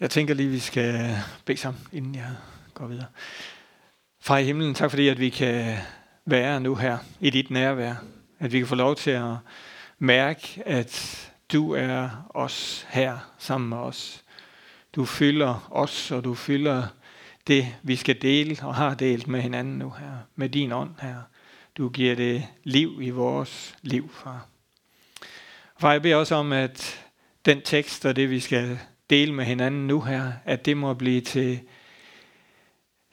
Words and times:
Jeg 0.00 0.10
tænker 0.10 0.34
lige, 0.34 0.48
vi 0.48 0.58
skal 0.58 1.16
bede 1.44 1.58
sammen, 1.58 1.82
inden 1.92 2.14
jeg 2.14 2.34
går 2.74 2.86
videre. 2.86 3.06
Far 4.20 4.38
i 4.38 4.44
himlen, 4.44 4.74
tak 4.74 4.90
fordi, 4.90 5.08
at 5.08 5.20
vi 5.20 5.28
kan 5.28 5.76
være 6.24 6.60
nu 6.60 6.74
her 6.74 6.98
i 7.20 7.30
dit 7.30 7.50
nærvær. 7.50 7.94
At 8.38 8.52
vi 8.52 8.58
kan 8.58 8.66
få 8.66 8.74
lov 8.74 8.96
til 8.96 9.10
at 9.10 9.34
mærke, 9.98 10.62
at 10.66 11.32
du 11.52 11.72
er 11.72 12.28
os 12.30 12.86
her 12.88 13.18
sammen 13.38 13.68
med 13.68 13.76
os. 13.76 14.24
Du 14.94 15.04
fylder 15.04 15.68
os, 15.70 16.10
og 16.10 16.24
du 16.24 16.34
fylder 16.34 16.86
det, 17.46 17.76
vi 17.82 17.96
skal 17.96 18.22
dele 18.22 18.56
og 18.62 18.74
har 18.74 18.94
delt 18.94 19.28
med 19.28 19.40
hinanden 19.40 19.78
nu 19.78 19.90
her. 19.90 20.12
Med 20.36 20.48
din 20.48 20.72
ånd 20.72 20.94
her. 21.00 21.22
Du 21.76 21.88
giver 21.88 22.14
det 22.14 22.46
liv 22.64 22.98
i 23.02 23.10
vores 23.10 23.76
liv, 23.82 24.10
far. 24.12 24.46
Far, 25.80 25.92
jeg 25.92 26.02
beder 26.02 26.16
også 26.16 26.34
om, 26.34 26.52
at 26.52 27.04
den 27.44 27.62
tekst 27.62 28.06
og 28.06 28.16
det, 28.16 28.30
vi 28.30 28.40
skal 28.40 28.78
dele 29.10 29.34
med 29.34 29.44
hinanden 29.44 29.86
nu 29.86 30.00
her, 30.00 30.32
at 30.44 30.66
det 30.66 30.76
må 30.76 30.94
blive 30.94 31.20
til, 31.20 31.60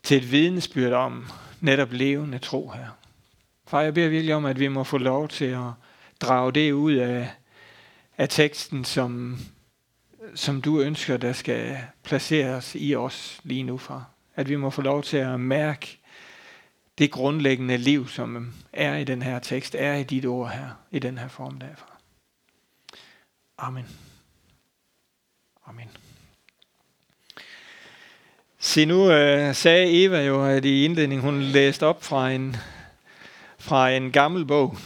til 0.04 0.18
et 0.18 0.32
vidensbyrd 0.32 0.94
om 0.94 1.26
netop 1.62 1.92
levende 1.92 2.40
tro 2.40 2.70
her. 2.70 2.88
Far, 3.68 3.82
jeg 3.82 3.94
beder 3.94 4.10
virkelig 4.10 4.36
om, 4.36 4.46
at 4.46 4.60
vi 4.60 4.68
må 4.68 4.84
få 4.84 4.98
lov 4.98 5.28
til 5.28 5.46
at 5.46 5.72
drage 6.22 6.52
det 6.52 6.72
ud 6.72 6.94
af, 6.94 7.32
af 8.18 8.30
teksten, 8.30 8.86
som, 8.86 9.38
som 10.36 10.62
du 10.62 10.80
ønsker, 10.80 11.18
der 11.18 11.34
skal 11.34 11.78
placeres 12.04 12.76
i 12.80 12.96
os 12.96 13.40
lige 13.44 13.64
nu, 13.64 13.78
far. 13.78 14.10
At 14.36 14.50
vi 14.50 14.56
må 14.56 14.70
få 14.70 14.82
lov 14.82 15.04
til 15.04 15.18
at 15.18 15.40
mærke 15.40 16.00
det 16.98 17.12
grundlæggende 17.12 17.78
liv, 17.78 18.08
som 18.08 18.54
er 18.74 18.98
i 18.98 19.04
den 19.04 19.22
her 19.22 19.40
tekst, 19.40 19.76
er 19.76 19.96
i 19.96 20.04
dit 20.04 20.26
ord 20.26 20.52
her, 20.52 20.70
i 20.92 21.00
den 21.00 21.18
her 21.18 21.28
form 21.28 21.60
derfor. 21.60 21.90
Amen. 23.58 24.05
Amen. 25.68 25.90
Se, 28.60 28.86
nu 28.86 29.12
øh, 29.12 29.56
sagde 29.56 30.04
Eva 30.04 30.26
jo, 30.26 30.46
at 30.46 30.66
i 30.66 30.86
indledningen 30.86 31.26
hun 31.26 31.42
læste 31.42 31.86
op 31.86 32.04
fra 32.04 32.32
en, 32.32 32.56
fra 33.60 33.90
en 33.90 34.12
gammel 34.12 34.46
bog. 34.46 34.78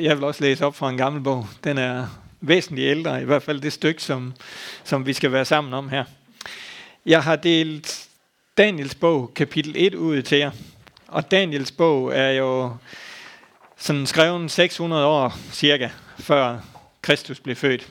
Jeg 0.00 0.16
vil 0.16 0.24
også 0.24 0.44
læse 0.44 0.66
op 0.66 0.74
fra 0.74 0.90
en 0.90 0.96
gammel 0.96 1.22
bog. 1.22 1.46
Den 1.64 1.78
er 1.78 2.06
væsentligt 2.40 2.90
ældre, 2.90 3.22
i 3.22 3.24
hvert 3.24 3.42
fald 3.42 3.60
det 3.60 3.72
stykke, 3.72 4.02
som, 4.02 4.34
som 4.84 5.06
vi 5.06 5.12
skal 5.12 5.32
være 5.32 5.44
sammen 5.44 5.74
om 5.74 5.88
her. 5.88 6.04
Jeg 7.06 7.22
har 7.22 7.36
delt 7.36 8.08
Daniels 8.58 8.94
bog, 8.94 9.34
kapitel 9.34 9.74
1, 9.76 9.94
ud 9.94 10.22
til 10.22 10.38
jer. 10.38 10.50
Og 11.08 11.30
Daniels 11.30 11.72
bog 11.72 12.14
er 12.14 12.30
jo 12.30 12.76
sådan 13.76 14.06
skrevet 14.06 14.50
600 14.50 15.06
år 15.06 15.38
cirka, 15.52 15.88
før 16.18 16.58
Kristus 17.02 17.40
blev 17.40 17.56
født. 17.56 17.88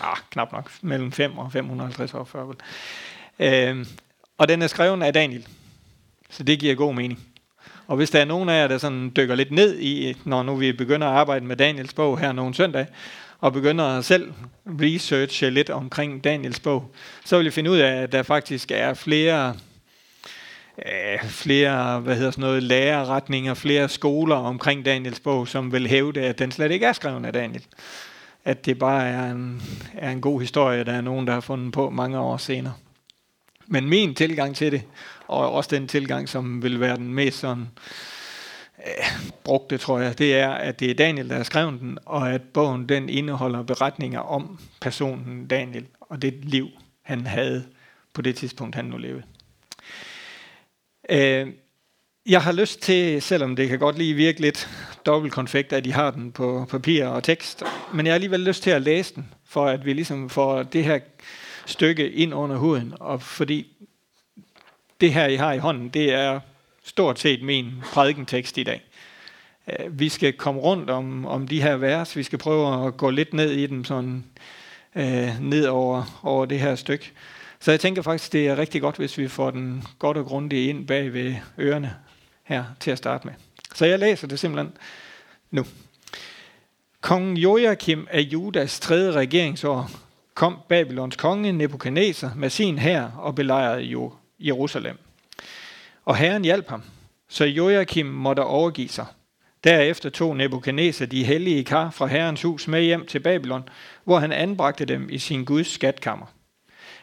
Ah, 0.00 0.16
knap 0.30 0.52
nok, 0.52 0.70
mellem 0.82 1.12
5 1.12 1.38
og 1.38 1.52
550 1.52 2.14
år 2.14 2.24
før. 2.24 2.52
Øh, 3.38 3.86
og 4.38 4.48
den 4.48 4.62
er 4.62 4.66
skrevet 4.66 5.02
af 5.02 5.12
Daniel. 5.12 5.46
Så 6.30 6.42
det 6.42 6.58
giver 6.58 6.74
god 6.74 6.94
mening. 6.94 7.20
Og 7.86 7.96
hvis 7.96 8.10
der 8.10 8.20
er 8.20 8.24
nogen 8.24 8.48
af 8.48 8.60
jer, 8.60 8.68
der 8.68 8.78
sådan 8.78 9.12
dykker 9.16 9.34
lidt 9.34 9.50
ned 9.50 9.78
i, 9.78 10.16
når 10.24 10.42
nu 10.42 10.54
vi 10.54 10.72
begynder 10.72 11.06
at 11.06 11.16
arbejde 11.16 11.46
med 11.46 11.56
Daniels 11.56 11.94
bog 11.94 12.18
her 12.18 12.32
nogle 12.32 12.54
søndag, 12.54 12.86
og 13.40 13.52
begynder 13.52 13.84
at 13.84 14.04
selv 14.04 14.32
researche 14.66 15.50
lidt 15.50 15.70
omkring 15.70 16.24
Daniels 16.24 16.60
bog, 16.60 16.94
så 17.24 17.38
vil 17.38 17.46
I 17.46 17.50
finde 17.50 17.70
ud 17.70 17.78
af, 17.78 18.02
at 18.02 18.12
der 18.12 18.22
faktisk 18.22 18.70
er 18.70 18.94
flere 18.94 19.54
øh, 20.78 21.24
flere 21.28 22.00
hvad 22.00 22.16
hedder 22.16 22.30
sådan 22.30 22.42
noget, 22.42 22.62
lærerretninger, 22.62 23.54
flere 23.54 23.88
skoler 23.88 24.36
omkring 24.36 24.84
Daniels 24.84 25.20
bog, 25.20 25.48
som 25.48 25.72
vil 25.72 25.86
hævde, 25.86 26.20
at 26.20 26.38
den 26.38 26.52
slet 26.52 26.70
ikke 26.70 26.86
er 26.86 26.92
skrevet 26.92 27.26
af 27.26 27.32
Daniel. 27.32 27.64
At 28.44 28.66
det 28.66 28.78
bare 28.78 29.08
er 29.08 29.30
en, 29.30 29.62
er 29.94 30.10
en 30.10 30.20
god 30.20 30.40
historie, 30.40 30.84
der 30.84 30.92
er 30.92 31.00
nogen, 31.00 31.26
der 31.26 31.32
har 31.32 31.40
fundet 31.40 31.72
på 31.72 31.90
mange 31.90 32.18
år 32.18 32.36
senere. 32.36 32.74
Men 33.66 33.88
min 33.88 34.14
tilgang 34.14 34.56
til 34.56 34.72
det, 34.72 34.82
og 35.26 35.52
også 35.52 35.70
den 35.76 35.88
tilgang, 35.88 36.28
som 36.28 36.62
vil 36.62 36.80
være 36.80 36.96
den 36.96 37.14
mest 37.14 37.38
sådan, 37.38 37.68
øh, 38.78 39.04
brugte, 39.44 39.78
tror 39.78 39.98
jeg, 39.98 40.18
det 40.18 40.34
er, 40.34 40.50
at 40.50 40.80
det 40.80 40.90
er 40.90 40.94
Daniel, 40.94 41.28
der 41.28 41.36
har 41.36 41.42
skrevet 41.42 41.80
den, 41.80 41.98
og 42.06 42.32
at 42.32 42.42
bogen 42.42 42.88
den 42.88 43.08
indeholder 43.08 43.62
beretninger 43.62 44.20
om 44.20 44.58
personen 44.80 45.46
Daniel, 45.46 45.86
og 46.00 46.22
det 46.22 46.44
liv, 46.44 46.68
han 47.02 47.26
havde 47.26 47.64
på 48.12 48.22
det 48.22 48.36
tidspunkt, 48.36 48.76
han 48.76 48.84
nu 48.84 48.96
levede. 48.96 49.22
Øh, 51.10 51.46
jeg 52.26 52.42
har 52.42 52.52
lyst 52.52 52.80
til, 52.80 53.22
selvom 53.22 53.56
det 53.56 53.68
kan 53.68 53.78
godt 53.78 53.98
lige 53.98 54.14
virke 54.14 54.40
lidt 54.40 54.68
dobbeltkonfekt, 55.06 55.72
at 55.72 55.84
de 55.84 55.92
har 55.92 56.10
den 56.10 56.32
på 56.32 56.66
papir 56.70 57.06
og 57.06 57.24
tekst, 57.24 57.62
men 57.94 58.06
jeg 58.06 58.12
har 58.12 58.14
alligevel 58.14 58.40
lyst 58.40 58.62
til 58.62 58.70
at 58.70 58.82
læse 58.82 59.14
den, 59.14 59.34
for 59.44 59.66
at 59.66 59.84
vi 59.84 59.92
ligesom 59.92 60.30
får 60.30 60.62
det 60.62 60.84
her 60.84 60.98
stykke 61.66 62.10
ind 62.10 62.34
under 62.34 62.56
huden, 62.56 62.94
og 63.00 63.22
fordi 63.22 63.66
det 65.00 65.12
her, 65.12 65.26
I 65.26 65.36
har 65.36 65.52
i 65.52 65.58
hånden, 65.58 65.88
det 65.88 66.12
er 66.12 66.40
stort 66.84 67.18
set 67.18 67.42
min 67.42 67.72
prædikentekst 67.92 68.58
i 68.58 68.62
dag. 68.62 68.82
Øh, 69.68 69.98
vi 69.98 70.08
skal 70.08 70.32
komme 70.32 70.60
rundt 70.60 70.90
om, 70.90 71.26
om 71.26 71.48
de 71.48 71.62
her 71.62 71.76
vers, 71.76 72.16
vi 72.16 72.22
skal 72.22 72.38
prøve 72.38 72.86
at 72.86 72.96
gå 72.96 73.10
lidt 73.10 73.34
ned 73.34 73.50
i 73.50 73.66
dem, 73.66 73.84
sådan 73.84 74.24
øh, 74.94 75.40
ned 75.40 75.66
over, 75.66 76.20
over 76.22 76.46
det 76.46 76.60
her 76.60 76.74
stykke. 76.74 77.12
Så 77.60 77.70
jeg 77.70 77.80
tænker 77.80 78.02
faktisk, 78.02 78.32
det 78.32 78.48
er 78.48 78.58
rigtig 78.58 78.80
godt, 78.80 78.96
hvis 78.96 79.18
vi 79.18 79.28
får 79.28 79.50
den 79.50 79.84
godt 79.98 80.16
og 80.16 80.26
grundigt 80.26 80.68
ind 80.68 80.86
bag 80.86 81.12
ved 81.12 81.34
ørerne 81.58 81.94
her 82.42 82.64
til 82.80 82.90
at 82.90 82.98
starte 82.98 83.26
med. 83.26 83.34
Så 83.74 83.86
jeg 83.86 83.98
læser 83.98 84.26
det 84.26 84.38
simpelthen 84.38 84.76
nu. 85.50 85.64
Kongen 87.00 87.36
Joachim 87.36 88.06
af 88.10 88.20
Judas 88.20 88.80
tredje 88.80 89.12
regeringsår 89.12 89.90
kom 90.34 90.58
Babylons 90.68 91.16
konge 91.16 91.52
Nebuchadnezzar 91.52 92.34
med 92.36 92.50
sin 92.50 92.78
hær 92.78 93.02
og 93.02 93.34
belejrede 93.34 94.10
Jerusalem. 94.38 94.98
Og 96.04 96.16
herren 96.16 96.44
hjalp 96.44 96.68
ham, 96.68 96.82
så 97.28 97.44
Joachim 97.44 98.06
måtte 98.06 98.40
overgive 98.40 98.88
sig. 98.88 99.06
Derefter 99.64 100.10
tog 100.10 100.36
Nebuchadnezzar 100.36 101.06
de 101.06 101.24
hellige 101.24 101.64
kar 101.64 101.90
fra 101.90 102.06
herrens 102.06 102.42
hus 102.42 102.68
med 102.68 102.82
hjem 102.82 103.06
til 103.06 103.20
Babylon, 103.20 103.68
hvor 104.04 104.18
han 104.18 104.32
anbragte 104.32 104.84
dem 104.84 105.08
i 105.10 105.18
sin 105.18 105.44
Guds 105.44 105.70
skatkammer. 105.70 106.26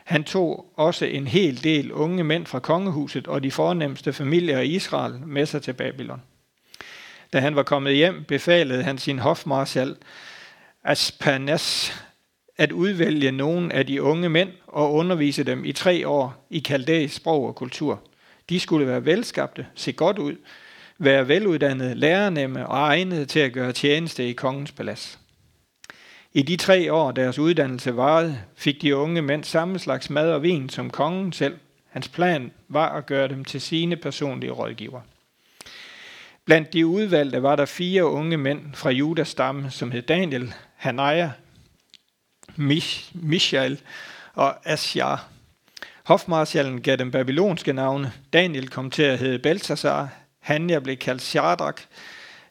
Han 0.03 0.23
tog 0.23 0.65
også 0.75 1.05
en 1.05 1.27
hel 1.27 1.63
del 1.63 1.91
unge 1.91 2.23
mænd 2.23 2.45
fra 2.45 2.59
kongehuset 2.59 3.27
og 3.27 3.43
de 3.43 3.51
fornemmeste 3.51 4.13
familier 4.13 4.59
i 4.59 4.67
Israel 4.67 5.19
med 5.25 5.45
sig 5.45 5.61
til 5.61 5.73
Babylon. 5.73 6.21
Da 7.33 7.39
han 7.39 7.55
var 7.55 7.63
kommet 7.63 7.95
hjem, 7.95 8.23
befalede 8.23 8.83
han 8.83 8.97
sin 8.97 9.19
hofmarschal 9.19 9.95
Aspanas 10.83 11.93
at 12.57 12.71
udvælge 12.71 13.31
nogle 13.31 13.73
af 13.73 13.87
de 13.87 14.01
unge 14.01 14.29
mænd 14.29 14.49
og 14.67 14.93
undervise 14.93 15.43
dem 15.43 15.65
i 15.65 15.71
tre 15.71 16.07
år 16.07 16.47
i 16.49 16.59
kaldæisk 16.59 17.15
sprog 17.15 17.47
og 17.47 17.55
kultur. 17.55 18.01
De 18.49 18.59
skulle 18.59 18.87
være 18.87 19.05
velskabte, 19.05 19.67
se 19.75 19.93
godt 19.93 20.19
ud, 20.19 20.35
være 20.97 21.27
veluddannede, 21.27 21.95
lærernemme 21.95 22.67
og 22.67 22.77
egnede 22.77 23.25
til 23.25 23.39
at 23.39 23.53
gøre 23.53 23.71
tjeneste 23.71 24.29
i 24.29 24.33
kongens 24.33 24.71
palads. 24.71 25.19
I 26.33 26.41
de 26.41 26.55
tre 26.55 26.93
år, 26.93 27.11
deres 27.11 27.39
uddannelse 27.39 27.95
varede, 27.95 28.37
fik 28.55 28.81
de 28.81 28.95
unge 28.95 29.21
mænd 29.21 29.43
samme 29.43 29.79
slags 29.79 30.09
mad 30.09 30.31
og 30.31 30.43
vin 30.43 30.69
som 30.69 30.89
kongen 30.89 31.33
selv. 31.33 31.57
Hans 31.89 32.07
plan 32.07 32.51
var 32.67 32.89
at 32.89 33.05
gøre 33.05 33.27
dem 33.27 33.45
til 33.45 33.61
sine 33.61 33.95
personlige 33.95 34.51
rådgiver. 34.51 35.01
Blandt 36.45 36.73
de 36.73 36.87
udvalgte 36.87 37.43
var 37.43 37.55
der 37.55 37.65
fire 37.65 38.05
unge 38.05 38.37
mænd 38.37 38.73
fra 38.73 38.89
Judas 38.89 39.27
stamme, 39.27 39.71
som 39.71 39.91
hed 39.91 40.01
Daniel, 40.01 40.53
Hanaya, 40.75 41.31
Mich- 42.57 43.11
Michael 43.13 43.81
og 44.33 44.69
Asjar. 44.69 45.27
Hofmarschallen 46.03 46.81
gav 46.81 46.95
dem 46.95 47.11
babylonske 47.11 47.73
navne. 47.73 48.13
Daniel 48.33 48.69
kom 48.69 48.91
til 48.91 49.03
at 49.03 49.19
hedde 49.19 49.39
Beltasar, 49.39 50.09
Hanja 50.39 50.79
blev 50.79 50.97
kaldt 50.97 51.21
Shadrach, 51.21 51.83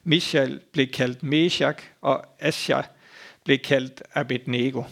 Michael 0.05 0.61
blev 0.73 0.87
kaldt 0.87 1.23
Meshach, 1.23 1.79
og 2.01 2.25
Asja 2.41 2.83
blev 3.45 3.59
kaldt 3.59 4.03
Abednego. 4.15 4.83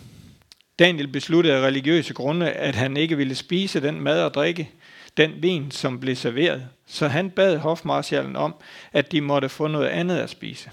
Daniel 0.79 1.09
besluttede 1.09 1.55
af 1.55 1.61
religiøse 1.61 2.15
grunde, 2.15 2.51
at 2.51 2.75
han 2.75 2.97
ikke 2.97 3.17
ville 3.17 3.35
spise 3.35 3.81
den 3.81 4.01
mad 4.01 4.23
og 4.23 4.35
drikke, 4.35 4.71
den 5.17 5.33
vin, 5.43 5.71
som 5.71 6.01
blev 6.01 6.17
serveret, 6.17 6.69
så 6.87 7.09
han 7.09 7.31
bad 7.31 7.57
hofmarschallen 7.57 8.37
om, 8.37 8.55
at 8.93 9.13
de 9.13 9.21
måtte 9.21 9.49
få 9.49 9.67
noget 9.67 9.89
andet 9.89 10.19
at 10.19 10.31
spise. 10.31 10.71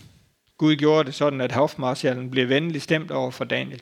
Gud 0.57 0.75
gjorde 0.75 1.03
det 1.03 1.15
sådan, 1.15 1.41
at 1.41 1.51
hofmarschallen 1.51 2.31
blev 2.31 2.50
venlig 2.50 2.81
stemt 2.81 3.12
over 3.12 3.31
for 3.31 3.45
Daniel. 3.45 3.81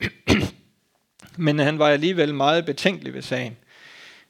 Men 1.36 1.58
han 1.58 1.78
var 1.78 1.88
alligevel 1.88 2.34
meget 2.34 2.66
betænkelig 2.66 3.14
ved 3.14 3.22
sagen. 3.22 3.56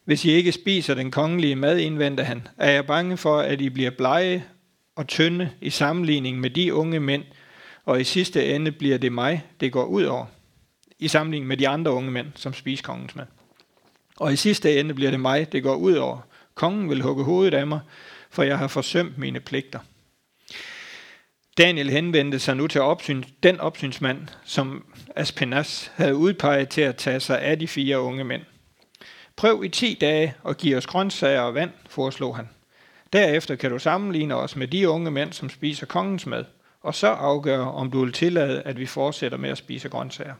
Hvis 0.05 0.25
I 0.25 0.31
ikke 0.31 0.53
spiser 0.53 0.95
den 0.95 1.11
kongelige 1.11 1.57
mad, 1.57 1.79
indvendte 1.79 2.25
han, 2.25 2.49
er 2.59 2.71
jeg 2.71 2.87
bange 2.87 3.17
for, 3.17 3.39
at 3.39 3.61
I 3.61 3.69
bliver 3.69 3.91
blege 3.91 4.45
og 4.97 5.07
tynde 5.07 5.51
i 5.61 5.71
sammenligning 5.71 6.41
med 6.41 6.51
de 6.51 6.75
unge 6.75 7.01
mænd, 7.01 7.25
og 7.85 8.01
i 8.01 8.05
sidste 8.05 8.55
ende 8.55 8.73
bliver 8.73 8.99
det 8.99 9.13
mig, 9.13 9.43
det 9.61 9.73
går 9.73 9.85
ud 9.85 10.05
over, 10.05 10.27
i 10.99 11.09
sammenligning 11.09 11.49
med 11.49 11.57
de 11.57 11.69
andre 11.69 11.93
unge 11.93 12.11
mænd, 12.11 12.33
som 12.35 12.53
spiser 12.53 12.83
kongens 12.83 13.17
mad. 13.17 13.27
Og 14.17 14.33
i 14.33 14.37
sidste 14.37 14.81
ende 14.81 14.95
bliver 14.95 15.11
det 15.11 15.21
mig, 15.21 15.53
det 15.53 15.63
går 15.63 15.75
ud 15.77 15.95
over. 15.95 16.21
Kongen 16.55 16.91
vil 16.91 17.03
hugge 17.03 17.25
hovedet 17.25 17.55
af 17.55 17.67
mig, 17.67 17.81
for 18.31 18.43
jeg 18.43 18.59
har 18.59 18.69
forsømt 18.69 19.19
mine 19.19 19.41
pligter. 19.41 19.79
Daniel 21.59 21.91
henvendte 21.91 22.39
sig 22.39 22.57
nu 22.57 22.67
til 22.67 22.81
opsyn, 22.81 23.25
den 23.43 23.61
opsynsmand, 23.61 24.29
som 24.45 24.85
Aspenas 25.17 25.93
havde 25.95 26.17
udpeget 26.17 26.69
til 26.69 26.81
at 26.81 26.97
tage 26.97 27.21
sig 27.21 27.41
af 27.41 27.59
de 27.59 27.69
fire 27.69 28.01
unge 28.01 28.25
mænd. 28.25 28.43
Prøv 29.37 29.65
i 29.65 29.69
10 29.69 29.99
dage 30.01 30.35
og 30.43 30.57
giv 30.57 30.77
os 30.77 30.87
grøntsager 30.87 31.41
og 31.41 31.55
vand, 31.55 31.71
foreslog 31.89 32.37
han. 32.37 32.49
Derefter 33.13 33.57
kan 33.57 33.71
du 33.71 33.79
sammenligne 33.79 34.37
os 34.37 34.57
med 34.57 34.69
de 34.69 34.89
unge 34.89 35.11
mænd, 35.11 35.33
som 35.33 35.49
spiser 35.51 35.87
kongens 35.87 36.27
mad, 36.27 36.45
og 36.81 36.95
så 36.95 37.07
afgøre, 37.07 37.73
om 37.73 37.91
du 37.91 38.05
vil 38.05 38.13
tillade, 38.13 38.63
at 38.63 38.79
vi 38.79 38.87
fortsætter 38.87 39.39
med 39.39 39.51
at 39.51 39.59
spise 39.59 39.89
grøntsager. 39.89 40.35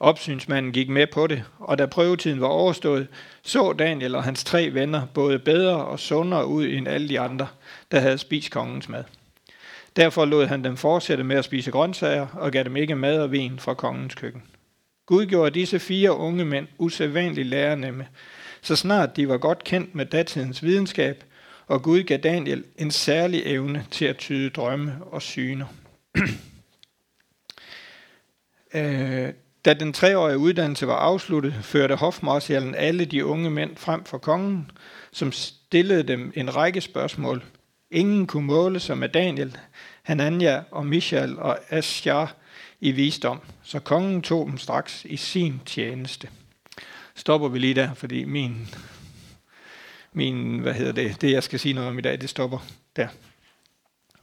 Opsynsmanden 0.00 0.72
gik 0.72 0.88
med 0.88 1.06
på 1.06 1.26
det, 1.26 1.44
og 1.58 1.78
da 1.78 1.86
prøvetiden 1.86 2.40
var 2.40 2.46
overstået, 2.46 3.06
så 3.42 3.72
Daniel 3.72 4.14
og 4.14 4.24
hans 4.24 4.44
tre 4.44 4.74
venner 4.74 5.06
både 5.14 5.38
bedre 5.38 5.84
og 5.84 6.00
sundere 6.00 6.46
ud 6.46 6.66
end 6.66 6.88
alle 6.88 7.08
de 7.08 7.20
andre, 7.20 7.48
der 7.90 8.00
havde 8.00 8.18
spist 8.18 8.50
kongens 8.50 8.88
mad. 8.88 9.04
Derfor 9.96 10.24
lod 10.24 10.46
han 10.46 10.64
dem 10.64 10.76
fortsætte 10.76 11.24
med 11.24 11.36
at 11.36 11.44
spise 11.44 11.70
grøntsager 11.70 12.26
og 12.26 12.52
gav 12.52 12.64
dem 12.64 12.76
ikke 12.76 12.96
mad 12.96 13.20
og 13.20 13.32
vin 13.32 13.58
fra 13.58 13.74
kongens 13.74 14.14
køkken. 14.14 14.42
Gud 15.06 15.26
gjorde 15.26 15.50
disse 15.50 15.78
fire 15.78 16.16
unge 16.16 16.44
mænd 16.44 16.66
usædvanligt 16.78 17.48
lærernemme, 17.48 18.06
så 18.62 18.76
snart 18.76 19.16
de 19.16 19.28
var 19.28 19.38
godt 19.38 19.64
kendt 19.64 19.94
med 19.94 20.06
datidens 20.06 20.62
videnskab, 20.62 21.24
og 21.66 21.82
Gud 21.82 22.02
gav 22.02 22.18
Daniel 22.18 22.64
en 22.76 22.90
særlig 22.90 23.42
evne 23.44 23.86
til 23.90 24.04
at 24.04 24.16
tyde 24.16 24.50
drømme 24.50 24.92
og 25.00 25.22
syner. 25.22 25.66
øh, 28.74 29.32
da 29.64 29.74
den 29.74 29.92
treårige 29.92 30.38
uddannelse 30.38 30.86
var 30.86 30.96
afsluttet, 30.96 31.54
førte 31.62 31.94
hofmarschallen 31.94 32.74
alle 32.74 33.04
de 33.04 33.24
unge 33.24 33.50
mænd 33.50 33.76
frem 33.76 34.04
for 34.04 34.18
kongen, 34.18 34.70
som 35.12 35.32
stillede 35.32 36.02
dem 36.02 36.32
en 36.34 36.56
række 36.56 36.80
spørgsmål. 36.80 37.44
Ingen 37.90 38.26
kunne 38.26 38.46
måle 38.46 38.80
sig 38.80 38.98
med 38.98 39.08
Daniel, 39.08 39.56
Hanania 40.02 40.64
og 40.70 40.86
Michael 40.86 41.38
og 41.38 41.58
Asjar 41.70 42.34
i 42.80 42.92
visdom, 42.92 43.40
så 43.62 43.80
kongen 43.80 44.22
tog 44.22 44.46
dem 44.46 44.58
straks 44.58 45.04
i 45.04 45.16
sin 45.16 45.60
tjeneste. 45.66 46.28
Stopper 47.14 47.48
vi 47.48 47.58
lige 47.58 47.74
der, 47.74 47.94
fordi 47.94 48.24
min, 48.24 48.74
min 50.12 50.58
hvad 50.58 50.74
hedder 50.74 50.92
det, 50.92 51.20
det 51.20 51.32
jeg 51.32 51.42
skal 51.42 51.60
sige 51.60 51.74
noget 51.74 51.90
om 51.90 51.98
i 51.98 52.02
dag, 52.02 52.20
det 52.20 52.30
stopper 52.30 52.58
der. 52.96 53.08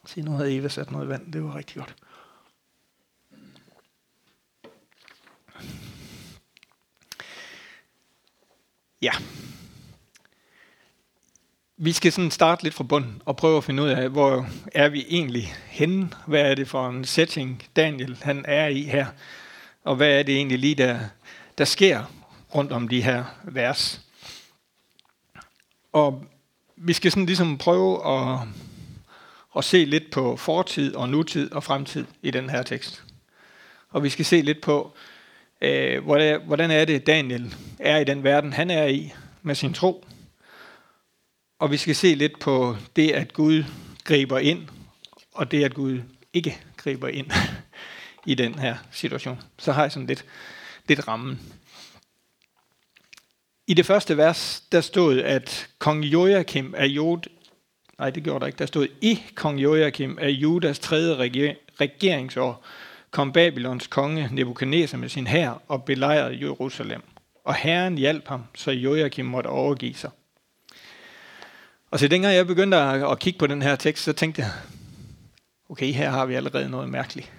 Se, 0.06 0.22
nu 0.22 0.32
havde 0.32 0.56
Eva 0.56 0.68
sat 0.68 0.92
noget 0.92 1.10
vand, 1.10 1.34
det 1.34 1.44
var 1.44 1.56
rigtig 1.56 1.76
godt. 1.76 1.96
Ja. 9.02 9.12
Vi 11.78 11.92
skal 11.92 12.12
sådan 12.12 12.32
starte 12.32 12.64
lidt 12.64 12.74
fra 12.74 12.84
bunden 12.84 13.22
og 13.26 13.38
prøve 13.38 13.58
at 13.58 13.64
finde 13.64 13.84
ud 13.84 13.90
af, 13.90 14.10
hvor 14.10 14.48
er 14.74 14.90
vi 14.90 15.06
egentlig 15.10 15.54
henne? 15.68 16.10
Hvad 16.28 16.42
er 16.42 16.56
det 16.56 16.68
for 16.68 16.90
en 16.90 17.06
setting, 17.06 17.64
Daniel 17.76 18.18
han 18.22 18.46
er 18.48 18.68
i 18.68 18.82
her? 18.82 19.06
Og 19.84 19.96
hvad 19.96 20.20
er 20.20 20.24
det 20.24 20.36
egentlig 20.36 20.60
lige, 20.60 20.76
der, 20.76 21.00
der 21.58 21.66
sker 21.66 22.04
rundt 22.56 22.72
om 22.72 22.88
de 22.88 23.02
her 23.02 23.24
vers? 23.44 24.02
Og 25.94 26.26
vi 26.76 26.94
skal 26.94 27.12
sådan 27.12 27.26
ligesom 27.26 27.58
prøve 27.58 28.08
at, 28.08 28.40
at 29.58 29.64
se 29.64 29.86
lidt 29.86 30.12
på 30.12 30.38
fortid 30.38 30.96
og 30.96 31.10
nutid 31.10 31.52
og 31.52 31.64
fremtid 31.64 32.06
i 32.22 32.32
den 32.32 32.50
her 32.50 32.64
tekst. 32.64 33.04
Og 33.90 34.04
vi 34.04 34.10
skal 34.10 34.26
se 34.26 34.42
lidt 34.42 34.62
på, 34.62 34.96
øh, 35.66 36.04
hvordan 36.46 36.72
er 36.72 36.86
det, 36.86 37.08
Daniel 37.08 37.56
er 37.80 37.98
i 37.98 38.04
den 38.04 38.24
verden, 38.24 38.54
han 38.54 38.72
er 38.72 38.86
i 38.86 39.14
med 39.42 39.56
sin 39.56 39.74
tro. 39.74 40.06
Og 41.60 41.72
vi 41.72 41.78
skal 41.78 41.96
se 41.96 42.16
lidt 42.16 42.40
på 42.40 42.78
det, 42.96 43.12
at 43.12 43.34
Gud 43.34 43.64
griber 44.04 44.40
ind, 44.40 44.68
og 45.34 45.52
det, 45.52 45.64
at 45.64 45.74
Gud 45.74 46.02
ikke 46.34 46.58
griber 46.78 47.08
ind 47.08 47.32
i 48.26 48.36
den 48.36 48.60
her 48.60 48.76
situation. 48.92 49.42
Så 49.60 49.72
har 49.72 49.82
jeg 49.82 49.92
sådan 49.92 50.08
lidt, 50.08 50.26
lidt 50.88 51.08
rammen. 51.08 51.40
I 53.68 53.74
det 53.74 53.86
første 53.86 54.18
vers, 54.18 54.64
der 54.72 54.82
stod, 54.82 55.20
at 55.20 55.70
kong 55.80 56.04
Joachim 56.04 56.74
af 56.78 56.86
Jod... 56.86 57.30
Nej, 58.00 58.10
det 58.10 58.24
gjorde 58.24 58.40
der 58.40 58.46
ikke. 58.46 58.60
Der 58.60 58.66
stod, 58.66 58.88
i 59.02 59.24
kong 59.36 59.60
Joachim 59.60 60.18
af 60.22 60.30
Judas 60.30 60.80
tredje 60.80 61.16
regeringsår, 61.80 62.66
kom 63.16 63.32
Babylons 63.32 63.88
konge 63.88 64.30
Nebuchadnezzar 64.32 64.98
med 64.98 65.10
sin 65.10 65.28
hær 65.28 65.62
og 65.68 65.84
belejrede 65.84 66.40
Jerusalem. 66.42 67.02
Og 67.44 67.56
Herren 67.56 67.98
hjalp 67.98 68.28
ham, 68.28 68.44
så 68.56 68.72
Joachim 68.72 69.26
måtte 69.26 69.48
overgive 69.48 69.94
sig. 69.94 70.10
Og 71.92 72.00
så 72.00 72.08
dengang 72.08 72.36
jeg 72.36 72.48
begyndte 72.48 72.78
at, 72.78 73.20
kigge 73.20 73.40
på 73.40 73.48
den 73.48 73.62
her 73.62 73.76
tekst, 73.76 74.04
så 74.04 74.14
tænkte 74.14 74.42
jeg, 74.42 74.52
okay, 75.70 75.92
her 75.92 76.10
har 76.10 76.26
vi 76.26 76.36
allerede 76.36 76.70
noget 76.70 76.90
mærkeligt. 76.90 77.32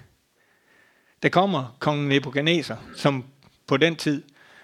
Der 1.23 1.29
kommer 1.29 1.77
kong 1.79 2.07
Nebuchadnezzar, 2.07 2.79
som 2.95 3.25
på 3.67 3.77
den 3.77 3.97
tid 3.97 4.23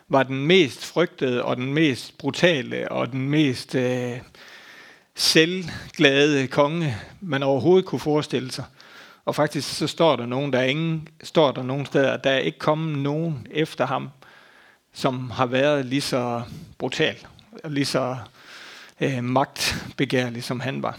var 0.08 0.22
den 0.22 0.46
mest 0.46 0.86
frygtede 0.86 1.44
og 1.44 1.56
den 1.56 1.74
mest 1.74 2.18
brutale 2.18 2.92
og 2.92 3.12
den 3.12 3.28
mest 3.28 3.74
øh, 3.74 4.18
selvglade 5.14 6.46
konge, 6.46 6.96
man 7.20 7.42
overhovedet 7.42 7.84
kunne 7.84 8.00
forestille 8.00 8.52
sig. 8.52 8.64
Og 9.24 9.34
faktisk 9.34 9.76
så 9.76 9.86
står 9.86 10.16
der 10.16 10.26
nogen, 10.26 10.52
der 10.52 10.58
er 10.58 10.64
ingen, 10.64 11.08
står 11.22 11.52
der 11.52 11.62
nogen 11.62 11.86
steder, 11.86 12.16
der 12.16 12.30
er 12.30 12.38
ikke 12.38 12.58
kommet 12.58 12.98
nogen 12.98 13.46
efter 13.50 13.86
ham, 13.86 14.10
som 14.92 15.30
har 15.30 15.46
været 15.46 15.86
lige 15.86 16.00
så 16.00 16.42
brutal, 16.78 17.16
og 17.64 17.70
lige 17.70 17.84
så 17.84 18.16
øh, 19.00 19.24
magtbegærlig, 19.24 20.44
som 20.44 20.60
han 20.60 20.82
var. 20.82 20.98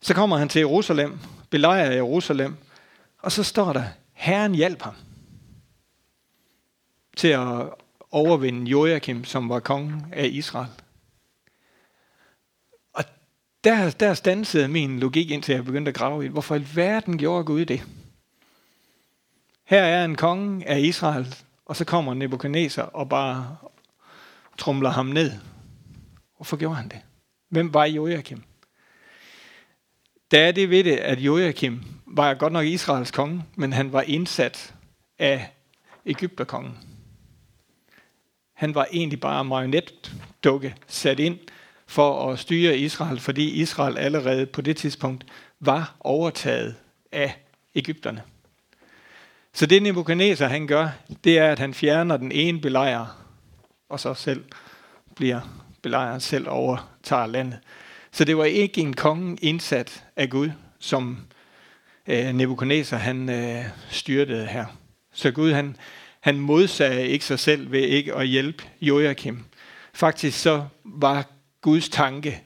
Så 0.00 0.14
kommer 0.14 0.36
han 0.36 0.48
til 0.48 0.58
Jerusalem, 0.58 1.18
belejrer 1.50 1.92
Jerusalem, 1.92 2.56
og 3.18 3.32
så 3.32 3.42
står 3.42 3.72
der, 3.72 3.84
Herren 4.12 4.54
hjalp 4.54 4.82
ham 4.82 4.94
til 7.16 7.28
at 7.28 7.68
overvinde 8.10 8.70
Joachim, 8.70 9.24
som 9.24 9.48
var 9.48 9.60
kongen 9.60 10.06
af 10.12 10.26
Israel. 10.26 10.68
Der, 13.64 13.90
der 13.90 14.14
stansede 14.14 14.68
min 14.68 15.00
logik, 15.00 15.30
indtil 15.30 15.54
jeg 15.54 15.64
begyndte 15.64 15.88
at 15.88 15.94
grave 15.94 16.24
i, 16.24 16.28
hvorfor 16.28 16.56
i 16.56 16.66
verden 16.74 17.18
gjorde 17.18 17.44
Gud 17.44 17.64
det? 17.64 17.82
Her 19.64 19.82
er 19.82 20.04
en 20.04 20.16
konge 20.16 20.68
af 20.68 20.80
Israel, 20.80 21.34
og 21.66 21.76
så 21.76 21.84
kommer 21.84 22.14
Nebuchadnezzar 22.14 22.82
og 22.82 23.08
bare 23.08 23.56
trumler 24.58 24.90
ham 24.90 25.06
ned. 25.06 25.32
Hvorfor 26.36 26.56
gjorde 26.56 26.76
han 26.76 26.88
det? 26.88 27.00
Hvem 27.48 27.74
var 27.74 27.84
Joachim? 27.84 28.42
Der 30.30 30.40
er 30.40 30.52
det 30.52 30.70
ved 30.70 30.84
det, 30.84 30.96
at 30.96 31.18
Joachim 31.18 31.82
var 32.06 32.34
godt 32.34 32.52
nok 32.52 32.64
Israels 32.64 33.10
konge, 33.10 33.44
men 33.56 33.72
han 33.72 33.92
var 33.92 34.02
indsat 34.02 34.74
af 35.18 35.52
Ægypterkongen. 36.06 36.78
Han 38.52 38.74
var 38.74 38.86
egentlig 38.92 39.20
bare 39.20 39.44
marionetdukke 39.44 40.74
sat 40.86 41.20
ind 41.20 41.38
for 41.92 42.32
at 42.32 42.38
styre 42.38 42.78
Israel, 42.78 43.20
fordi 43.20 43.50
Israel 43.50 43.98
allerede 43.98 44.46
på 44.46 44.60
det 44.60 44.76
tidspunkt 44.76 45.24
var 45.60 45.94
overtaget 46.00 46.74
af 47.12 47.34
Ægypterne. 47.74 48.22
Så 49.52 49.66
det 49.66 49.82
Nebuchadnezzar 49.82 50.48
han 50.48 50.66
gør, 50.66 50.88
det 51.24 51.38
er, 51.38 51.52
at 51.52 51.58
han 51.58 51.74
fjerner 51.74 52.16
den 52.16 52.32
ene 52.32 52.60
belejrer, 52.60 53.24
og 53.88 54.00
så 54.00 54.14
selv 54.14 54.44
bliver 55.16 55.40
belejret 55.82 56.22
selv 56.22 56.48
overtager 56.48 57.26
landet. 57.26 57.58
Så 58.12 58.24
det 58.24 58.36
var 58.36 58.44
ikke 58.44 58.80
en 58.80 58.94
konge 58.94 59.36
indsat 59.42 60.04
af 60.16 60.30
Gud, 60.30 60.50
som 60.78 61.18
øh, 62.06 62.32
Nebuchadnezzar 62.32 62.96
han 62.96 63.28
øh, 63.28 63.64
styrtede 63.90 64.46
her. 64.46 64.66
Så 65.12 65.30
Gud 65.30 65.52
han, 65.52 65.76
han 66.20 66.38
modsagde 66.38 67.08
ikke 67.08 67.24
sig 67.24 67.38
selv 67.38 67.72
ved 67.72 67.80
ikke 67.80 68.14
at 68.14 68.26
hjælpe 68.26 68.64
Joachim. 68.80 69.44
Faktisk 69.92 70.38
så 70.38 70.64
var 70.84 71.26
Guds 71.62 71.88
tanke 71.88 72.42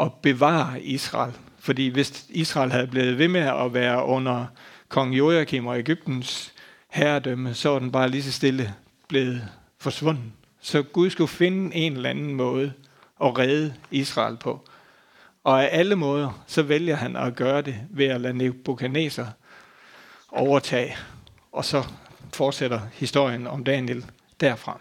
at 0.00 0.12
bevare 0.22 0.82
Israel. 0.82 1.32
Fordi 1.58 1.88
hvis 1.88 2.26
Israel 2.28 2.72
havde 2.72 2.86
blevet 2.86 3.18
ved 3.18 3.28
med 3.28 3.40
at 3.40 3.74
være 3.74 4.04
under 4.04 4.46
kong 4.88 5.14
Joachim 5.14 5.66
og 5.66 5.78
Ægyptens 5.78 6.52
herredømme, 6.88 7.54
så 7.54 7.68
var 7.68 7.78
den 7.78 7.92
bare 7.92 8.08
lige 8.08 8.22
så 8.22 8.32
stille 8.32 8.74
blevet 9.08 9.48
forsvundet. 9.78 10.24
Så 10.60 10.82
Gud 10.82 11.10
skulle 11.10 11.28
finde 11.28 11.76
en 11.76 11.92
eller 11.92 12.10
anden 12.10 12.34
måde 12.34 12.72
at 13.24 13.38
redde 13.38 13.74
Israel 13.90 14.36
på. 14.36 14.68
Og 15.44 15.64
af 15.64 15.78
alle 15.78 15.96
måder, 15.96 16.44
så 16.46 16.62
vælger 16.62 16.96
han 16.96 17.16
at 17.16 17.36
gøre 17.36 17.62
det 17.62 17.76
ved 17.90 18.06
at 18.06 18.20
lade 18.20 18.38
Nebuchadnezzar 18.38 19.32
overtage. 20.28 20.96
Og 21.52 21.64
så 21.64 21.84
fortsætter 22.32 22.80
historien 22.92 23.46
om 23.46 23.64
Daniel 23.64 24.04
derfra. 24.40 24.80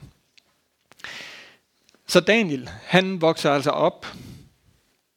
Så 2.14 2.20
Daniel, 2.20 2.70
han 2.84 3.22
vokser 3.22 3.52
altså 3.52 3.70
op 3.70 4.08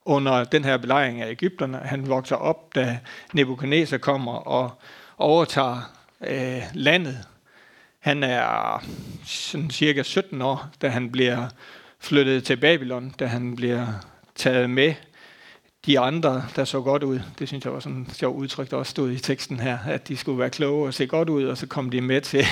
under 0.05 0.45
den 0.45 0.65
her 0.65 0.77
belejring 0.77 1.23
af 1.23 1.31
Ægypterne. 1.31 1.79
Han 1.79 2.09
vokser 2.09 2.37
op, 2.37 2.75
da 2.75 2.99
Nebuchadnezzar 3.33 3.99
kommer 3.99 4.33
og 4.33 4.71
overtager 5.19 5.93
øh, 6.27 6.63
landet. 6.75 7.19
Han 7.99 8.23
er 8.23 8.85
sådan 9.25 9.71
cirka 9.71 10.03
17 10.03 10.43
år, 10.43 10.69
da 10.83 10.89
han 10.89 11.13
bliver 11.13 11.49
flyttet 11.99 12.45
til 12.45 12.57
Babylon, 12.57 13.15
da 13.19 13.27
han 13.27 13.57
bliver 13.57 13.87
taget 14.35 14.71
med 14.71 14.95
de 15.87 15.99
andre, 15.99 16.45
der 16.57 16.65
så 16.65 16.81
godt 16.81 17.03
ud. 17.03 17.21
Det 17.39 17.49
synes 17.49 17.65
jeg 17.65 17.73
var 17.73 17.81
sådan 17.81 18.07
et 18.09 18.17
sjovt 18.17 18.37
udtryk, 18.37 18.71
der 18.71 18.77
også 18.77 18.91
stod 18.91 19.11
i 19.11 19.19
teksten 19.19 19.61
her, 19.61 19.79
at 19.87 20.09
de 20.09 20.17
skulle 20.17 20.39
være 20.39 20.51
kloge 20.51 20.87
og 20.87 20.95
se 20.95 21.07
godt 21.07 21.29
ud, 21.29 21.45
og 21.45 21.59
så 21.59 21.67
kom 21.67 21.91
de 21.91 22.01
med 22.01 22.21
til, 22.21 22.45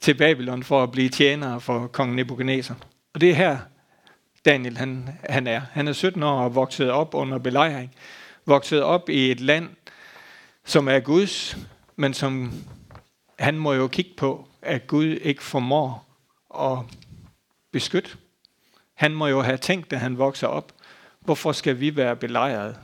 til 0.00 0.14
Babylon 0.14 0.62
for 0.62 0.82
at 0.82 0.92
blive 0.92 1.08
tjenere 1.08 1.60
for 1.60 1.86
kong 1.86 2.14
Nebuchadnezzar. 2.14 2.76
Og 3.14 3.20
det 3.20 3.30
er 3.30 3.34
her, 3.34 3.58
Daniel 4.44 4.76
han, 4.76 5.08
han 5.30 5.46
er. 5.46 5.60
Han 5.72 5.88
er 5.88 5.92
17 5.92 6.22
år 6.22 6.40
og 6.40 6.54
vokset 6.54 6.90
op 6.90 7.14
under 7.14 7.38
belejring. 7.38 7.94
Vokset 8.46 8.82
op 8.82 9.08
i 9.08 9.30
et 9.30 9.40
land, 9.40 9.68
som 10.64 10.88
er 10.88 11.00
Guds, 11.00 11.56
men 11.96 12.14
som 12.14 12.52
han 13.38 13.58
må 13.58 13.72
jo 13.72 13.88
kigge 13.88 14.10
på, 14.16 14.48
at 14.62 14.86
Gud 14.86 15.06
ikke 15.06 15.42
formår 15.42 16.06
at 16.60 16.78
beskytte. 17.72 18.10
Han 18.94 19.14
må 19.14 19.26
jo 19.26 19.42
have 19.42 19.56
tænkt, 19.56 19.90
da 19.90 19.96
han 19.96 20.18
vokser 20.18 20.46
op, 20.46 20.72
hvorfor 21.20 21.52
skal 21.52 21.80
vi 21.80 21.96
være 21.96 22.16
belejret 22.16 22.76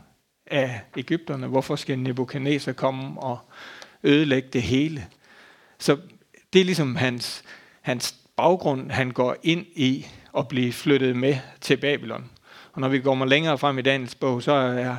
af 0.46 0.80
Ægypterne? 0.96 1.46
Hvorfor 1.46 1.76
skal 1.76 1.98
Nebuchadnezzar 1.98 2.72
komme 2.72 3.20
og 3.20 3.38
ødelægge 4.02 4.48
det 4.52 4.62
hele? 4.62 5.06
Så 5.78 5.98
det 6.52 6.60
er 6.60 6.64
ligesom 6.64 6.96
hans, 6.96 7.44
hans 7.80 8.14
baggrund, 8.36 8.90
han 8.90 9.10
går 9.10 9.36
ind 9.42 9.66
i 9.74 10.06
og 10.32 10.48
blive 10.48 10.72
flyttet 10.72 11.16
med 11.16 11.36
til 11.60 11.76
Babylon. 11.76 12.30
Og 12.72 12.80
når 12.80 12.88
vi 12.88 13.00
går 13.00 13.24
længere 13.24 13.58
frem 13.58 13.78
i 13.78 13.82
Daniels 13.82 14.14
bog, 14.14 14.42
så 14.42 14.52
er 14.52 14.96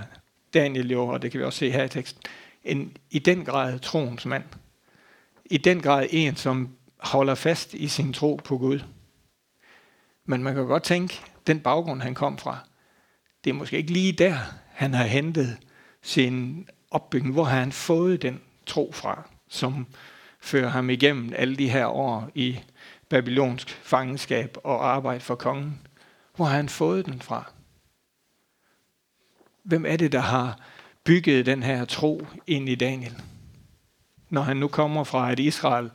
Daniel 0.54 0.92
jo, 0.92 1.08
og 1.08 1.22
det 1.22 1.32
kan 1.32 1.40
vi 1.40 1.46
også 1.46 1.60
se 1.60 1.72
her 1.72 1.84
i 1.84 1.90
teksten, 1.90 2.22
en, 2.64 2.98
i 3.12 3.20
den 3.20 3.46
grad 3.46 3.80
troens 3.80 4.26
mand. 4.26 4.44
I 5.46 5.58
den 5.58 5.82
grad 5.82 6.08
en, 6.10 6.36
som 6.36 6.70
holder 6.98 7.36
fast 7.36 7.74
i 7.74 7.88
sin 7.88 8.14
tro 8.14 8.40
på 8.44 8.58
Gud. 8.58 8.80
Men 10.26 10.44
man 10.44 10.56
kan 10.56 10.66
godt 10.66 10.84
tænke, 10.84 11.20
den 11.48 11.60
baggrund, 11.60 12.02
han 12.02 12.16
kom 12.16 12.38
fra, 12.38 12.58
det 13.44 13.50
er 13.50 13.54
måske 13.54 13.78
ikke 13.78 13.94
lige 13.94 14.12
der, 14.12 14.38
han 14.74 14.94
har 14.94 15.04
hentet 15.04 15.58
sin 16.02 16.68
opbygning. 16.92 17.34
Hvor 17.34 17.44
har 17.44 17.60
han 17.60 17.72
fået 17.72 18.22
den 18.22 18.42
tro 18.66 18.92
fra, 18.94 19.30
som 19.50 19.88
fører 20.40 20.70
ham 20.70 20.90
igennem 20.90 21.34
alle 21.36 21.56
de 21.56 21.70
her 21.70 21.86
år 21.86 22.30
i 22.36 22.60
babylonsk 23.12 23.70
fangenskab 23.70 24.58
og 24.64 24.88
arbejde 24.88 25.20
for 25.20 25.36
kongen? 25.36 25.80
Hvor 26.36 26.46
har 26.46 26.56
han 26.56 26.70
fået 26.70 27.06
den 27.06 27.22
fra? 27.22 27.52
Hvem 29.64 29.86
er 29.86 29.98
det, 29.98 30.12
der 30.12 30.20
har 30.20 30.60
bygget 31.04 31.46
den 31.46 31.64
her 31.64 31.86
tro 31.86 32.28
ind 32.48 32.70
i 32.70 32.76
Daniel? 32.76 33.16
Når 34.30 34.42
han 34.42 34.58
nu 34.58 34.68
kommer 34.68 35.04
fra 35.04 35.32
et 35.32 35.40
Israel, 35.40 35.90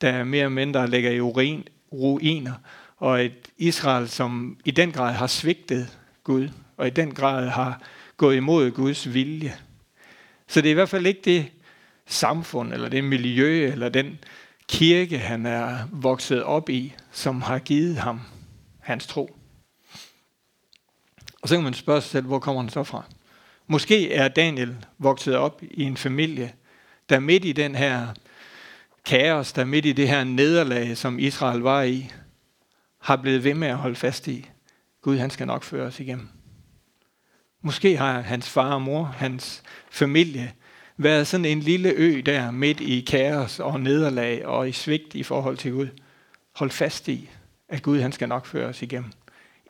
der 0.00 0.24
mere 0.24 0.40
eller 0.40 0.54
mindre 0.54 0.90
ligger 0.90 1.10
i 1.10 1.20
urin, 1.20 1.68
ruiner, 1.92 2.54
og 2.96 3.24
et 3.24 3.48
Israel, 3.58 4.08
som 4.08 4.58
i 4.64 4.70
den 4.70 4.92
grad 4.92 5.12
har 5.12 5.26
svigtet 5.26 5.98
Gud, 6.24 6.48
og 6.76 6.86
i 6.86 6.90
den 6.90 7.14
grad 7.14 7.48
har 7.48 7.82
gået 8.16 8.36
imod 8.36 8.70
Guds 8.70 9.14
vilje. 9.14 9.54
Så 10.46 10.60
det 10.60 10.68
er 10.68 10.70
i 10.70 10.74
hvert 10.74 10.88
fald 10.88 11.06
ikke 11.06 11.22
det 11.24 11.46
samfund, 12.06 12.72
eller 12.72 12.88
det 12.88 13.04
miljø, 13.04 13.72
eller 13.72 13.88
den 13.88 14.18
kirke, 14.68 15.18
han 15.18 15.46
er 15.46 15.78
vokset 15.92 16.42
op 16.42 16.68
i, 16.68 16.94
som 17.12 17.42
har 17.42 17.58
givet 17.58 17.96
ham 17.96 18.20
hans 18.80 19.06
tro. 19.06 19.36
Og 21.42 21.48
så 21.48 21.54
kan 21.54 21.64
man 21.64 21.74
spørge 21.74 22.00
sig 22.00 22.10
selv, 22.10 22.26
hvor 22.26 22.38
kommer 22.38 22.62
han 22.62 22.70
så 22.70 22.84
fra? 22.84 23.04
Måske 23.66 24.12
er 24.12 24.28
Daniel 24.28 24.76
vokset 24.98 25.36
op 25.36 25.62
i 25.70 25.82
en 25.82 25.96
familie, 25.96 26.52
der 27.08 27.18
midt 27.18 27.44
i 27.44 27.52
den 27.52 27.74
her 27.74 28.08
kaos, 29.04 29.52
der 29.52 29.64
midt 29.64 29.86
i 29.86 29.92
det 29.92 30.08
her 30.08 30.24
nederlag, 30.24 30.96
som 30.96 31.18
Israel 31.18 31.60
var 31.60 31.82
i, 31.82 32.10
har 32.98 33.16
blevet 33.16 33.44
ved 33.44 33.54
med 33.54 33.68
at 33.68 33.76
holde 33.76 33.96
fast 33.96 34.28
i. 34.28 34.50
Gud, 35.02 35.18
han 35.18 35.30
skal 35.30 35.46
nok 35.46 35.64
føre 35.64 35.86
os 35.86 36.00
igennem. 36.00 36.28
Måske 37.62 37.96
har 37.96 38.20
hans 38.20 38.48
far 38.48 38.74
og 38.74 38.82
mor, 38.82 39.04
hans 39.04 39.62
familie, 39.90 40.52
været 40.96 41.26
sådan 41.26 41.44
en 41.44 41.60
lille 41.60 41.88
ø 41.96 42.22
der 42.26 42.50
midt 42.50 42.80
i 42.80 43.00
kaos 43.00 43.60
og 43.60 43.80
nederlag 43.80 44.46
og 44.46 44.68
i 44.68 44.72
svigt 44.72 45.14
i 45.14 45.22
forhold 45.22 45.56
til 45.56 45.72
Gud. 45.72 45.88
Hold 46.52 46.70
fast 46.70 47.08
i, 47.08 47.28
at 47.68 47.82
Gud 47.82 48.00
han 48.00 48.12
skal 48.12 48.28
nok 48.28 48.46
føre 48.46 48.66
os 48.66 48.82
igennem. 48.82 49.12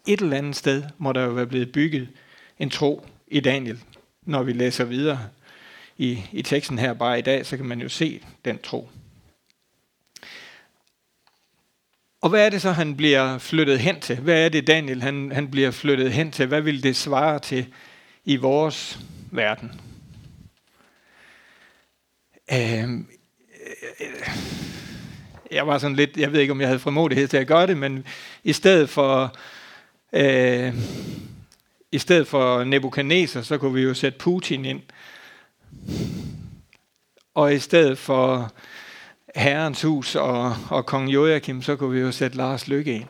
Et 0.06 0.20
eller 0.20 0.36
andet 0.36 0.56
sted 0.56 0.82
må 0.98 1.12
der 1.12 1.24
jo 1.24 1.30
være 1.30 1.46
blevet 1.46 1.72
bygget 1.72 2.08
en 2.58 2.70
tro 2.70 3.06
i 3.28 3.40
Daniel. 3.40 3.80
Når 4.22 4.42
vi 4.42 4.52
læser 4.52 4.84
videre 4.84 5.20
i, 5.98 6.22
i 6.32 6.42
teksten 6.42 6.78
her 6.78 6.92
bare 6.92 7.18
i 7.18 7.22
dag, 7.22 7.46
så 7.46 7.56
kan 7.56 7.66
man 7.66 7.80
jo 7.80 7.88
se 7.88 8.20
den 8.44 8.58
tro. 8.58 8.88
Og 12.20 12.30
hvad 12.30 12.46
er 12.46 12.50
det 12.50 12.62
så, 12.62 12.72
han 12.72 12.96
bliver 12.96 13.38
flyttet 13.38 13.78
hen 13.78 14.00
til? 14.00 14.16
Hvad 14.16 14.44
er 14.44 14.48
det, 14.48 14.66
Daniel 14.66 15.02
han, 15.02 15.32
han 15.32 15.50
bliver 15.50 15.70
flyttet 15.70 16.12
hen 16.12 16.32
til? 16.32 16.46
Hvad 16.46 16.60
vil 16.60 16.82
det 16.82 16.96
svare 16.96 17.38
til 17.38 17.66
i 18.24 18.36
vores 18.36 18.98
verden? 19.30 19.80
Øhm, 22.52 23.06
øh, 24.00 24.06
jeg 25.50 25.66
var 25.66 25.78
sådan 25.78 25.96
lidt, 25.96 26.16
jeg 26.16 26.32
ved 26.32 26.40
ikke, 26.40 26.50
om 26.50 26.60
jeg 26.60 26.68
havde 26.68 26.78
frimodighed 26.78 27.28
til 27.28 27.36
at 27.36 27.46
gøre 27.46 27.66
det, 27.66 27.76
men 27.76 28.06
i 28.44 28.52
stedet 28.52 28.90
for, 28.90 29.36
øh, 30.12 30.74
i 31.92 31.98
stedet 31.98 32.26
for 32.26 32.64
Nebuchadnezzar, 32.64 33.42
så 33.42 33.58
kunne 33.58 33.74
vi 33.74 33.82
jo 33.82 33.94
sætte 33.94 34.18
Putin 34.18 34.64
ind. 34.64 34.80
Og 37.34 37.54
i 37.54 37.58
stedet 37.58 37.98
for 37.98 38.52
Herrens 39.36 39.82
hus 39.82 40.14
og, 40.14 40.56
og 40.70 40.86
kong 40.86 41.08
Joachim, 41.08 41.62
så 41.62 41.76
kunne 41.76 41.94
vi 41.94 42.00
jo 42.00 42.12
sætte 42.12 42.36
Lars 42.36 42.68
Lykke 42.68 42.94
ind. 42.94 43.04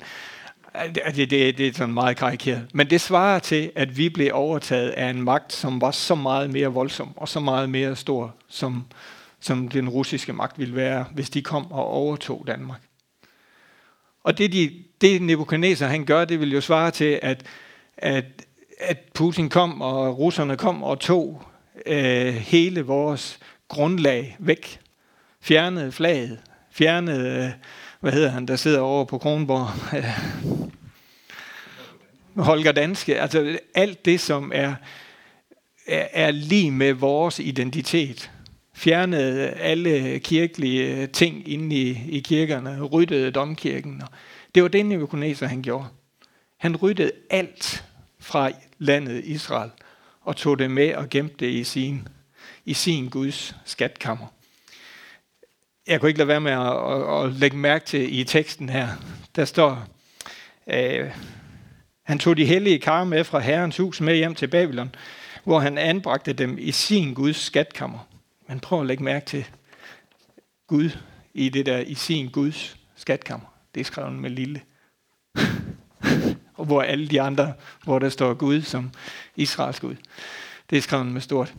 Det, 0.94 1.30
det, 1.30 1.58
det 1.58 1.68
er 1.68 1.72
sådan 1.72 1.94
meget 1.94 2.16
karikeret. 2.16 2.66
Men 2.72 2.90
det 2.90 3.00
svarer 3.00 3.38
til, 3.38 3.72
at 3.74 3.96
vi 3.96 4.08
blev 4.08 4.30
overtaget 4.32 4.90
af 4.90 5.10
en 5.10 5.22
magt, 5.22 5.52
som 5.52 5.80
var 5.80 5.90
så 5.90 6.14
meget 6.14 6.50
mere 6.50 6.68
voldsom 6.68 7.12
og 7.16 7.28
så 7.28 7.40
meget 7.40 7.70
mere 7.70 7.96
stor, 7.96 8.34
som, 8.48 8.84
som 9.46 9.68
den 9.68 9.88
russiske 9.88 10.32
magt 10.32 10.58
ville 10.58 10.76
være, 10.76 11.04
hvis 11.14 11.30
de 11.30 11.42
kom 11.42 11.72
og 11.72 11.86
overtog 11.86 12.44
Danmark. 12.46 12.80
Og 14.24 14.38
det, 14.38 14.52
de, 14.52 14.84
det 15.00 15.22
Nebuchadnezzar 15.22 15.88
han 15.88 16.04
gør, 16.04 16.24
det 16.24 16.40
vil 16.40 16.52
jo 16.52 16.60
svare 16.60 16.90
til, 16.90 17.18
at, 17.22 17.46
at, 17.96 18.24
at 18.78 18.98
Putin 19.14 19.48
kom, 19.48 19.80
og 19.80 20.18
russerne 20.18 20.56
kom 20.56 20.82
og 20.82 21.00
tog 21.00 21.42
øh, 21.86 22.34
hele 22.34 22.82
vores 22.82 23.38
grundlag 23.68 24.36
væk 24.38 24.80
fjernede 25.40 25.92
flaget, 25.92 26.38
fjernede, 26.70 27.44
øh, 27.44 27.50
hvad 28.00 28.12
hedder 28.12 28.30
han, 28.30 28.46
der 28.46 28.56
sidder 28.56 28.80
over 28.80 29.04
på 29.04 29.18
Kronborg, 29.18 29.68
Holger 32.44 32.72
Danske, 32.72 33.20
altså 33.20 33.58
alt 33.74 34.04
det, 34.04 34.20
som 34.20 34.52
er, 34.54 34.74
er, 35.86 36.08
er 36.12 36.30
lige 36.30 36.70
med 36.70 36.92
vores 36.92 37.38
identitet. 37.38 38.30
Fjernede 38.76 39.50
alle 39.50 40.18
kirkelige 40.18 41.02
øh, 41.02 41.08
ting 41.08 41.48
inde 41.48 41.76
i, 41.76 42.00
i 42.08 42.20
kirkerne, 42.20 42.82
ryddede 42.82 43.30
domkirken. 43.30 44.02
Det 44.54 44.62
var 44.62 44.68
det, 44.68 44.86
Nebuchadnezzar 44.86 45.46
han 45.46 45.62
gjorde. 45.62 45.86
Han 46.58 46.76
ryddede 46.76 47.12
alt 47.30 47.84
fra 48.20 48.50
landet 48.78 49.24
Israel 49.24 49.70
og 50.20 50.36
tog 50.36 50.58
det 50.58 50.70
med 50.70 50.94
og 50.94 51.10
gemte 51.10 51.36
det 51.38 51.50
i 51.50 51.64
sin, 51.64 52.08
i 52.64 52.74
sin 52.74 53.08
Guds 53.08 53.56
skatkammer 53.64 54.26
jeg 55.86 56.00
kunne 56.00 56.08
ikke 56.08 56.18
lade 56.18 56.28
være 56.28 56.40
med 56.40 56.52
at, 56.52 56.92
at, 56.92 57.24
at 57.24 57.32
lægge 57.32 57.56
mærke 57.56 57.84
til 57.84 58.18
i 58.18 58.24
teksten 58.24 58.68
her. 58.68 58.88
Der 59.36 59.44
står, 59.44 59.88
øh, 60.66 61.10
han 62.02 62.18
tog 62.18 62.36
de 62.36 62.44
hellige 62.44 62.78
kar 62.78 63.04
med 63.04 63.24
fra 63.24 63.38
Herrens 63.38 63.76
hus 63.76 64.00
med 64.00 64.16
hjem 64.16 64.34
til 64.34 64.48
Babylon, 64.48 64.94
hvor 65.44 65.58
han 65.58 65.78
anbragte 65.78 66.32
dem 66.32 66.58
i 66.58 66.72
sin 66.72 67.14
Guds 67.14 67.36
skatkammer. 67.36 68.08
Men 68.48 68.60
prøv 68.60 68.80
at 68.80 68.86
lægge 68.86 69.04
mærke 69.04 69.26
til 69.26 69.46
Gud 70.66 70.90
i 71.34 71.48
det 71.48 71.66
der, 71.66 71.78
i 71.78 71.94
sin 71.94 72.30
Guds 72.30 72.76
skatkammer. 72.96 73.46
Det 73.74 73.80
er 73.80 73.84
skrevet 73.84 74.12
med 74.12 74.30
lille. 74.30 74.60
og 76.58 76.64
hvor 76.64 76.82
alle 76.82 77.08
de 77.08 77.20
andre, 77.20 77.54
hvor 77.84 77.98
der 77.98 78.08
står 78.08 78.34
Gud 78.34 78.62
som 78.62 78.90
Israels 79.36 79.80
Gud. 79.80 79.96
Det 80.70 80.78
er 80.78 80.82
skrevet 80.82 81.06
med 81.06 81.20
stort 81.20 81.54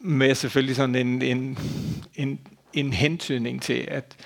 med 0.00 0.34
selvfølgelig 0.34 0.76
sådan 0.76 0.94
en, 0.94 1.22
en, 1.22 1.58
en, 2.14 2.40
en 2.72 2.92
hentydning 2.92 3.62
til, 3.62 3.86
at, 3.88 4.16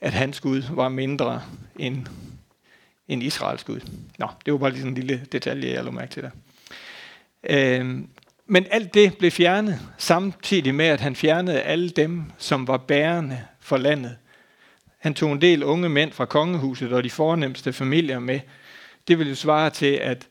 at 0.00 0.12
hans 0.12 0.40
Gud 0.40 0.62
var 0.70 0.88
mindre 0.88 1.42
end, 1.78 2.06
end 3.08 3.22
Israels 3.22 3.64
Gud. 3.64 3.80
Nå, 4.18 4.28
det 4.46 4.52
var 4.52 4.58
bare 4.58 4.70
lige 4.70 4.80
sådan 4.80 4.96
en 4.96 5.06
lille 5.06 5.26
detalje, 5.32 5.72
jeg 5.72 5.84
lå 5.84 5.90
mærke 5.90 6.12
til 6.12 6.22
der. 6.22 6.30
Øhm, 7.44 8.08
men 8.50 8.66
alt 8.70 8.94
det 8.94 9.18
blev 9.18 9.30
fjernet, 9.30 9.80
samtidig 9.98 10.74
med, 10.74 10.86
at 10.86 11.00
han 11.00 11.16
fjernede 11.16 11.60
alle 11.60 11.88
dem, 11.88 12.24
som 12.38 12.68
var 12.68 12.76
bærende 12.76 13.44
for 13.60 13.76
landet. 13.76 14.16
Han 14.98 15.14
tog 15.14 15.32
en 15.32 15.40
del 15.40 15.64
unge 15.64 15.88
mænd 15.88 16.12
fra 16.12 16.24
kongehuset 16.24 16.92
og 16.92 17.04
de 17.04 17.10
fornemmeste 17.10 17.72
familier 17.72 18.18
med. 18.18 18.40
Det 19.08 19.18
ville 19.18 19.30
jo 19.30 19.36
svare 19.36 19.70
til, 19.70 19.92
at, 19.92 20.28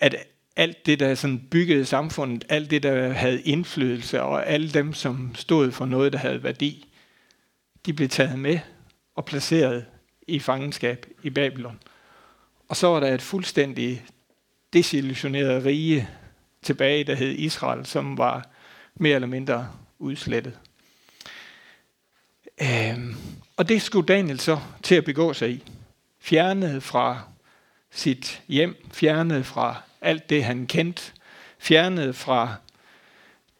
at 0.00 0.16
alt 0.56 0.86
det, 0.86 1.00
der 1.00 1.14
sådan 1.14 1.38
byggede 1.50 1.84
samfundet, 1.84 2.44
alt 2.48 2.70
det, 2.70 2.82
der 2.82 3.12
havde 3.12 3.42
indflydelse, 3.42 4.22
og 4.22 4.46
alle 4.46 4.70
dem, 4.70 4.92
som 4.92 5.34
stod 5.34 5.72
for 5.72 5.86
noget, 5.86 6.12
der 6.12 6.18
havde 6.18 6.42
værdi, 6.42 6.92
de 7.86 7.92
blev 7.92 8.08
taget 8.08 8.38
med 8.38 8.58
og 9.14 9.24
placeret 9.24 9.84
i 10.28 10.38
fangenskab 10.38 11.06
i 11.22 11.30
Babylon. 11.30 11.78
Og 12.68 12.76
så 12.76 12.86
var 12.86 13.00
der 13.00 13.14
et 13.14 13.22
fuldstændig 13.22 14.04
desillusioneret 14.72 15.64
rige 15.64 16.08
tilbage, 16.66 17.04
der 17.04 17.14
hed 17.14 17.32
Israel, 17.32 17.86
som 17.86 18.18
var 18.18 18.48
mere 18.94 19.14
eller 19.14 19.28
mindre 19.28 19.68
udslettet. 19.98 20.58
Øhm, 22.62 23.16
Og 23.56 23.68
det 23.68 23.82
skulle 23.82 24.06
Daniel 24.06 24.40
så 24.40 24.60
til 24.82 24.94
at 24.94 25.04
begå 25.04 25.32
sig 25.32 25.50
i. 25.50 25.62
Fjernet 26.20 26.82
fra 26.82 27.20
sit 27.90 28.42
hjem, 28.48 28.86
fjernet 28.92 29.46
fra 29.46 29.82
alt 30.00 30.30
det, 30.30 30.44
han 30.44 30.66
kendte, 30.66 31.02
fjernet 31.58 32.16
fra 32.16 32.54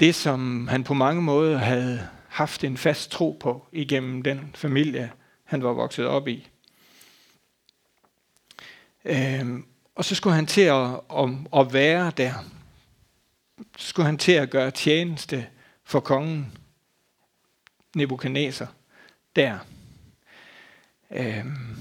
det, 0.01 0.15
som 0.15 0.69
han 0.69 0.85
på 0.85 0.95
mange 0.95 1.23
måder 1.23 1.59
havde 1.59 2.09
haft 2.29 2.65
en 2.65 2.77
fast 2.77 3.11
tro 3.11 3.37
på 3.41 3.67
igennem 3.73 4.23
den 4.23 4.51
familie, 4.55 5.11
han 5.45 5.63
var 5.63 5.73
vokset 5.73 6.07
op 6.07 6.29
i. 6.29 6.49
Øhm, 9.05 9.67
og 9.95 10.05
så 10.05 10.15
skulle 10.15 10.35
han 10.37 10.47
til 10.47 10.61
at, 10.61 11.01
at, 11.17 11.29
at 11.57 11.73
være 11.73 12.13
der. 12.17 12.33
Skulle 13.77 14.07
han 14.07 14.19
til 14.19 14.33
at 14.33 14.51
gøre 14.51 14.71
tjeneste 14.71 15.47
for 15.85 16.01
kongen, 16.01 16.59
Nebuchadnezzar, 17.97 18.73
der. 19.37 19.59
Øhm, 21.11 21.77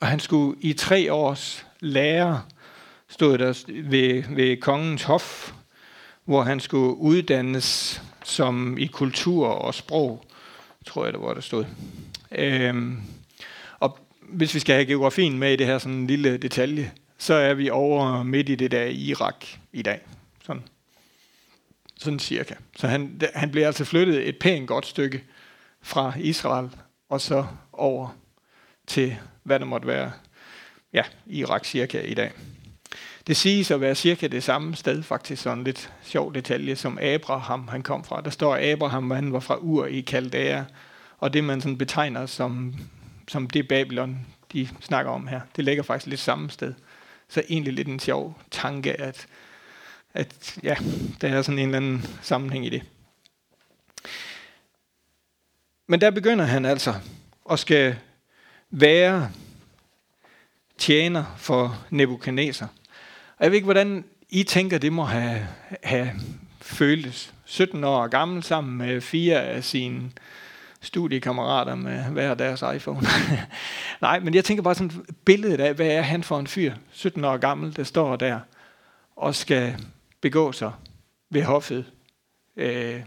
og 0.00 0.06
han 0.06 0.20
skulle 0.20 0.60
i 0.60 0.72
tre 0.72 1.12
års 1.12 1.66
lære, 1.80 2.42
stod 3.08 3.38
der 3.38 3.64
ved, 3.82 4.34
ved 4.34 4.56
kongens 4.56 5.02
hof, 5.02 5.52
hvor 6.24 6.42
han 6.42 6.60
skulle 6.60 6.96
uddannes 6.96 8.02
som 8.24 8.78
i 8.78 8.86
kultur 8.86 9.46
og 9.46 9.74
sprog, 9.74 10.24
tror 10.86 11.04
jeg 11.04 11.12
det 11.12 11.22
var, 11.22 11.34
der 11.34 11.40
stod. 11.40 11.64
Øhm, 12.32 13.00
og 13.78 13.98
hvis 14.20 14.54
vi 14.54 14.60
skal 14.60 14.74
have 14.74 14.86
geografien 14.86 15.38
med 15.38 15.52
i 15.52 15.56
det 15.56 15.66
her 15.66 15.78
sådan 15.78 15.96
en 15.96 16.06
lille 16.06 16.36
detalje, 16.36 16.92
så 17.18 17.34
er 17.34 17.54
vi 17.54 17.70
over 17.70 18.22
midt 18.22 18.48
i 18.48 18.54
det 18.54 18.70
der 18.70 18.84
Irak 18.84 19.46
i 19.72 19.82
dag. 19.82 20.00
Sådan, 20.44 20.62
sådan 21.98 22.18
cirka. 22.18 22.54
Så 22.76 22.88
han, 22.88 23.20
han 23.34 23.50
blev 23.50 23.66
altså 23.66 23.84
flyttet 23.84 24.28
et 24.28 24.38
pænt 24.38 24.68
godt 24.68 24.86
stykke 24.86 25.24
fra 25.82 26.12
Israel 26.18 26.70
og 27.08 27.20
så 27.20 27.46
over 27.72 28.16
til, 28.86 29.16
hvad 29.42 29.58
der 29.58 29.66
måtte 29.66 29.86
være, 29.86 30.12
ja, 30.92 31.02
Irak 31.26 31.64
cirka 31.64 32.00
i 32.00 32.14
dag. 32.14 32.32
Det 33.26 33.36
siges 33.36 33.70
at 33.70 33.80
være 33.80 33.94
cirka 33.94 34.26
det 34.26 34.42
samme 34.42 34.76
sted, 34.76 35.02
faktisk 35.02 35.42
sådan 35.42 35.64
lidt 35.64 35.92
sjov 36.02 36.34
detalje, 36.34 36.76
som 36.76 36.98
Abraham 37.02 37.68
han 37.68 37.82
kom 37.82 38.04
fra. 38.04 38.20
Der 38.20 38.30
står 38.30 38.72
Abraham, 38.72 39.10
han 39.10 39.32
var 39.32 39.40
fra 39.40 39.56
Ur 39.56 39.86
i 39.86 40.00
Kaldæa, 40.00 40.64
og 41.18 41.32
det 41.32 41.44
man 41.44 41.60
sådan 41.60 41.78
betegner 41.78 42.26
som, 42.26 42.74
som 43.28 43.46
det 43.46 43.68
Babylon, 43.68 44.26
de 44.52 44.68
snakker 44.80 45.12
om 45.12 45.26
her, 45.26 45.40
det 45.56 45.64
ligger 45.64 45.82
faktisk 45.82 46.06
lidt 46.06 46.20
samme 46.20 46.50
sted. 46.50 46.74
Så 47.28 47.42
egentlig 47.48 47.72
lidt 47.72 47.88
en 47.88 48.00
sjov 48.00 48.40
tanke, 48.50 49.00
at, 49.00 49.26
at 50.16 50.58
ja, 50.62 50.76
der 51.20 51.28
er 51.28 51.42
sådan 51.42 51.58
en 51.58 51.64
eller 51.64 51.76
anden 51.76 52.06
sammenhæng 52.22 52.66
i 52.66 52.68
det. 52.68 52.82
Men 55.86 56.00
der 56.00 56.10
begynder 56.10 56.44
han 56.44 56.64
altså 56.64 56.94
at 57.50 57.58
skal 57.58 57.96
være 58.70 59.30
tjener 60.78 61.24
for 61.36 61.84
Nebuchadnezzar. 61.90 62.68
Og 63.38 63.44
jeg 63.44 63.50
ved 63.50 63.56
ikke, 63.56 63.64
hvordan 63.64 64.04
I 64.28 64.42
tænker, 64.42 64.78
det 64.78 64.92
må 64.92 65.04
have, 65.04 65.46
have 65.82 66.10
føltes. 66.60 67.32
17 67.44 67.84
år 67.84 68.06
gammel 68.06 68.42
sammen 68.42 68.78
med 68.78 69.00
fire 69.00 69.42
af 69.42 69.64
sine 69.64 70.10
studiekammerater 70.80 71.74
med 71.74 72.04
hver 72.04 72.34
deres 72.34 72.64
iPhone. 72.74 73.00
Nej, 74.00 74.20
men 74.20 74.34
jeg 74.34 74.44
tænker 74.44 74.62
bare 74.62 74.74
sådan 74.74 75.06
billedet 75.24 75.60
af, 75.60 75.74
hvad 75.74 75.86
er 75.86 76.02
han 76.02 76.22
for 76.22 76.38
en 76.38 76.46
fyr, 76.46 76.74
17 76.90 77.24
år 77.24 77.36
gammel, 77.36 77.76
der 77.76 77.84
står 77.84 78.16
der 78.16 78.40
og 79.16 79.34
skal 79.34 79.76
begå 80.20 80.52
sig 80.52 80.72
ved 81.30 81.42
hoffet 81.42 81.92
øh, 82.56 83.00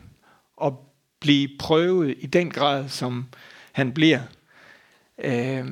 og 0.57 0.93
blive 1.19 1.49
prøvet 1.59 2.15
i 2.19 2.25
den 2.25 2.51
grad, 2.51 2.89
som 2.89 3.25
han 3.71 3.93
bliver. 3.93 4.19
Øh, 5.17 5.65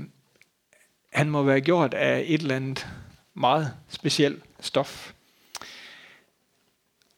han 1.13 1.29
må 1.29 1.44
være 1.44 1.62
gjort 1.62 1.94
af 1.94 2.24
et 2.27 2.41
eller 2.41 2.56
andet 2.56 2.88
meget 3.34 3.74
specielt 3.88 4.44
stof. 4.60 5.13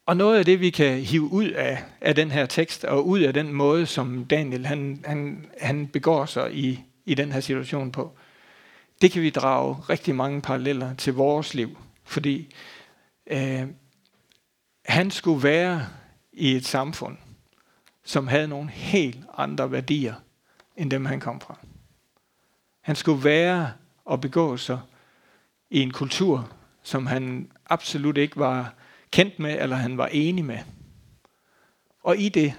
Og 0.06 0.18
noget 0.18 0.40
af 0.40 0.46
det, 0.46 0.60
vi 0.60 0.70
kan 0.70 1.00
hive 1.00 1.32
ud 1.32 1.48
af, 1.50 1.84
af 2.02 2.16
den 2.16 2.32
her 2.32 2.46
tekst, 2.46 2.84
og 2.84 3.08
ud 3.08 3.20
af 3.20 3.34
den 3.34 3.54
måde, 3.54 3.86
som 3.86 4.26
Daniel 4.26 4.66
han, 4.66 5.04
han, 5.06 5.46
han 5.62 5.88
begår 5.88 6.26
sig 6.26 6.56
i, 6.56 6.84
i 7.06 7.14
den 7.14 7.32
her 7.32 7.40
situation 7.40 7.92
på, 7.92 8.18
det 9.02 9.12
kan 9.12 9.22
vi 9.22 9.30
drage 9.30 9.76
rigtig 9.90 10.16
mange 10.16 10.42
paralleller 10.42 10.96
til 10.96 11.14
vores 11.14 11.54
liv. 11.54 11.78
Fordi 12.04 12.56
øh, 13.28 13.64
han 14.90 15.12
skulle 15.12 15.44
være 15.44 15.88
i 16.34 16.56
et 16.56 16.66
samfund, 16.66 17.18
som 18.04 18.28
havde 18.28 18.48
nogle 18.48 18.70
helt 18.70 19.26
andre 19.38 19.72
værdier, 19.72 20.14
end 20.78 20.92
dem 20.92 21.06
han 21.06 21.20
kom 21.20 21.42
fra. 21.42 21.60
Han 22.82 22.96
skulle 22.96 23.24
være 23.24 23.72
og 24.06 24.22
begå 24.22 24.58
sig 24.58 24.80
i 25.70 25.80
en 25.82 25.92
kultur, 25.92 26.52
som 26.84 27.06
han 27.06 27.52
absolut 27.66 28.18
ikke 28.18 28.38
var 28.38 28.74
kendt 29.12 29.40
med, 29.40 29.62
eller 29.62 29.76
han 29.76 29.98
var 29.98 30.08
enig 30.08 30.46
med. 30.46 30.60
Og 32.04 32.18
i 32.18 32.30
det, 32.30 32.54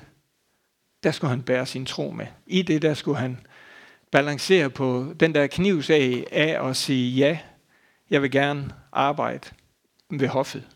der 1.02 1.10
skulle 1.10 1.30
han 1.30 1.42
bære 1.42 1.66
sin 1.66 1.86
tro 1.86 2.10
med. 2.10 2.26
I 2.46 2.62
det, 2.62 2.82
der 2.82 2.94
skulle 2.94 3.18
han 3.18 3.40
balancere 4.10 4.70
på 4.70 5.14
den 5.20 5.34
der 5.34 5.46
knivsag 5.46 6.26
af 6.32 6.68
at 6.68 6.76
sige, 6.76 7.16
ja, 7.16 7.38
jeg 8.10 8.22
vil 8.22 8.30
gerne 8.30 8.70
arbejde 8.92 9.48
ved 10.10 10.28
hoffet 10.28 10.66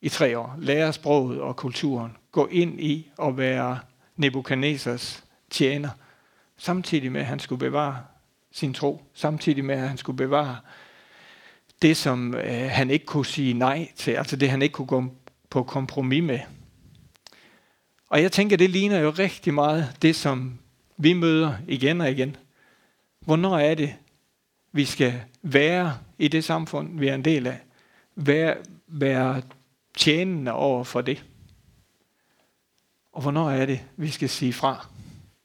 i 0.00 0.08
tre 0.08 0.38
år. 0.38 0.54
Lære 0.58 0.92
sproget 0.92 1.40
og 1.40 1.56
kulturen. 1.56 2.16
Gå 2.32 2.46
ind 2.46 2.80
i 2.80 3.10
at 3.22 3.36
være 3.36 3.78
Nebuchadnezzars 4.16 5.24
tjener. 5.50 5.90
Samtidig 6.56 7.12
med, 7.12 7.20
at 7.20 7.26
han 7.26 7.38
skulle 7.38 7.58
bevare 7.58 7.98
sin 8.52 8.74
tro. 8.74 9.02
Samtidig 9.14 9.64
med, 9.64 9.74
at 9.74 9.88
han 9.88 9.98
skulle 9.98 10.16
bevare 10.16 10.56
det, 11.82 11.96
som 11.96 12.34
øh, 12.34 12.68
han 12.70 12.90
ikke 12.90 13.06
kunne 13.06 13.26
sige 13.26 13.54
nej 13.54 13.88
til, 13.96 14.10
altså 14.10 14.36
det, 14.36 14.50
han 14.50 14.62
ikke 14.62 14.72
kunne 14.72 14.86
gå 14.86 15.04
på 15.50 15.62
kompromis 15.62 16.22
med. 16.22 16.40
Og 18.08 18.22
jeg 18.22 18.32
tænker, 18.32 18.56
det 18.56 18.70
ligner 18.70 18.98
jo 18.98 19.10
rigtig 19.10 19.54
meget 19.54 19.96
det, 20.02 20.16
som 20.16 20.58
vi 20.96 21.12
møder 21.12 21.54
igen 21.68 22.00
og 22.00 22.10
igen. 22.10 22.36
Hvornår 23.20 23.58
er 23.58 23.74
det, 23.74 23.94
vi 24.72 24.84
skal 24.84 25.22
være 25.42 25.98
i 26.18 26.28
det 26.28 26.44
samfund, 26.44 26.98
vi 26.98 27.08
er 27.08 27.14
en 27.14 27.24
del 27.24 27.46
af? 27.46 27.58
Være, 28.14 28.56
være 28.86 29.42
tjenende 29.96 30.52
over 30.52 30.84
for 30.84 31.00
det. 31.00 31.24
Og 33.12 33.22
hvornår 33.22 33.50
er 33.50 33.66
det, 33.66 33.80
vi 33.96 34.10
skal 34.10 34.28
sige 34.28 34.52
fra? 34.52 34.86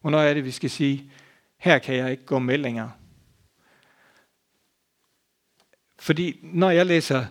Hvornår 0.01 0.19
er 0.19 0.33
det, 0.33 0.45
vi 0.45 0.51
skal 0.51 0.69
sige, 0.69 1.11
her 1.57 1.79
kan 1.79 1.95
jeg 1.95 2.11
ikke 2.11 2.25
gå 2.25 2.39
med 2.39 2.57
længere? 2.57 2.91
Fordi 5.99 6.39
når 6.43 6.69
jeg 6.69 6.85
læser 6.85 7.25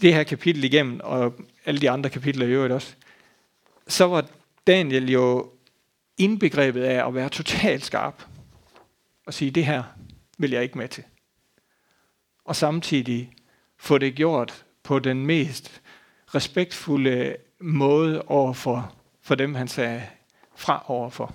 det 0.00 0.14
her 0.14 0.22
kapitel 0.22 0.64
igennem, 0.64 1.00
og 1.04 1.34
alle 1.64 1.80
de 1.80 1.90
andre 1.90 2.10
kapitler 2.10 2.46
i 2.46 2.50
øvrigt 2.50 2.72
også, 2.72 2.94
så 3.88 4.04
var 4.04 4.28
Daniel 4.66 5.10
jo 5.10 5.52
indbegrebet 6.18 6.82
af 6.82 7.06
at 7.06 7.14
være 7.14 7.28
totalt 7.28 7.84
skarp 7.84 8.22
og 9.26 9.34
sige, 9.34 9.50
det 9.50 9.66
her 9.66 9.82
vil 10.38 10.50
jeg 10.50 10.62
ikke 10.62 10.78
med 10.78 10.88
til. 10.88 11.04
Og 12.44 12.56
samtidig 12.56 13.32
få 13.76 13.98
det 13.98 14.14
gjort 14.14 14.64
på 14.82 14.98
den 14.98 15.26
mest 15.26 15.81
respektfulde 16.34 17.36
måde 17.60 18.22
over 18.22 18.52
for, 18.52 18.94
for 19.22 19.34
dem, 19.34 19.54
han 19.54 19.68
sagde 19.68 20.02
fra 20.54 20.84
overfor. 20.86 21.34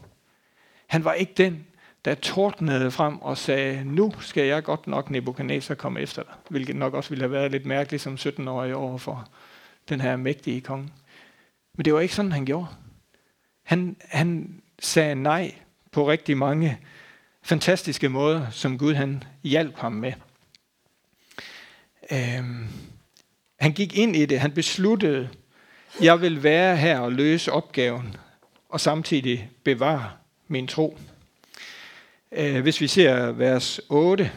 Han 0.87 1.03
var 1.03 1.13
ikke 1.13 1.33
den, 1.37 1.67
der 2.05 2.15
tordnede 2.15 2.91
frem 2.91 3.21
og 3.21 3.37
sagde, 3.37 3.83
nu 3.85 4.13
skal 4.19 4.43
jeg 4.43 4.63
godt 4.63 4.87
nok 4.87 5.09
Nebuchadnezzar 5.09 5.75
komme 5.75 5.99
efter 5.99 6.23
dig. 6.23 6.33
Hvilket 6.49 6.75
nok 6.75 6.93
også 6.93 7.09
ville 7.09 7.23
have 7.23 7.31
været 7.31 7.51
lidt 7.51 7.65
mærkeligt 7.65 8.03
som 8.03 8.13
17-årig 8.13 8.75
over 8.75 8.97
for 8.97 9.29
den 9.89 10.01
her 10.01 10.15
mægtige 10.15 10.61
konge. 10.61 10.89
Men 11.73 11.85
det 11.85 11.93
var 11.93 11.99
ikke 11.99 12.15
sådan, 12.15 12.31
han 12.31 12.45
gjorde. 12.45 12.67
Han, 13.63 13.95
han 14.09 14.61
sagde 14.79 15.15
nej 15.15 15.55
på 15.91 16.09
rigtig 16.09 16.37
mange 16.37 16.79
fantastiske 17.43 18.09
måder, 18.09 18.49
som 18.49 18.77
Gud 18.77 18.93
han 18.93 19.23
hjalp 19.43 19.77
ham 19.77 19.91
med. 19.91 20.13
Øhm, 22.11 22.67
han 23.57 23.71
gik 23.71 23.97
ind 23.97 24.15
i 24.15 24.25
det. 24.25 24.39
Han 24.39 24.51
besluttede, 24.51 25.29
jeg 26.01 26.21
vil 26.21 26.43
være 26.43 26.77
her 26.77 26.99
og 26.99 27.11
løse 27.11 27.51
opgaven, 27.51 28.15
og 28.69 28.81
samtidig 28.81 29.49
bevare 29.63 30.11
min 30.47 30.67
tro. 30.67 30.97
Øh, 32.31 32.61
hvis 32.61 32.81
vi 32.81 32.87
ser 32.87 33.31
vers 33.31 33.81
8, 33.89 34.31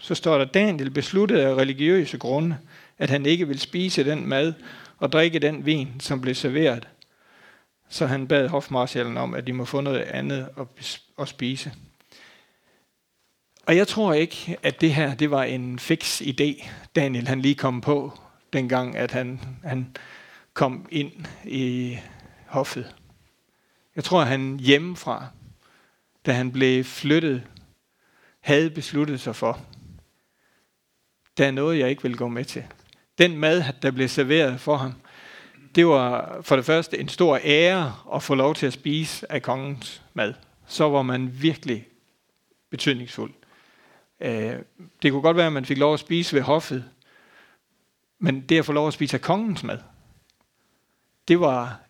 så 0.00 0.14
står 0.14 0.38
der, 0.38 0.44
Daniel 0.44 0.90
besluttede 0.90 1.46
af 1.46 1.54
religiøse 1.54 2.18
grunde, 2.18 2.56
at 2.98 3.10
han 3.10 3.26
ikke 3.26 3.48
vil 3.48 3.58
spise 3.60 4.04
den 4.04 4.26
mad 4.26 4.52
og 4.98 5.12
drikke 5.12 5.38
den 5.38 5.66
vin, 5.66 5.88
som 6.00 6.20
blev 6.20 6.34
serveret. 6.34 6.88
Så 7.88 8.06
han 8.06 8.28
bad 8.28 8.48
hofmarschallen 8.48 9.16
om, 9.16 9.34
at 9.34 9.46
de 9.46 9.52
må 9.52 9.64
få 9.64 9.80
noget 9.80 10.00
andet 10.00 10.48
at 11.18 11.28
spise. 11.28 11.72
Og 13.66 13.76
jeg 13.76 13.88
tror 13.88 14.12
ikke, 14.12 14.56
at 14.62 14.80
det 14.80 14.94
her 14.94 15.14
det 15.14 15.30
var 15.30 15.42
en 15.42 15.78
fix 15.78 16.20
idé, 16.20 16.68
Daniel 16.96 17.28
han 17.28 17.40
lige 17.40 17.54
kom 17.54 17.80
på, 17.80 18.18
dengang 18.52 18.96
at 18.96 19.10
han, 19.10 19.40
han 19.64 19.96
kom 20.54 20.86
ind 20.90 21.12
i 21.44 21.98
hoffet. 22.46 22.94
Jeg 23.96 24.04
tror, 24.04 24.20
at 24.20 24.26
han 24.28 24.60
hjemmefra 24.60 25.26
da 26.28 26.32
han 26.32 26.52
blev 26.52 26.84
flyttet, 26.84 27.42
havde 28.40 28.70
besluttet 28.70 29.20
sig 29.20 29.36
for, 29.36 29.60
der 31.38 31.46
er 31.46 31.50
noget, 31.50 31.78
jeg 31.78 31.90
ikke 31.90 32.02
vil 32.02 32.16
gå 32.16 32.28
med 32.28 32.44
til. 32.44 32.64
Den 33.18 33.36
mad, 33.36 33.64
der 33.82 33.90
blev 33.90 34.08
serveret 34.08 34.60
for 34.60 34.76
ham, 34.76 34.92
det 35.74 35.86
var 35.86 36.38
for 36.42 36.56
det 36.56 36.64
første 36.64 36.98
en 36.98 37.08
stor 37.08 37.40
ære 37.44 37.94
at 38.14 38.22
få 38.22 38.34
lov 38.34 38.54
til 38.54 38.66
at 38.66 38.72
spise 38.72 39.32
af 39.32 39.42
kongens 39.42 40.02
mad. 40.14 40.34
Så 40.66 40.88
var 40.88 41.02
man 41.02 41.42
virkelig 41.42 41.88
betydningsfuld. 42.70 43.32
Øh, 44.20 44.54
det 45.02 45.12
kunne 45.12 45.22
godt 45.22 45.36
være, 45.36 45.46
at 45.46 45.52
man 45.52 45.64
fik 45.64 45.78
lov 45.78 45.94
at 45.94 46.00
spise 46.00 46.36
ved 46.36 46.42
hoffet, 46.42 46.84
men 48.18 48.40
det 48.40 48.58
at 48.58 48.64
få 48.64 48.72
lov 48.72 48.88
at 48.88 48.94
spise 48.94 49.16
af 49.16 49.20
kongens 49.20 49.64
mad, 49.64 49.78
det 51.28 51.40
var, 51.40 51.80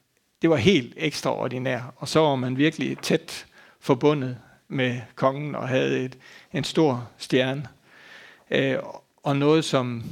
det 0.42 0.50
var 0.50 0.56
helt 0.56 0.94
ekstraordinært. 0.96 1.82
Og 1.96 2.08
så 2.08 2.20
var 2.20 2.36
man 2.36 2.56
virkelig 2.56 2.98
tæt 2.98 3.46
forbundet 3.80 4.38
med 4.68 5.00
kongen 5.14 5.54
og 5.54 5.68
havde 5.68 6.04
et, 6.04 6.18
en 6.52 6.64
stor 6.64 7.10
stjerne. 7.18 7.68
Øh, 8.50 8.78
og 9.22 9.36
noget, 9.36 9.64
som 9.64 10.02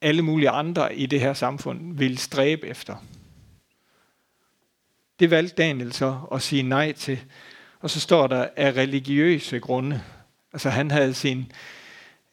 alle 0.00 0.22
mulige 0.22 0.50
andre 0.50 0.94
i 0.94 1.06
det 1.06 1.20
her 1.20 1.34
samfund 1.34 1.96
ville 1.98 2.18
stræbe 2.18 2.66
efter. 2.66 2.96
Det 5.20 5.30
valgte 5.30 5.56
Daniel 5.56 5.92
så 5.92 6.20
at 6.32 6.42
sige 6.42 6.62
nej 6.62 6.92
til. 6.92 7.20
Og 7.80 7.90
så 7.90 8.00
står 8.00 8.26
der 8.26 8.48
af 8.56 8.72
religiøse 8.72 9.60
grunde. 9.60 10.02
Altså 10.52 10.70
han 10.70 10.90
havde 10.90 11.14
sin, 11.14 11.52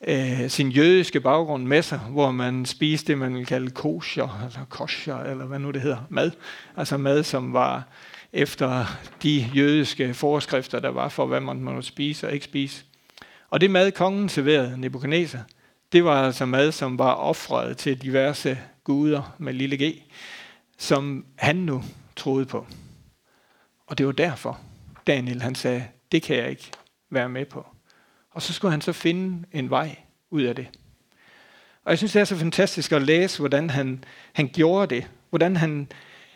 øh, 0.08 0.50
sin 0.50 0.70
jødiske 0.70 1.20
baggrund 1.20 1.64
med 1.64 1.82
sig, 1.82 2.00
hvor 2.00 2.32
man 2.32 2.66
spiste 2.66 3.08
det, 3.08 3.18
man 3.18 3.34
ville 3.34 3.46
kalde 3.46 3.72
kosher, 3.72 4.46
eller 4.46 4.66
kosher, 4.70 5.18
eller 5.18 5.46
hvad 5.46 5.60
nu 5.60 5.72
det 5.72 5.82
hedder, 5.82 6.08
mad. 6.10 6.32
Altså 6.78 6.98
mad, 6.98 7.24
som 7.24 7.54
var 7.54 7.88
efter 8.34 8.86
de 9.24 9.50
jødiske 9.56 10.14
forskrifter, 10.14 10.80
der 10.80 10.90
var 10.90 11.10
for, 11.10 11.26
hvad 11.26 11.40
man 11.40 11.62
måtte 11.62 11.82
spise 11.82 12.28
og 12.28 12.34
ikke 12.34 12.46
spise. 12.46 12.86
Og 13.50 13.62
det 13.62 13.72
mad, 13.72 13.92
kongen 13.92 14.30
serverede, 14.30 14.78
Nebuchadnezzar, 14.78 15.44
det 15.92 16.04
var 16.04 16.26
altså 16.26 16.46
mad, 16.46 16.72
som 16.72 17.00
var 17.00 17.14
offret 17.14 17.78
til 17.78 18.02
diverse 18.02 18.60
guder 18.84 19.36
med 19.38 19.54
lille 19.54 19.78
g, 19.78 20.02
som 20.78 21.26
han 21.36 21.56
nu 21.56 21.84
troede 22.16 22.46
på. 22.46 22.68
Og 23.88 23.98
det 23.98 24.06
var 24.06 24.12
derfor, 24.12 24.60
Daniel 25.08 25.42
han 25.42 25.56
sagde, 25.56 25.84
det 26.12 26.24
kan 26.24 26.36
jeg 26.36 26.50
ikke 26.50 26.72
være 27.10 27.30
med 27.30 27.46
på. 27.46 27.66
Og 28.32 28.41
så 28.41 28.54
skulle 28.54 28.72
han 28.72 28.82
så 28.82 28.94
finde 28.94 29.48
en 29.52 29.70
vej 29.70 29.96
ud 30.30 30.41
af 30.41 30.56
det. 30.56 30.67
Og 31.84 31.89
jeg 31.89 31.98
synes, 31.98 32.12
det 32.12 32.20
er 32.20 32.26
så 32.26 32.36
fantastisk 32.36 32.91
at 32.91 33.02
læse, 33.02 33.39
hvordan 33.39 33.70
han, 33.70 34.04
han 34.34 34.50
gjorde 34.54 34.96
det. 34.96 35.10
Hvordan 35.30 35.56
han, 35.56 35.88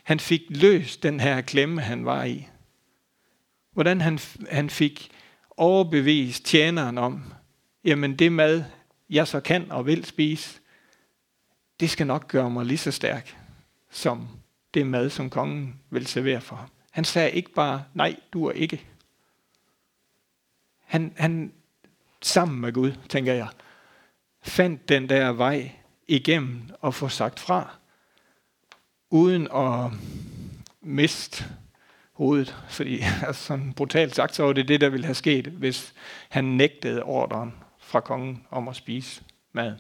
han 0.04 0.20
fik 0.20 0.42
løst 0.50 1.04
den 1.04 1.20
her 1.20 1.42
klemme, 1.42 1.82
han 1.82 2.06
var 2.06 2.24
i. 2.24 2.48
Hvordan 3.72 4.02
han, 4.02 4.20
han 4.52 4.70
fik 4.70 5.12
overbevist 5.58 6.46
tjeneren 6.46 6.98
om, 6.98 7.34
jamen 7.84 8.16
det 8.16 8.32
mad, 8.32 8.64
jeg 9.10 9.28
så 9.28 9.40
kan 9.40 9.72
og 9.72 9.86
vil 9.86 10.06
spise, 10.06 10.60
det 11.80 11.90
skal 11.90 12.08
nok 12.08 12.28
gøre 12.28 12.50
mig 12.50 12.66
lige 12.66 12.78
så 12.78 12.92
stærk, 12.92 13.38
som 13.92 14.28
det 14.74 14.88
mad, 14.88 15.10
som 15.10 15.30
kongen 15.30 15.80
vil 15.90 16.08
servere 16.08 16.42
for 16.42 16.56
ham. 16.56 16.70
Han 16.92 17.04
sagde 17.04 17.32
ikke 17.32 17.54
bare, 17.54 17.84
nej, 17.94 18.16
du 18.34 18.46
er 18.46 18.52
ikke. 18.52 18.86
Han, 20.86 21.14
han 21.18 21.54
sammen 22.26 22.62
med 22.62 22.74
Gud, 22.74 22.92
tænker 23.10 23.34
jeg, 23.34 23.48
fandt 24.44 24.90
den 24.90 25.10
der 25.10 25.32
vej 25.32 25.72
igennem 26.08 26.62
og 26.82 26.94
få 26.94 27.08
sagt 27.08 27.40
fra, 27.40 27.76
uden 29.10 29.48
at 29.56 29.92
miste 30.82 31.46
hovedet. 32.14 32.56
Fordi 32.70 33.00
altså, 33.28 33.44
sådan 33.44 33.74
brutalt 33.74 34.16
sagt, 34.16 34.36
så 34.36 34.44
var 34.44 34.54
det 34.54 34.68
det, 34.68 34.82
der 34.82 34.90
ville 34.90 35.06
have 35.06 35.16
sket, 35.16 35.48
hvis 35.48 35.94
han 36.30 36.44
nægtede 36.44 37.04
ordren 37.04 37.54
fra 37.80 38.00
kongen 38.00 38.44
om 38.50 38.68
at 38.68 38.76
spise 38.76 39.22
mad. 39.54 39.76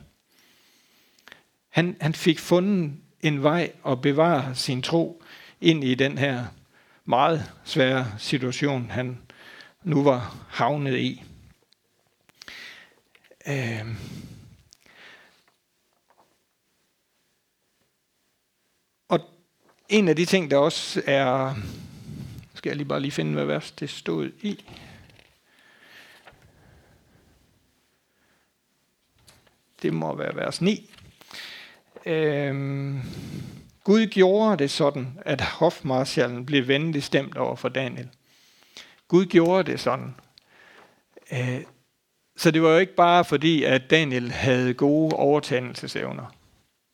Han, 1.69 1.97
han 2.01 2.13
fik 2.13 2.39
fundet 2.39 2.93
en 3.21 3.43
vej 3.43 3.71
at 3.87 4.01
bevare 4.01 4.55
sin 4.55 4.81
tro 4.81 5.23
ind 5.61 5.83
i 5.83 5.95
den 5.95 6.17
her 6.17 6.45
meget 7.05 7.51
svære 7.63 8.05
situation, 8.17 8.89
han 8.89 9.17
nu 9.83 10.03
var 10.03 10.35
havnet 10.49 10.97
i. 10.97 11.23
Øh. 13.47 13.85
Og 19.07 19.19
en 19.89 20.07
af 20.07 20.15
de 20.15 20.25
ting, 20.25 20.51
der 20.51 20.57
også 20.57 21.01
er, 21.05 21.55
skal 22.53 22.69
jeg 22.69 22.77
lige 22.77 22.87
bare 22.87 22.99
lige 22.99 23.11
finde, 23.11 23.33
hvad 23.33 23.45
vers 23.45 23.71
det 23.71 23.89
stod 23.89 24.31
i. 24.41 24.65
Det 29.81 29.93
må 29.93 30.15
være 30.15 30.35
vers 30.35 30.61
9. 30.61 30.91
Øhm, 32.05 33.01
Gud 33.83 34.07
gjorde 34.07 34.57
det 34.57 34.71
sådan, 34.71 35.19
at 35.25 35.41
hofmarschallen 35.41 36.45
blev 36.45 36.67
venligt 36.67 37.05
stemt 37.05 37.37
over 37.37 37.55
for 37.55 37.69
Daniel. 37.69 38.09
Gud 39.07 39.25
gjorde 39.25 39.71
det 39.71 39.79
sådan. 39.79 40.15
Øh, 41.31 41.61
så 42.37 42.51
det 42.51 42.61
var 42.61 42.69
jo 42.69 42.77
ikke 42.77 42.95
bare 42.95 43.25
fordi, 43.25 43.63
at 43.63 43.89
Daniel 43.89 44.31
havde 44.31 44.73
gode 44.73 45.15
overtagelsesevner. 45.15 46.35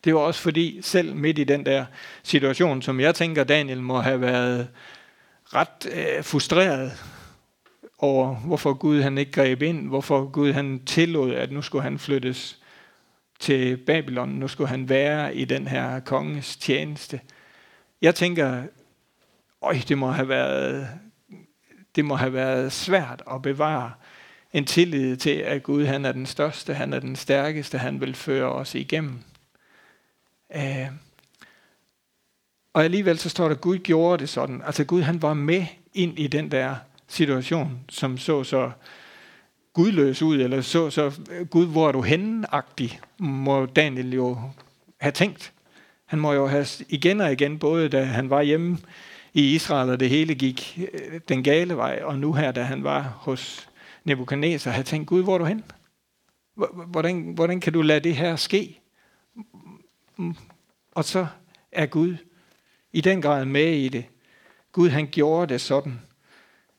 Det 0.04 0.16
var 0.16 0.20
også 0.20 0.42
fordi, 0.42 0.80
selv 0.82 1.16
midt 1.16 1.40
i 1.40 1.44
den 1.44 1.66
der 1.66 1.86
situation, 2.24 2.82
som 2.82 3.00
jeg 3.00 3.16
tænker, 3.16 3.44
Daniel 3.44 3.82
må 3.82 4.00
have 4.00 4.22
været 4.22 4.68
ret 5.54 5.92
øh, 5.94 6.24
frustreret 6.24 6.92
over, 8.00 8.36
hvorfor 8.36 8.74
Gud 8.74 9.02
han 9.02 9.18
ikke 9.18 9.32
greb 9.32 9.62
ind, 9.62 9.88
hvorfor 9.88 10.26
Gud 10.26 10.52
han 10.52 10.86
tillod, 10.86 11.34
at 11.34 11.52
nu 11.52 11.62
skulle 11.62 11.84
han 11.84 12.00
flyttes 12.00 12.60
til 13.40 13.78
Babylon. 13.78 14.30
Nu 14.30 14.48
skulle 14.48 14.70
han 14.70 14.90
være 14.90 15.36
i 15.36 15.46
den 15.46 15.68
her 15.68 16.00
konges 16.00 16.58
tjeneste. 16.58 17.20
Jeg 18.02 18.16
tænker, 18.16 18.64
øj, 19.62 19.78
det 19.88 19.98
må 19.98 20.12
have 20.12 20.30
været, 20.30 20.88
det 21.96 22.06
må 22.06 22.16
have 22.16 22.34
været 22.34 22.72
svært 22.72 23.24
at 23.32 23.42
bevare 23.42 23.92
en 24.54 24.66
tillid 24.66 25.18
til, 25.18 25.30
at 25.30 25.64
Gud 25.64 25.86
han 25.86 26.06
er 26.06 26.12
den 26.12 26.26
største, 26.26 26.74
han 26.74 26.94
er 26.94 27.00
den 27.00 27.16
stærkeste, 27.16 27.78
han 27.78 28.02
vil 28.02 28.16
føre 28.16 28.52
os 28.52 28.76
igennem. 28.76 29.20
Uh, 30.56 30.88
og 32.74 32.84
alligevel 32.84 33.18
så 33.18 33.30
står 33.30 33.44
der, 33.44 33.56
at 33.56 33.62
Gud 33.62 33.78
gjorde 33.78 34.22
det 34.22 34.30
sådan. 34.30 34.62
Altså 34.66 34.84
Gud 34.84 35.02
han 35.02 35.22
var 35.22 35.34
med 35.34 35.66
ind 35.94 36.20
i 36.20 36.28
den 36.28 36.52
der 36.52 36.76
situation, 37.08 37.80
som 37.90 38.18
så 38.18 38.44
så 38.44 38.72
gudløs 39.74 40.22
ud, 40.22 40.40
eller 40.40 40.62
så, 40.62 40.90
så 40.90 41.12
Gud, 41.50 41.68
hvor 41.68 41.88
er 41.88 41.92
du 41.92 42.02
henne-agtig, 42.02 43.00
må 43.18 43.66
Daniel 43.66 44.14
jo 44.14 44.38
have 44.98 45.12
tænkt. 45.12 45.54
Han 46.06 46.20
må 46.20 46.34
jo 46.34 46.48
have 46.48 46.66
igen 46.90 47.22
og 47.22 47.32
igen, 47.32 47.60
både 47.60 47.90
da 47.90 48.04
han 48.04 48.30
var 48.30 48.42
hjemme 48.42 48.78
i 49.34 49.56
Israel, 49.56 49.90
og 49.90 50.00
det 50.00 50.10
hele 50.10 50.36
gik 50.36 50.80
øh, 50.94 51.20
den 51.30 51.44
gale 51.44 51.78
vej, 51.78 52.00
og 52.04 52.20
nu 52.20 52.34
her, 52.34 52.52
da 52.52 52.64
han 52.64 52.84
var 52.84 53.02
hos 53.02 53.68
Nebuchadnezzar, 54.04 54.72
havde 54.72 54.88
tænkt, 54.88 55.08
Gud, 55.08 55.24
hvor 55.24 55.34
er 55.34 55.38
du 55.38 55.46
hen? 55.46 55.64
Hvordan, 56.86 57.34
hvordan 57.34 57.60
kan 57.60 57.74
du 57.74 57.82
lade 57.82 58.00
det 58.00 58.16
her 58.16 58.36
ske? 58.36 58.80
Og 60.92 61.06
så 61.06 61.28
er 61.72 61.86
Gud 61.86 62.18
i 62.92 63.02
den 63.02 63.22
grad 63.22 63.46
med 63.46 63.74
i 63.74 63.90
det. 63.90 64.06
Gud 64.72 64.90
han 64.90 65.08
gjorde 65.12 65.54
det 65.54 65.62
sådan, 65.62 66.02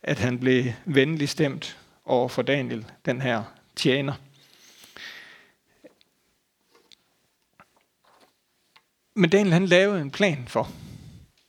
at 0.03 0.19
han 0.19 0.39
blev 0.39 0.65
venlig 0.85 1.29
stemt 1.29 1.79
over 2.05 2.29
for 2.29 2.43
Daniel, 2.43 2.87
den 3.05 3.21
her 3.21 3.43
tjener. 3.77 4.15
Men 9.15 9.31
Daniel 9.31 9.53
han 9.53 9.67
lavede 9.67 10.01
en 10.01 10.11
plan 10.11 10.45
for, 10.49 10.69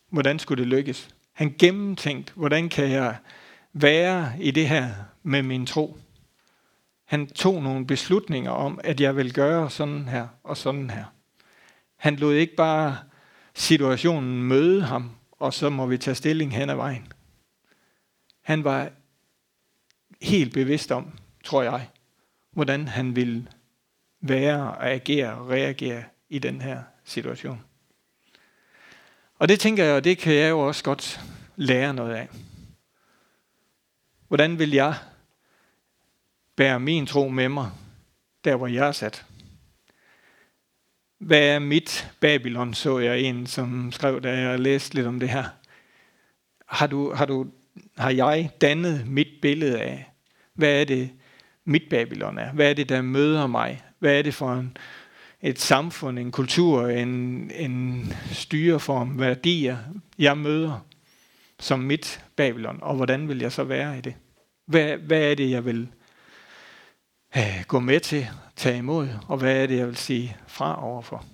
hvordan 0.10 0.40
skulle 0.40 0.64
det 0.64 0.70
lykkes. 0.70 1.10
Han 1.34 1.56
gennemtænkte, 1.60 2.34
hvordan 2.36 2.70
kan 2.70 2.90
jeg 2.90 3.18
være 3.74 4.34
i 4.40 4.52
det 4.52 4.68
her 4.68 4.94
med 5.24 5.44
min 5.44 5.66
tro. 5.66 5.98
Han 7.06 7.28
tog 7.28 7.64
nogle 7.64 7.88
beslutninger 7.88 8.52
om, 8.52 8.80
at 8.84 9.02
jeg 9.02 9.16
vil 9.16 9.34
gøre 9.34 9.70
sådan 9.70 10.08
her 10.08 10.28
og 10.44 10.58
sådan 10.58 10.90
her. 10.90 11.06
Han 11.96 12.16
lod 12.16 12.34
ikke 12.34 12.56
bare 12.56 12.98
situationen 13.54 14.44
møde 14.44 14.82
ham, 14.82 15.12
og 15.32 15.54
så 15.54 15.70
må 15.70 15.86
vi 15.86 15.98
tage 15.98 16.16
stilling 16.16 16.56
hen 16.56 16.70
ad 16.70 16.76
vejen. 16.76 17.14
Han 18.42 18.64
var 18.64 18.90
helt 20.22 20.54
bevidst 20.54 20.92
om, 20.92 21.20
tror 21.44 21.64
jeg, 21.64 21.90
hvordan 22.52 22.88
han 22.88 23.16
ville 23.16 23.48
være 24.22 24.62
og 24.62 24.92
agere 24.92 25.34
og 25.34 25.50
reagere 25.50 26.04
i 26.30 26.40
den 26.40 26.62
her 26.62 26.84
situation. 27.04 27.62
Og 29.40 29.50
det 29.50 29.60
tænker 29.60 29.84
jeg, 29.84 29.96
og 29.96 30.04
det 30.04 30.18
kan 30.18 30.34
jeg 30.34 30.50
jo 30.50 30.60
også 30.60 30.84
godt 30.84 31.22
lære 31.56 31.94
noget 31.94 32.16
af. 32.16 32.30
Hvordan 34.28 34.60
vil 34.60 34.72
jeg 34.72 34.96
bærer 36.56 36.78
min 36.78 37.06
tro 37.06 37.30
med 37.30 37.50
mig, 37.50 37.72
der 38.44 38.56
hvor 38.56 38.68
jeg 38.68 38.88
er 38.88 38.92
sat? 38.92 39.26
Hvad 41.20 41.48
er 41.48 41.60
mit 41.60 42.12
Babylon, 42.20 42.74
så 42.74 43.00
jeg 43.00 43.22
en, 43.22 43.48
som 43.48 43.92
skrev, 43.92 44.22
da 44.22 44.38
jeg 44.38 44.60
læste 44.60 44.96
lidt 44.96 45.08
om 45.08 45.20
det 45.20 45.30
her. 45.30 45.44
Har 46.68 46.88
du, 46.88 47.14
har 47.14 47.26
du 47.26 47.48
har 47.98 48.10
jeg 48.10 48.50
dannet 48.62 49.08
mit 49.08 49.28
billede 49.42 49.82
af? 49.82 50.12
Hvad 50.54 50.82
er 50.82 50.86
det, 50.86 51.10
mit 51.66 51.84
Babylon 51.90 52.38
er? 52.38 52.52
Hvad 52.52 52.70
er 52.70 52.74
det, 52.74 52.90
der 52.90 53.02
møder 53.02 53.48
mig? 53.48 53.82
Hvad 54.00 54.18
er 54.18 54.22
det 54.22 54.34
for 54.34 54.54
en, 54.54 54.78
et 55.42 55.60
samfund, 55.60 56.20
en 56.20 56.32
kultur, 56.32 56.88
en, 56.88 57.52
en 57.56 58.08
styreform, 58.32 59.20
værdier, 59.20 59.78
jeg 60.20 60.38
møder 60.38 60.86
som 61.60 61.80
mit 61.80 62.24
Babylon? 62.36 62.80
Og 62.82 62.96
hvordan 62.96 63.28
vil 63.28 63.40
jeg 63.40 63.52
så 63.52 63.64
være 63.64 63.98
i 63.98 64.02
det? 64.02 64.16
Hvad, 64.66 64.98
hvad 64.98 65.32
er 65.32 65.36
det, 65.36 65.50
jeg 65.50 65.66
vil 65.66 65.88
øh, 67.38 67.64
gå 67.68 67.80
med 67.80 68.00
til, 68.00 68.28
tage 68.56 68.78
imod? 68.78 69.08
Og 69.28 69.38
hvad 69.38 69.64
er 69.64 69.68
det, 69.68 69.78
jeg 69.78 69.88
vil 69.88 69.98
sige 69.98 70.38
fra 70.48 70.84
overfor? 70.84 71.26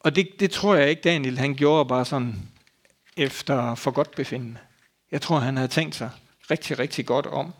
Og 0.00 0.16
det, 0.16 0.28
det 0.40 0.50
tror 0.50 0.74
jeg 0.74 0.90
ikke, 0.90 1.02
Daniel 1.02 1.38
han 1.38 1.54
gjorde 1.54 1.88
bare 1.88 2.04
sådan 2.04 2.34
efter 3.16 3.74
for 3.74 3.90
godt 3.90 4.10
befindende. 4.10 4.58
Jeg 5.10 5.20
tror, 5.20 5.38
han 5.38 5.56
havde 5.56 5.68
tænkt 5.68 5.94
sig 5.94 6.10
rigtig, 6.50 6.78
rigtig 6.78 7.06
godt 7.06 7.26
om 7.26 7.52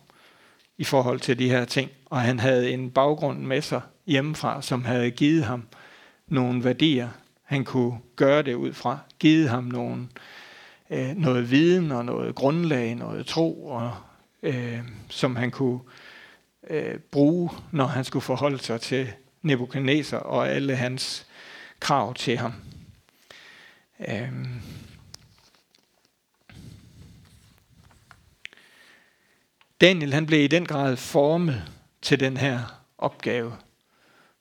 i 0.78 0.84
forhold 0.84 1.20
til 1.20 1.38
de 1.38 1.48
her 1.48 1.64
ting. 1.64 1.90
Og 2.06 2.20
han 2.20 2.38
havde 2.38 2.70
en 2.70 2.90
baggrund 2.90 3.38
med 3.38 3.62
sig 3.62 3.80
hjemmefra, 4.06 4.62
som 4.62 4.84
havde 4.84 5.10
givet 5.10 5.44
ham 5.44 5.68
nogle 6.26 6.64
værdier, 6.64 7.08
han 7.42 7.64
kunne 7.64 7.98
gøre 8.16 8.42
det 8.42 8.54
ud 8.54 8.72
fra. 8.72 8.98
Givet 9.18 9.48
ham 9.48 9.64
nogle, 9.64 10.08
øh, 10.90 11.16
noget 11.16 11.50
viden 11.50 11.92
og 11.92 12.04
noget 12.04 12.34
grundlag, 12.34 12.94
noget 12.94 13.26
tro, 13.26 13.66
og, 13.66 13.92
øh, 14.42 14.80
som 15.08 15.36
han 15.36 15.50
kunne 15.50 15.80
øh, 15.80 16.01
Øh, 16.70 16.98
bruge, 16.98 17.50
når 17.70 17.86
han 17.86 18.04
skulle 18.04 18.22
forholde 18.22 18.58
sig 18.58 18.80
til 18.80 19.12
Nebuchadnezzar 19.42 20.18
og 20.18 20.48
alle 20.48 20.76
hans 20.76 21.26
krav 21.80 22.14
til 22.14 22.38
ham. 22.38 22.54
Øhm. 24.08 24.62
Daniel 29.80 30.14
han 30.14 30.26
blev 30.26 30.44
i 30.44 30.46
den 30.46 30.66
grad 30.66 30.96
formet 30.96 31.72
til 32.02 32.20
den 32.20 32.36
her 32.36 32.82
opgave. 32.98 33.52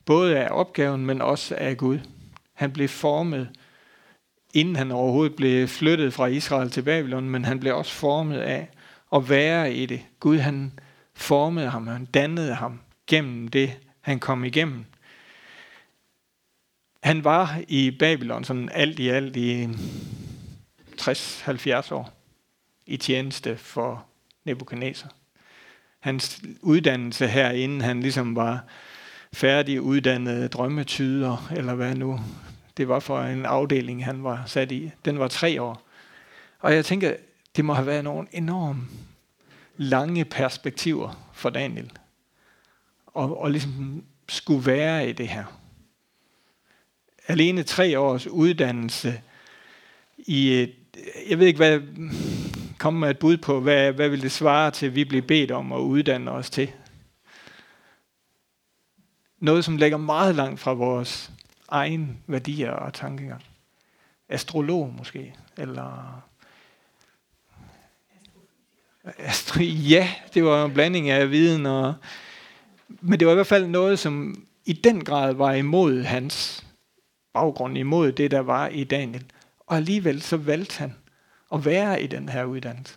Både 0.06 0.38
af 0.40 0.48
opgaven, 0.52 1.06
men 1.06 1.22
også 1.22 1.56
af 1.56 1.78
Gud. 1.78 2.00
Han 2.54 2.72
blev 2.72 2.88
formet, 2.88 3.50
inden 4.54 4.76
han 4.76 4.92
overhovedet 4.92 5.36
blev 5.36 5.68
flyttet 5.68 6.14
fra 6.14 6.26
Israel 6.26 6.70
til 6.70 6.82
Babylon, 6.82 7.30
men 7.30 7.46
han 7.46 7.60
blev 7.60 7.78
også 7.78 7.94
formet 7.94 8.40
af 8.40 8.70
at 9.14 9.30
være 9.30 9.74
i 9.74 9.86
det. 9.86 10.02
Gud 10.20 10.38
han 10.38 10.80
formede 11.24 11.70
ham, 11.70 11.88
han 11.88 12.06
dannede 12.06 12.56
ham 12.56 12.80
gennem 13.08 13.48
det, 13.48 13.80
han 14.02 14.20
kom 14.20 14.44
igennem. 14.44 14.86
Han 17.04 17.24
var 17.24 17.62
i 17.68 17.92
Babylon 17.92 18.44
sådan 18.44 18.70
alt 18.70 19.00
i 19.00 19.10
alt 19.10 19.36
i 19.36 19.66
60-70 21.02 21.94
år 21.94 22.14
i 22.86 22.98
tjeneste 22.98 23.58
for 23.58 24.06
Nebuchadnezzar 24.46 25.12
hans 26.02 26.42
uddannelse 26.62 27.28
herinde, 27.28 27.86
han 27.86 28.02
ligesom 28.02 28.36
var 28.36 28.64
færdig 29.34 29.82
uddannet 29.82 30.54
drømmetyder, 30.54 31.52
eller 31.56 31.76
hvad 31.76 31.96
nu 31.96 32.20
det 32.78 32.88
var 32.88 33.00
for 33.00 33.22
en 33.22 33.46
afdeling, 33.46 34.06
han 34.06 34.24
var 34.24 34.44
sat 34.46 34.72
i. 34.72 34.92
Den 35.06 35.20
var 35.20 35.28
tre 35.28 35.62
år. 35.62 35.82
Og 36.60 36.76
jeg 36.76 36.86
tænker, 36.86 37.14
det 37.56 37.66
må 37.66 37.74
have 37.74 37.88
været 37.88 38.04
nogle 38.04 38.28
enormt 38.32 38.84
lange 39.82 40.26
perspektiver 40.26 41.32
for 41.34 41.50
Daniel. 41.50 41.92
Og, 43.08 43.42
og 43.42 43.52
ligesom 43.52 44.04
skulle 44.30 44.66
være 44.66 45.10
i 45.10 45.14
det 45.14 45.28
her. 45.28 45.46
Alene 47.28 47.64
tre 47.64 48.00
års 48.00 48.28
uddannelse 48.28 49.22
i 50.18 50.52
et, 50.54 50.76
jeg 51.30 51.40
ved 51.40 51.48
ikke 51.48 51.58
hvad, 51.58 51.80
komme 52.80 53.00
med 53.00 53.10
et 53.10 53.20
bud 53.20 53.38
på, 53.38 53.60
hvad, 53.60 53.92
hvad 53.92 54.10
vil 54.10 54.22
det 54.22 54.32
svare 54.32 54.72
til, 54.72 54.96
vi 54.96 55.04
bliver 55.04 55.28
bedt 55.28 55.52
om 55.52 55.72
at 55.72 55.80
uddanne 55.80 56.32
os 56.32 56.50
til. 56.50 56.72
Noget, 59.40 59.66
som 59.66 59.78
ligger 59.78 59.98
meget 59.98 60.36
langt 60.36 60.60
fra 60.60 60.74
vores 60.74 61.32
egen 61.68 62.24
værdier 62.28 62.72
og 62.72 62.94
tankegang. 62.94 63.44
Astrolog 64.30 64.94
måske, 64.98 65.36
eller... 65.58 66.24
Ja, 69.90 70.10
det 70.34 70.44
var 70.44 70.66
en 70.66 70.74
blanding 70.74 71.10
af 71.10 71.32
viden 71.32 71.66
og... 71.66 71.94
Men 73.02 73.20
det 73.20 73.28
var 73.28 73.34
i 73.34 73.36
hvert 73.36 73.48
fald 73.48 73.68
noget, 73.68 74.00
som 74.00 74.46
i 74.66 74.74
den 74.74 75.04
grad 75.04 75.34
var 75.34 75.54
imod 75.54 76.04
hans 76.04 76.66
baggrund, 77.34 77.78
imod 77.78 78.12
det, 78.12 78.32
der 78.32 78.40
var 78.40 78.68
i 78.68 78.84
Daniel. 78.84 79.26
Og 79.60 79.76
alligevel 79.78 80.22
så 80.22 80.38
valgte 80.38 80.78
han 80.78 80.96
at 81.54 81.66
være 81.66 82.02
i 82.02 82.08
den 82.08 82.30
her 82.30 82.44
uddannelse. 82.44 82.96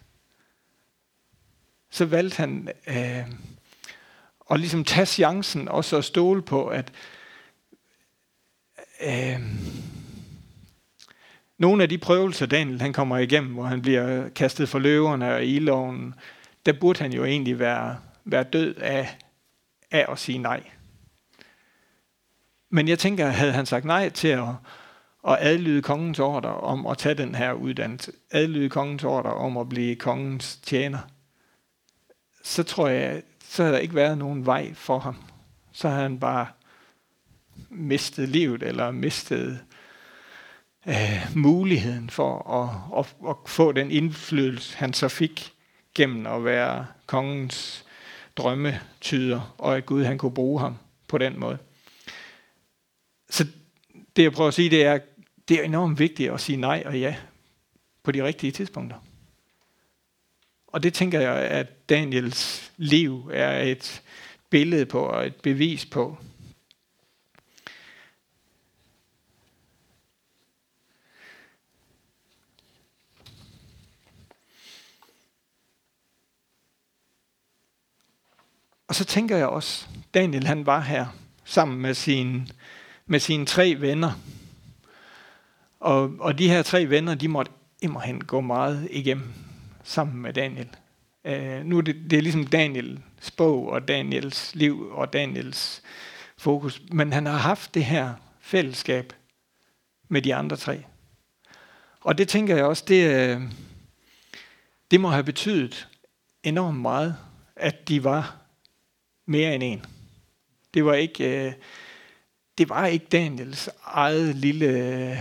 Så 1.90 2.05
valgte 2.05 2.37
han 2.37 2.69
øh, 2.87 3.27
at 4.51 4.61
ligesom 4.61 4.85
tage 4.85 5.07
chancen 5.07 5.69
og 5.69 5.85
så 5.85 6.03
stole 6.03 6.43
på, 6.43 6.67
at 6.67 6.93
øh, 9.01 9.40
nogle 11.64 11.83
af 11.83 11.88
de 11.88 11.98
prøvelser, 11.98 12.46
Daniel 12.46 12.81
han 12.81 12.92
kommer 12.92 13.18
igennem, 13.18 13.53
hvor 13.53 13.64
han 13.64 13.83
bliver 13.83 14.29
kastet 14.29 14.68
for 14.68 14.79
løverne 14.79 15.35
og 15.35 15.44
iloven, 15.44 16.14
der 16.66 16.72
burde 16.72 16.98
han 17.03 17.12
jo 17.12 17.24
egentlig 17.24 17.59
være, 17.59 17.96
være 18.24 18.42
død 18.42 18.74
af, 18.74 19.18
af 19.90 20.12
at 20.12 20.18
sige 20.18 20.38
nej. 20.38 20.62
Men 22.70 22.88
jeg 22.88 22.98
tænker, 22.98 23.27
havde 23.27 23.53
han 23.53 23.66
sagt 23.66 23.85
nej 23.85 24.09
til 24.09 24.29
at 24.29 24.48
at 25.29 25.37
adlyde 25.40 25.83
kongens 25.83 26.18
ordre 26.18 26.55
om 26.55 26.87
at 26.87 26.98
tage 26.98 27.14
den 27.14 27.35
her 27.35 27.53
uddannelse, 27.53 28.12
adlyde 28.31 28.68
kongens 28.68 29.05
ordre 29.05 29.35
om 29.35 29.57
at 29.57 29.68
blive 29.68 29.96
kongens 29.96 30.57
tjener, 30.57 30.98
så 32.42 32.62
tror 32.62 32.88
jeg, 32.88 33.22
så 33.48 33.62
havde 33.62 33.74
der 33.74 33.81
ikke 33.81 33.94
været 33.94 34.18
nogen 34.18 34.46
vej 34.46 34.74
for 34.74 34.98
ham. 34.98 35.16
Så 35.72 35.88
havde 35.88 36.03
han 36.03 36.20
bare 36.20 36.46
mistet 37.70 38.29
livet, 38.29 38.62
eller 38.62 38.90
mistet 38.90 39.61
øh, 40.88 41.37
muligheden 41.37 42.11
for 42.11 42.51
at, 42.51 42.99
at, 42.99 43.31
at 43.31 43.37
få 43.47 43.73
den 43.73 43.90
indflydelse, 43.90 44.77
han 44.77 44.92
så 44.92 45.09
fik 45.09 45.53
gennem 45.94 46.27
at 46.27 46.44
være 46.44 46.87
kongens 47.07 47.85
drømmetyder, 48.37 49.55
og 49.59 49.77
at 49.77 49.87
Gud 49.87 50.05
han 50.05 50.18
kunne 50.18 50.35
bruge 50.35 50.61
ham 50.61 50.77
på 51.09 51.18
den 51.18 51.40
måde. 51.40 51.59
Så 53.31 53.47
det 54.16 54.23
jeg 54.23 54.33
prøver 54.33 54.49
at 54.49 54.55
sige, 54.55 54.70
det 54.70 54.85
er, 54.85 54.99
det 55.49 55.61
er 55.61 55.64
enormt 55.64 55.99
vigtigt 55.99 56.33
at 56.33 56.40
sige 56.40 56.57
nej 56.57 56.83
og 56.87 56.99
ja 56.99 57.16
på 58.03 58.12
de 58.12 58.25
rigtige 58.25 58.53
tidspunkter. 58.53 58.97
Og 60.66 60.83
det 60.83 60.94
tænker 60.94 61.20
jeg, 61.20 61.37
at 61.37 61.88
Daniels 61.88 62.73
liv 62.77 63.31
er 63.33 63.62
et 63.62 64.03
billede 64.51 64.87
på 64.87 65.01
og 65.01 65.27
et 65.27 65.37
bevis 65.37 65.87
på. 65.87 66.18
Og 78.88 78.94
så 78.94 79.05
tænker 79.05 79.37
jeg 79.37 79.47
også, 79.47 79.87
Daniel 80.14 80.47
han 80.47 80.66
var 80.66 80.81
her 80.81 81.07
sammen 81.44 81.81
med 81.81 81.94
sine, 81.94 82.47
med 83.07 83.20
sine 83.20 83.47
tre 83.47 83.77
venner. 83.79 84.12
Og, 85.81 86.12
og 86.18 86.38
de 86.38 86.49
her 86.49 86.62
tre 86.62 86.90
venner, 86.90 87.14
de 87.14 87.29
måtte 87.29 87.53
immerhen 87.83 88.25
gå 88.25 88.40
meget 88.40 88.88
igennem 88.90 89.33
sammen 89.83 90.23
med 90.23 90.33
Daniel. 90.33 90.68
Uh, 91.25 91.66
nu 91.66 91.79
er 91.79 91.83
det, 91.83 91.97
det 92.11 92.16
er 92.16 92.23
ligesom 92.23 92.47
Daniels 92.47 93.31
bog 93.37 93.68
og 93.68 93.88
Daniels 93.88 94.55
liv 94.55 94.90
og 94.92 95.12
Daniels 95.12 95.83
fokus, 96.37 96.83
men 96.92 97.12
han 97.12 97.27
har 97.27 97.37
haft 97.37 97.75
det 97.75 97.85
her 97.85 98.14
fællesskab 98.40 99.12
med 100.09 100.23
de 100.23 100.35
andre 100.35 100.57
tre. 100.57 100.85
Og 102.01 102.18
det 102.18 102.29
tænker 102.29 102.57
jeg 102.57 102.64
også, 102.64 102.85
det, 102.88 103.14
øh, 103.14 103.42
det 104.90 105.01
må 105.01 105.09
have 105.09 105.25
betydet 105.25 105.88
enormt 106.42 106.81
meget, 106.81 107.16
at 107.57 107.88
de 107.88 108.05
var 108.05 108.43
mere 109.26 109.54
end 109.54 109.62
en. 109.62 109.84
Det 110.74 110.84
var 110.84 110.94
ikke, 110.94 111.46
øh, 111.46 111.52
det 112.58 112.68
var 112.68 112.87
ikke 112.87 113.06
Daniels 113.06 113.70
eget 113.84 114.37
lille 114.37 114.66
øh, 114.66 115.18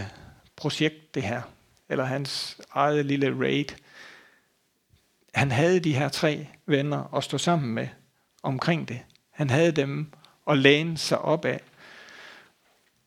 projekt, 0.55 1.15
det 1.15 1.23
her. 1.23 1.41
Eller 1.89 2.05
hans 2.05 2.57
eget 2.71 3.05
lille 3.05 3.39
raid. 3.39 3.65
Han 5.33 5.51
havde 5.51 5.79
de 5.79 5.95
her 5.95 6.09
tre 6.09 6.47
venner 6.65 7.15
at 7.15 7.23
stå 7.23 7.37
sammen 7.37 7.73
med 7.73 7.87
omkring 8.43 8.87
det. 8.87 8.99
Han 9.31 9.49
havde 9.49 9.71
dem 9.71 10.11
at 10.49 10.57
læne 10.57 10.97
sig 10.97 11.19
op 11.19 11.45
af. 11.45 11.61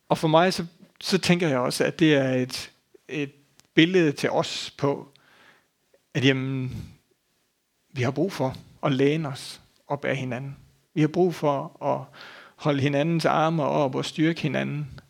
Og 0.09 0.18
for 0.18 0.28
mig, 0.28 0.52
så, 0.52 0.66
så 1.00 1.18
tænker 1.18 1.48
jeg 1.48 1.59
også, 1.59 1.85
at 1.85 1.98
det 1.98 2.14
er 2.14 2.32
et, 2.32 2.72
et 3.09 3.32
billede 3.74 4.12
til 4.12 4.30
os 4.30 4.74
på, 4.78 5.12
at 6.14 6.24
jamen, 6.24 6.76
vi 7.92 8.02
har 8.02 8.11
brug 8.11 8.32
for 8.32 8.56
at 8.82 8.92
læne 8.92 9.28
os 9.28 9.61
op 9.88 10.04
af 10.04 10.16
hinanden. 10.16 10.56
Vi 10.96 11.00
har 11.00 11.09
brug 11.09 11.35
for 11.35 11.82
at 11.85 12.20
holde 12.56 12.80
hinandens 12.80 13.24
arme 13.24 13.62
op 13.62 13.94
og 13.94 14.04
styrke 14.04 14.40
hinanden 14.40 15.00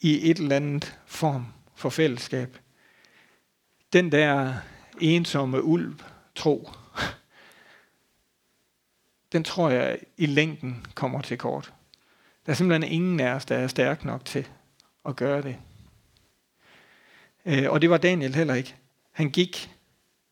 i 0.00 0.30
et 0.30 0.38
eller 0.38 0.56
andet 0.56 0.98
form 1.06 1.46
for 1.74 1.88
fællesskab. 1.90 2.58
Den 3.92 4.12
der 4.12 4.54
ensomme 5.00 5.62
ulv 5.62 5.94
tro, 6.34 6.70
den 9.32 9.44
tror 9.44 9.70
jeg 9.70 9.98
i 10.16 10.26
længden 10.26 10.86
kommer 10.94 11.20
til 11.20 11.38
kort. 11.38 11.72
Der 12.46 12.52
er 12.52 12.56
simpelthen 12.56 12.92
ingen 12.92 13.20
af 13.20 13.34
os, 13.34 13.44
der 13.44 13.56
er 13.56 13.66
stærk 13.66 14.04
nok 14.04 14.24
til 14.24 14.48
at 15.04 15.16
gøre 15.16 15.42
det. 15.42 15.56
Øh, 17.46 17.70
og 17.70 17.82
det 17.82 17.90
var 17.90 17.98
Daniel 17.98 18.34
heller 18.34 18.54
ikke. 18.54 18.74
Han 19.12 19.30
gik 19.30 19.70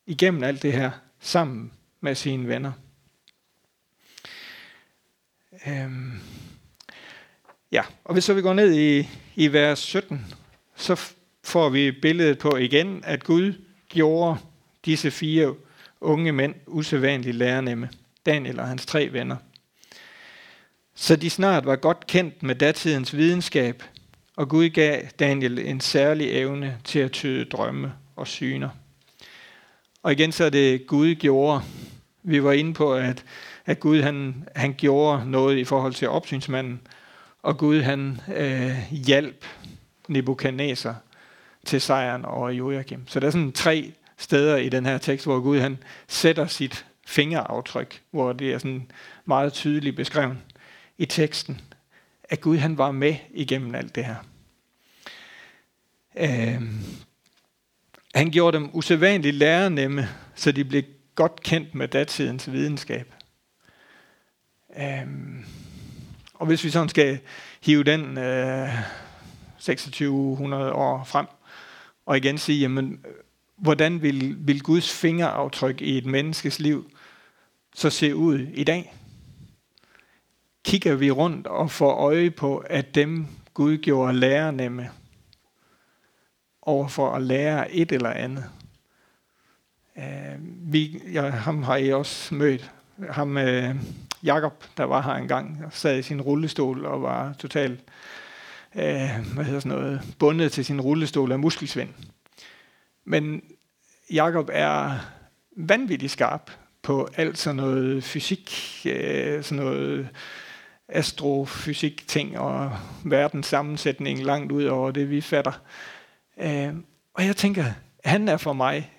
igennem 0.07 0.43
alt 0.43 0.63
det 0.63 0.73
her 0.73 0.91
sammen 1.21 1.73
med 2.01 2.15
sine 2.15 2.49
venner. 2.49 2.73
Øhm. 5.67 6.21
Ja, 7.73 7.83
og 8.05 8.13
hvis 8.13 8.25
så 8.25 8.35
vi 8.35 8.43
går 8.43 8.55
ned 8.55 8.75
i, 8.75 9.09
i 9.35 9.53
vers 9.53 9.79
17, 9.79 10.35
så 10.77 11.01
får 11.45 11.69
vi 11.69 11.93
billedet 11.93 12.39
på 12.39 12.57
igen, 12.57 13.01
at 13.05 13.25
Gud 13.25 13.53
gjorde 13.89 14.39
disse 14.85 15.11
fire 15.11 15.55
unge 16.01 16.33
mænd 16.33 16.55
usædvanligt 16.67 17.37
lærernemme. 17.37 17.91
Daniel 18.27 18.61
og 18.61 18.69
hans 18.69 18.87
tre 18.87 19.09
venner. 19.13 19.37
Så 20.95 21.17
de 21.17 21.31
snart 21.31 21.67
var 21.67 21.77
godt 21.77 22.07
kendt 22.07 22.43
med 22.43 22.55
datidens 22.55 23.17
videnskab, 23.17 23.83
og 24.37 24.49
Gud 24.49 24.69
gav 24.69 25.03
Daniel 25.19 25.59
en 25.59 25.81
særlig 25.81 26.31
evne 26.31 26.79
til 26.85 26.99
at 26.99 27.13
tyde 27.13 27.45
drømme 27.45 27.93
og 28.17 28.27
syner. 28.27 28.69
Og 30.03 30.13
igen 30.13 30.33
så 30.33 30.45
er 30.45 30.51
det 30.51 30.87
Gud 30.87 31.15
gjorde. 31.15 31.63
Vi 32.23 32.43
var 32.43 32.53
inde 32.53 32.75
på, 32.75 32.95
at, 32.95 33.25
at 33.67 33.81
Gud 33.81 34.03
han, 34.03 34.49
han 34.57 34.75
gjorde 34.79 35.31
noget 35.31 35.59
i 35.59 35.65
forhold 35.65 35.95
til 35.95 36.09
opsynsmanden, 36.09 36.81
og 37.43 37.59
Gud 37.59 37.81
han 37.81 38.21
øh, 38.37 38.77
hjalp 38.91 39.45
Nebuchadnezzar 40.09 40.97
til 41.65 41.81
sejren 41.81 42.25
over 42.25 42.51
Joachim. 42.51 43.09
Så 43.09 43.21
der 43.21 43.27
er 43.27 43.31
sådan 43.31 43.53
tre 43.53 43.93
steder 44.17 44.57
i 44.57 44.69
den 44.69 44.87
her 44.87 44.99
tekst, 44.99 45.27
hvor 45.27 45.41
Gud 45.41 45.59
han 45.59 45.79
sætter 46.09 46.47
sit 46.47 46.87
fingeraftryk, 47.07 48.03
hvor 48.11 48.33
det 48.33 48.53
er 48.53 48.59
sådan 48.59 48.91
meget 49.25 49.53
tydeligt 49.53 49.97
beskrevet 49.97 50.37
i 50.99 51.07
teksten, 51.07 51.61
at 52.25 52.41
Gud 52.41 52.57
han 52.57 52.79
var 52.79 52.91
med 52.91 53.15
igennem 53.31 53.75
alt 53.75 53.95
det 53.95 54.05
her. 54.05 54.17
Øh, 56.17 56.63
han 58.15 58.31
gjorde 58.31 58.57
dem 58.57 58.71
usædvanligt 58.73 59.37
lærernemme, 59.37 60.09
så 60.35 60.53
de 60.53 60.65
blev 60.65 60.83
godt 61.15 61.43
kendt 61.43 61.75
med 61.75 61.89
datidens 61.89 62.53
videnskab. 62.53 63.15
Øh, 64.77 65.07
og 66.35 66.47
hvis 66.47 66.65
vi 66.65 66.71
sådan 66.71 66.89
skal 66.89 67.19
hive 67.63 67.85
den 67.85 68.19
øh, 68.19 68.69
2600 69.59 70.73
år 70.73 71.05
frem, 71.05 71.27
og 72.07 72.17
igen 72.17 72.39
sige, 72.39 72.61
jamen, 72.61 73.05
hvordan 73.57 74.03
vil, 74.03 74.37
vil 74.39 74.63
Guds 74.63 74.93
fingeraftryk 74.93 75.81
i 75.81 75.99
et 75.99 76.07
menneskes 76.07 76.59
liv 76.59 76.91
så 77.75 77.91
se 77.91 78.17
ud 78.17 78.39
i 78.39 78.65
dag? 78.65 78.95
Kigger 80.65 80.95
vi 80.95 81.11
rundt 81.11 81.47
og 81.47 81.71
får 81.71 81.93
øje 81.93 82.31
på, 82.31 82.57
at 82.57 82.95
dem 82.95 83.27
Gud 83.55 83.79
gjorde 83.79 84.13
lærernemme 84.13 84.91
over 86.63 86.89
for 86.89 87.15
at 87.15 87.23
lære 87.23 87.73
et 87.73 87.93
eller 87.93 88.11
andet. 88.11 88.45
Uh, 89.97 90.73
vi, 90.73 91.03
ja, 91.13 91.29
ham 91.29 91.63
har 91.63 91.77
I 91.77 91.93
også 91.93 92.35
mødt. 92.35 92.71
Ham, 93.11 93.37
uh, 93.37 93.77
Jakob, 94.23 94.65
der 94.77 94.85
var 94.85 95.03
her 95.03 95.13
engang, 95.13 95.65
sad 95.71 95.99
i 95.99 96.03
sin 96.03 96.21
rullestol 96.21 96.85
og 96.85 97.03
var 97.03 97.33
totalt 97.33 97.81
øh, 98.75 99.35
hvad 99.35 99.45
hedder 99.45 99.61
sådan 99.61 99.79
noget, 99.79 100.15
bundet 100.19 100.53
til 100.53 100.65
sin 100.65 100.81
rullestol 100.81 101.33
af 101.33 101.39
muskelsvind. 101.39 101.89
Men 103.05 103.43
Jakob 104.13 104.51
er 104.53 104.99
vanvittigt 105.57 106.13
skarp 106.13 106.51
på 106.83 107.09
alt 107.17 107.39
sådan 107.39 107.57
noget 107.57 108.05
fysik, 108.05 108.51
øh, 108.87 109.45
sådan 109.45 109.65
noget 109.65 110.09
astrofysik 110.89 112.09
ting 112.09 112.39
og 112.39 112.73
verdens 113.05 113.47
sammensætning 113.47 114.25
langt 114.25 114.53
ud 114.53 114.65
over 114.65 114.91
det, 114.91 115.11
vi 115.11 115.21
fatter. 115.21 115.63
Øh, 116.41 116.75
og 117.15 117.27
jeg 117.27 117.37
tænker, 117.37 117.65
han 118.05 118.29
er 118.29 118.37
for 118.37 118.53
mig 118.53 118.93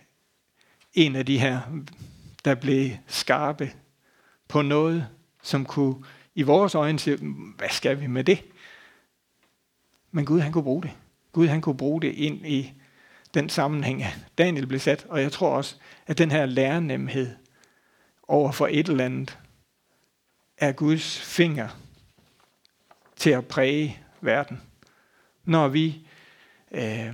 en 0.94 1.16
af 1.16 1.26
de 1.26 1.40
her, 1.40 1.60
der 2.46 2.56
blev 2.56 2.92
skarpe 3.08 3.72
på 4.48 4.62
noget, 4.62 5.08
som 5.44 5.66
kunne 5.66 5.96
i 6.36 6.42
vores 6.42 6.76
øjne 6.76 7.00
sige, 7.00 7.18
hvad 7.58 7.70
skal 7.70 8.02
vi 8.02 8.08
med 8.08 8.24
det? 8.24 8.44
Men 10.12 10.26
Gud, 10.26 10.40
han 10.40 10.52
kunne 10.52 10.64
bruge 10.64 10.84
det. 10.84 10.92
Gud, 11.32 11.48
han 11.48 11.62
kunne 11.62 11.78
bruge 11.78 12.02
det 12.02 12.14
ind 12.14 12.48
i 12.48 12.74
den 13.34 13.50
sammenhæng, 13.50 14.04
Daniel 14.38 14.68
blev 14.68 14.80
sat. 14.80 15.06
Og 15.10 15.22
jeg 15.22 15.32
tror 15.32 15.50
også, 15.50 15.76
at 16.08 16.18
den 16.18 16.32
her 16.32 16.46
lærenemhed 16.46 17.36
over 18.28 18.52
for 18.52 18.68
et 18.72 18.90
eller 18.90 19.06
andet, 19.06 19.38
er 20.58 20.72
Guds 20.72 21.20
finger 21.20 21.68
til 23.16 23.30
at 23.30 23.48
præge 23.48 24.00
verden. 24.22 24.62
Når 25.44 25.68
vi, 25.68 26.08
øh, 26.72 27.14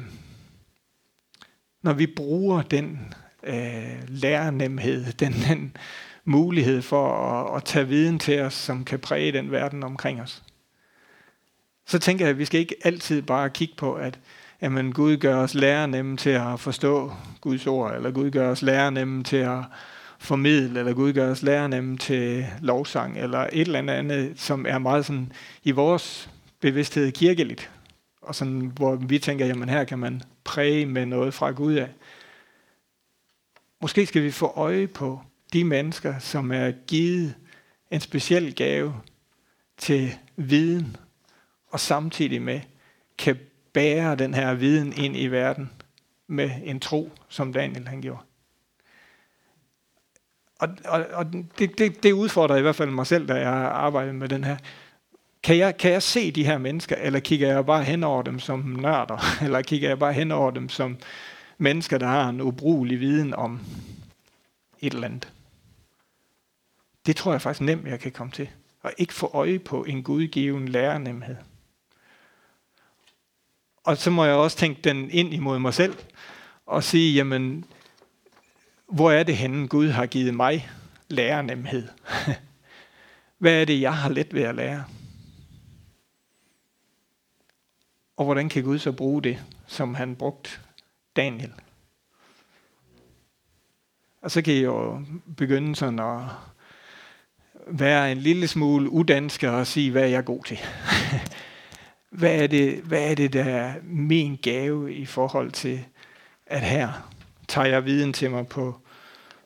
når 1.81 1.93
vi 1.93 2.07
bruger 2.07 2.61
den 2.61 3.13
øh, 3.43 4.03
lærenemhed, 4.07 5.13
den, 5.13 5.33
den 5.33 5.77
mulighed 6.25 6.81
for 6.81 7.13
at, 7.13 7.57
at 7.57 7.63
tage 7.63 7.87
viden 7.87 8.19
til 8.19 8.41
os, 8.41 8.53
som 8.53 8.85
kan 8.85 8.99
præge 8.99 9.31
den 9.31 9.51
verden 9.51 9.83
omkring 9.83 10.21
os. 10.21 10.43
Så 11.85 11.99
tænker 11.99 12.25
jeg, 12.25 12.29
at 12.29 12.37
vi 12.37 12.45
skal 12.45 12.59
ikke 12.59 12.75
altid 12.83 13.21
bare 13.21 13.49
kigge 13.49 13.73
på, 13.77 13.93
at 13.93 14.19
jamen, 14.61 14.93
Gud 14.93 15.17
gør 15.17 15.35
os 15.35 15.53
lærernemme 15.53 16.17
til 16.17 16.29
at 16.29 16.59
forstå 16.59 17.13
Guds 17.41 17.67
ord, 17.67 17.95
eller 17.95 18.11
Gud 18.11 18.31
gør 18.31 18.51
os 18.51 18.61
lærernemme 18.61 19.23
til 19.23 19.37
at 19.37 19.59
formidle, 20.19 20.79
eller 20.79 20.93
Gud 20.93 21.13
gør 21.13 21.31
os 21.31 21.43
lærernemme 21.43 21.97
til 21.97 22.45
lovsang, 22.61 23.17
eller 23.17 23.39
et 23.39 23.61
eller 23.61 23.79
andet 23.79 23.93
andet, 23.93 24.39
som 24.39 24.65
er 24.69 24.77
meget 24.77 25.05
sådan 25.05 25.31
i 25.63 25.71
vores 25.71 26.29
bevidsthed 26.59 27.11
kirkeligt. 27.11 27.71
Og 28.21 28.35
sådan, 28.35 28.71
hvor 28.75 28.95
vi 28.95 29.19
tænker, 29.19 29.45
jamen 29.45 29.69
her 29.69 29.83
kan 29.83 29.99
man 29.99 30.21
præge 30.43 30.85
med 30.85 31.05
noget 31.05 31.33
fra 31.33 31.51
Gud 31.51 31.73
af. 31.73 31.89
Måske 33.81 34.05
skal 34.05 34.23
vi 34.23 34.31
få 34.31 34.45
øje 34.55 34.87
på 34.87 35.21
de 35.53 35.63
mennesker, 35.63 36.19
som 36.19 36.51
er 36.51 36.71
givet 36.71 37.35
en 37.91 37.99
speciel 38.01 38.55
gave 38.55 38.95
til 39.77 40.15
viden, 40.35 40.97
og 41.69 41.79
samtidig 41.79 42.41
med 42.41 42.61
kan 43.17 43.39
bære 43.73 44.15
den 44.15 44.33
her 44.33 44.53
viden 44.53 44.93
ind 44.97 45.17
i 45.17 45.27
verden 45.27 45.71
med 46.27 46.51
en 46.63 46.79
tro, 46.79 47.11
som 47.29 47.53
Daniel 47.53 47.87
han 47.87 48.01
gjorde. 48.01 48.21
Og, 50.59 50.69
og, 50.85 51.05
og 51.13 51.25
det, 51.59 51.77
det, 51.77 52.03
det 52.03 52.11
udfordrer 52.11 52.57
i 52.57 52.61
hvert 52.61 52.75
fald 52.75 52.89
mig 52.89 53.07
selv, 53.07 53.27
da 53.27 53.33
jeg 53.33 53.53
arbejder 53.53 54.13
med 54.13 54.29
den 54.29 54.43
her. 54.43 54.57
Kan 55.43 55.57
jeg, 55.57 55.77
kan 55.77 55.91
jeg 55.91 56.03
se 56.03 56.31
de 56.31 56.45
her 56.45 56.57
mennesker, 56.57 56.95
eller 56.95 57.19
kigger 57.19 57.47
jeg 57.47 57.65
bare 57.65 57.83
hen 57.83 58.03
over 58.03 58.21
dem 58.21 58.39
som 58.39 58.59
nørder, 58.59 59.17
eller 59.45 59.61
kigger 59.61 59.89
jeg 59.89 59.99
bare 59.99 60.13
hen 60.13 60.31
over 60.31 60.51
dem 60.51 60.69
som 60.69 60.97
mennesker, 61.57 61.97
der 61.97 62.07
har 62.07 62.29
en 62.29 62.41
ubrugelig 62.41 62.99
viden 62.99 63.33
om 63.33 63.59
et 64.79 64.93
eller 64.93 65.07
andet? 65.07 65.31
Det 67.05 67.15
tror 67.15 67.31
jeg 67.31 67.41
faktisk 67.41 67.61
nemt, 67.61 67.87
jeg 67.87 67.99
kan 67.99 68.11
komme 68.11 68.31
til. 68.31 68.49
Og 68.81 68.93
ikke 68.97 69.13
få 69.13 69.27
øje 69.33 69.59
på 69.59 69.83
en 69.83 70.03
gudgiven 70.03 70.67
lærernemhed. 70.67 71.35
Og 73.83 73.97
så 73.97 74.11
må 74.11 74.25
jeg 74.25 74.35
også 74.35 74.57
tænke 74.57 74.81
den 74.81 75.11
ind 75.11 75.33
imod 75.33 75.59
mig 75.59 75.73
selv, 75.73 75.97
og 76.65 76.83
sige, 76.83 77.13
jamen, 77.13 77.65
hvor 78.87 79.11
er 79.11 79.23
det 79.23 79.37
henne, 79.37 79.67
Gud 79.67 79.89
har 79.89 80.05
givet 80.05 80.33
mig 80.33 80.69
lærernemhed? 81.07 81.87
Hvad 83.37 83.61
er 83.61 83.65
det, 83.65 83.81
jeg 83.81 83.97
har 83.97 84.09
let 84.09 84.33
ved 84.33 84.43
at 84.43 84.55
lære? 84.55 84.85
Og 88.17 88.25
hvordan 88.25 88.49
kan 88.49 88.63
Gud 88.63 88.79
så 88.79 88.91
bruge 88.91 89.23
det, 89.23 89.45
som 89.67 89.95
han 89.95 90.15
brugt 90.15 90.61
Daniel? 91.15 91.53
Og 94.21 94.31
så 94.31 94.41
kan 94.41 94.53
I 94.53 94.59
jo 94.59 95.05
begynde 95.37 95.75
sådan 95.75 95.99
at 95.99 96.21
være 97.71 98.11
en 98.11 98.17
lille 98.17 98.47
smule 98.47 98.89
udansk 98.89 99.43
og 99.43 99.67
sige, 99.67 99.91
hvad 99.91 100.03
er 100.03 100.07
jeg 100.07 100.25
god 100.25 100.43
til? 100.43 100.59
hvad, 102.19 102.43
er 102.43 102.47
det, 102.47 102.81
hvad 102.83 103.11
er 103.11 103.15
det, 103.15 103.33
der 103.33 103.43
er 103.43 103.73
min 103.83 104.39
gave 104.41 104.93
i 104.93 105.05
forhold 105.05 105.51
til, 105.51 105.85
at 106.45 106.61
her 106.61 107.09
tager 107.47 107.67
jeg 107.67 107.85
viden 107.85 108.13
til 108.13 108.31
mig 108.31 108.47
på, 108.47 108.79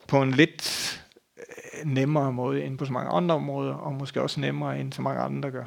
på 0.08 0.22
en 0.22 0.30
lidt 0.30 1.04
øh, 1.38 1.90
nemmere 1.90 2.32
måde 2.32 2.64
end 2.64 2.78
på 2.78 2.84
så 2.84 2.92
mange 2.92 3.10
andre 3.10 3.34
områder, 3.34 3.74
og 3.74 3.92
måske 3.92 4.22
også 4.22 4.40
nemmere 4.40 4.80
end 4.80 4.92
så 4.92 5.02
mange 5.02 5.20
andre 5.20 5.50
gør. 5.50 5.64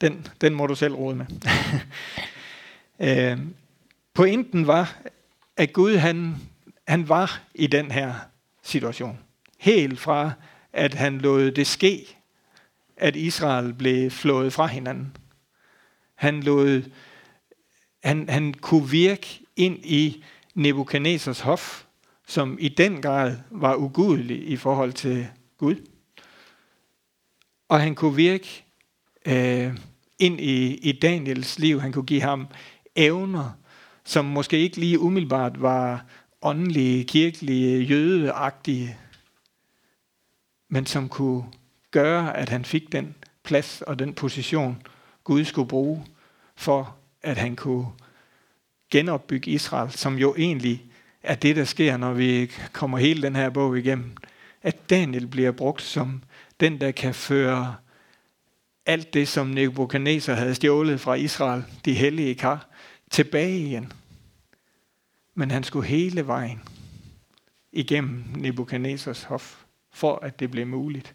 Den, 0.00 0.26
den 0.40 0.54
må 0.54 0.66
du 0.66 0.74
selv 0.74 0.94
råde 0.94 1.16
med. 1.16 1.26
øh, 3.32 3.38
pointen 4.14 4.66
var, 4.66 4.96
at 5.56 5.72
Gud 5.72 5.96
han, 5.96 6.36
han 6.88 7.08
var 7.08 7.40
i 7.54 7.66
den 7.66 7.90
her 7.90 8.14
situation. 8.62 9.18
Helt 9.58 10.00
fra, 10.00 10.32
at 10.78 10.94
han 10.94 11.18
lod 11.18 11.50
det 11.50 11.66
ske, 11.66 12.16
at 12.96 13.16
Israel 13.16 13.74
blev 13.74 14.10
flået 14.10 14.52
fra 14.52 14.66
hinanden. 14.66 15.16
Han 16.14 16.42
lod, 16.42 16.82
han, 18.04 18.28
han 18.28 18.54
kunne 18.54 18.90
virke 18.90 19.40
ind 19.56 19.78
i 19.84 20.24
Nebuchadnezzars 20.54 21.40
hof, 21.40 21.84
som 22.26 22.56
i 22.60 22.68
den 22.68 23.02
grad 23.02 23.36
var 23.50 23.74
ugudelig 23.74 24.48
i 24.48 24.56
forhold 24.56 24.92
til 24.92 25.26
Gud. 25.58 25.76
Og 27.68 27.80
han 27.80 27.94
kunne 27.94 28.16
virke 28.16 28.64
øh, 29.26 29.76
ind 30.18 30.40
i, 30.40 30.74
i 30.74 30.92
Daniels 30.92 31.58
liv. 31.58 31.80
Han 31.80 31.92
kunne 31.92 32.06
give 32.06 32.22
ham 32.22 32.46
evner, 32.96 33.50
som 34.04 34.24
måske 34.24 34.58
ikke 34.58 34.76
lige 34.76 34.98
umiddelbart 34.98 35.62
var 35.62 36.04
åndelige, 36.42 37.04
kirkelige, 37.04 37.82
jødeagtige, 37.82 38.98
men 40.68 40.86
som 40.86 41.08
kunne 41.08 41.44
gøre, 41.90 42.36
at 42.36 42.48
han 42.48 42.64
fik 42.64 42.92
den 42.92 43.14
plads 43.42 43.82
og 43.82 43.98
den 43.98 44.14
position, 44.14 44.82
Gud 45.24 45.44
skulle 45.44 45.68
bruge 45.68 46.06
for, 46.56 46.96
at 47.22 47.36
han 47.36 47.56
kunne 47.56 47.86
genopbygge 48.90 49.50
Israel, 49.50 49.90
som 49.90 50.16
jo 50.16 50.34
egentlig 50.38 50.84
er 51.22 51.34
det, 51.34 51.56
der 51.56 51.64
sker, 51.64 51.96
når 51.96 52.12
vi 52.12 52.50
kommer 52.72 52.98
hele 52.98 53.22
den 53.22 53.36
her 53.36 53.50
bog 53.50 53.78
igennem. 53.78 54.16
At 54.62 54.90
Daniel 54.90 55.26
bliver 55.26 55.52
brugt 55.52 55.82
som 55.82 56.22
den, 56.60 56.80
der 56.80 56.90
kan 56.90 57.14
føre 57.14 57.76
alt 58.86 59.14
det, 59.14 59.28
som 59.28 59.46
Nebuchadnezzar 59.46 60.34
havde 60.34 60.54
stjålet 60.54 61.00
fra 61.00 61.14
Israel, 61.14 61.64
de 61.84 61.94
hellige 61.94 62.34
kar, 62.34 62.68
tilbage 63.10 63.58
igen. 63.58 63.92
Men 65.34 65.50
han 65.50 65.64
skulle 65.64 65.86
hele 65.86 66.26
vejen 66.26 66.62
igennem 67.72 68.24
Nebuchadnezzars 68.36 69.22
hof, 69.22 69.64
for 69.98 70.18
at 70.22 70.40
det 70.40 70.50
blev 70.50 70.66
muligt. 70.66 71.14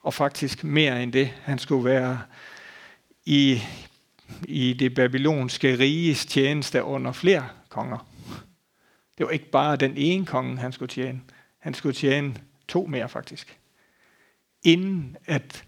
Og 0.00 0.14
faktisk 0.14 0.64
mere 0.64 1.02
end 1.02 1.12
det. 1.12 1.26
Han 1.26 1.58
skulle 1.58 1.84
være 1.84 2.22
i, 3.24 3.62
i 4.44 4.72
det 4.72 4.94
babylonske 4.94 5.78
riges 5.78 6.26
tjeneste 6.26 6.82
under 6.82 7.12
flere 7.12 7.48
konger. 7.68 8.08
Det 9.18 9.26
var 9.26 9.32
ikke 9.32 9.50
bare 9.50 9.76
den 9.76 9.96
ene 9.96 10.26
konge, 10.26 10.58
han 10.58 10.72
skulle 10.72 10.88
tjene. 10.88 11.20
Han 11.58 11.74
skulle 11.74 11.94
tjene 11.94 12.36
to 12.68 12.86
mere 12.86 13.08
faktisk. 13.08 13.58
Inden 14.62 15.16
at, 15.26 15.64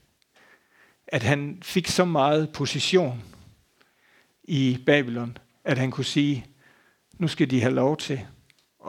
at 1.06 1.22
han 1.22 1.58
fik 1.62 1.86
så 1.86 2.04
meget 2.04 2.52
position 2.52 3.22
i 4.44 4.82
Babylon, 4.86 5.38
at 5.64 5.78
han 5.78 5.90
kunne 5.90 6.04
sige, 6.04 6.46
nu 7.12 7.28
skal 7.28 7.50
de 7.50 7.60
have 7.60 7.74
lov 7.74 7.96
til 7.96 8.20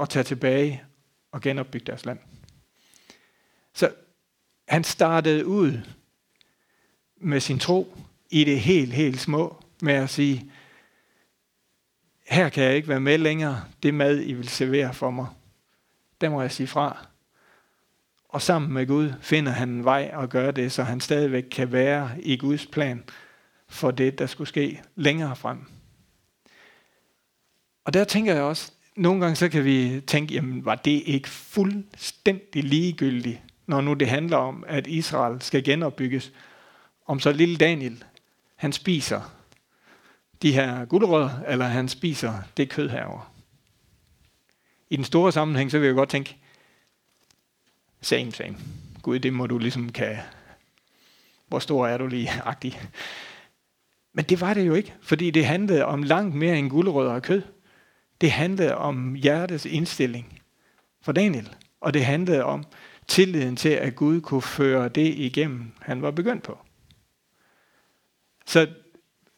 at 0.01 0.09
tage 0.09 0.24
tilbage 0.24 0.84
og 1.32 1.41
genopbygge 1.41 1.86
deres 1.86 2.05
land. 2.05 2.20
Så 3.74 3.91
han 4.67 4.84
startede 4.84 5.45
ud 5.45 5.80
med 7.17 7.39
sin 7.39 7.59
tro 7.59 7.97
i 8.30 8.43
det 8.43 8.59
helt, 8.59 8.93
helt 8.93 9.20
små, 9.20 9.63
med 9.82 9.93
at 9.93 10.09
sige, 10.09 10.51
her 12.28 12.49
kan 12.49 12.63
jeg 12.63 12.76
ikke 12.76 12.88
være 12.88 12.99
med 12.99 13.17
længere, 13.17 13.63
det 13.84 13.93
mad, 13.93 14.20
I 14.20 14.34
vil 14.34 14.49
servere 14.49 14.93
for 14.93 15.11
mig, 15.11 15.28
der 16.22 16.30
må 16.30 16.41
jeg 16.41 16.51
sige 16.51 16.67
fra. 16.67 17.07
Og 18.30 18.41
sammen 18.41 18.74
med 18.74 18.88
Gud 18.88 19.13
finder 19.22 19.51
han 19.51 19.70
en 19.70 19.84
vej 19.84 20.11
at 20.13 20.30
gøre 20.30 20.51
det, 20.51 20.72
så 20.72 20.84
han 20.84 20.99
stadigvæk 20.99 21.43
kan 21.51 21.72
være 21.72 22.11
i 22.22 22.38
Guds 22.38 22.65
plan 22.65 23.03
for 23.67 23.91
det, 23.91 24.20
der 24.20 24.26
skulle 24.26 24.47
ske 24.47 24.82
længere 24.95 25.36
frem. 25.36 25.57
Og 27.86 27.93
der 27.93 28.03
tænker 28.03 28.34
jeg 28.34 28.43
også, 28.43 28.72
nogle 28.95 29.22
gange 29.22 29.36
så 29.36 29.49
kan 29.49 29.65
vi 29.65 30.01
tænke, 30.07 30.34
jamen 30.34 30.65
var 30.65 30.76
det 30.76 31.03
ikke 31.05 31.30
fuldstændig 31.30 32.63
ligegyldigt, 32.63 33.39
når 33.70 33.82
nu 33.82 33.93
det 33.93 34.09
handler 34.09 34.38
om, 34.38 34.63
at 34.67 34.88
Israel 34.88 35.41
skal 35.41 35.63
genopbygges, 35.63 36.32
om 37.05 37.20
så 37.20 37.32
lille 37.32 37.57
Daniel, 37.57 38.03
han 38.55 38.74
spiser 38.74 39.36
de 40.41 40.53
her 40.53 40.86
gulerødder, 40.86 41.41
eller 41.47 41.65
han 41.65 41.88
spiser 41.88 42.34
det 42.57 42.70
kød 42.70 42.89
herover. 42.89 43.34
I 44.89 44.95
den 44.95 45.05
store 45.05 45.32
sammenhæng, 45.32 45.72
så 45.72 45.80
vil 45.80 45.86
jeg 45.86 45.95
godt 45.95 46.09
tænke, 46.09 46.38
same, 48.01 48.32
same. 48.32 48.57
Gud, 49.01 49.20
det 49.20 49.34
må 49.34 49.47
du 49.47 49.57
ligesom 49.57 49.91
kan, 49.91 50.17
hvor 51.47 51.59
stor 51.59 51.88
er 51.88 51.97
du 51.97 52.07
lige, 52.07 52.30
agtig. 52.45 52.82
Men 54.13 54.26
det 54.26 54.41
var 54.41 54.53
det 54.53 54.67
jo 54.67 54.74
ikke, 54.74 54.93
fordi 55.01 55.32
det 55.32 55.45
handlede 55.45 55.86
om 55.86 56.03
langt 56.03 56.36
mere 56.36 56.57
end 56.57 56.70
gulerødder 56.70 57.13
og 57.13 57.22
kød. 57.22 57.41
Det 58.22 58.32
handlede 58.32 58.76
om 58.76 59.13
hjertets 59.13 59.65
indstilling 59.65 60.41
for 61.01 61.11
Daniel, 61.11 61.55
og 61.82 61.93
det 61.93 62.05
handlede 62.05 62.43
om 62.43 62.65
tilliden 63.10 63.55
til, 63.55 63.70
at 63.70 63.95
Gud 63.95 64.22
kunne 64.22 64.41
føre 64.41 64.89
det 64.89 65.07
igennem, 65.07 65.72
han 65.82 66.01
var 66.01 66.12
begyndt 66.12 66.43
på. 66.43 66.57
Så 68.45 68.68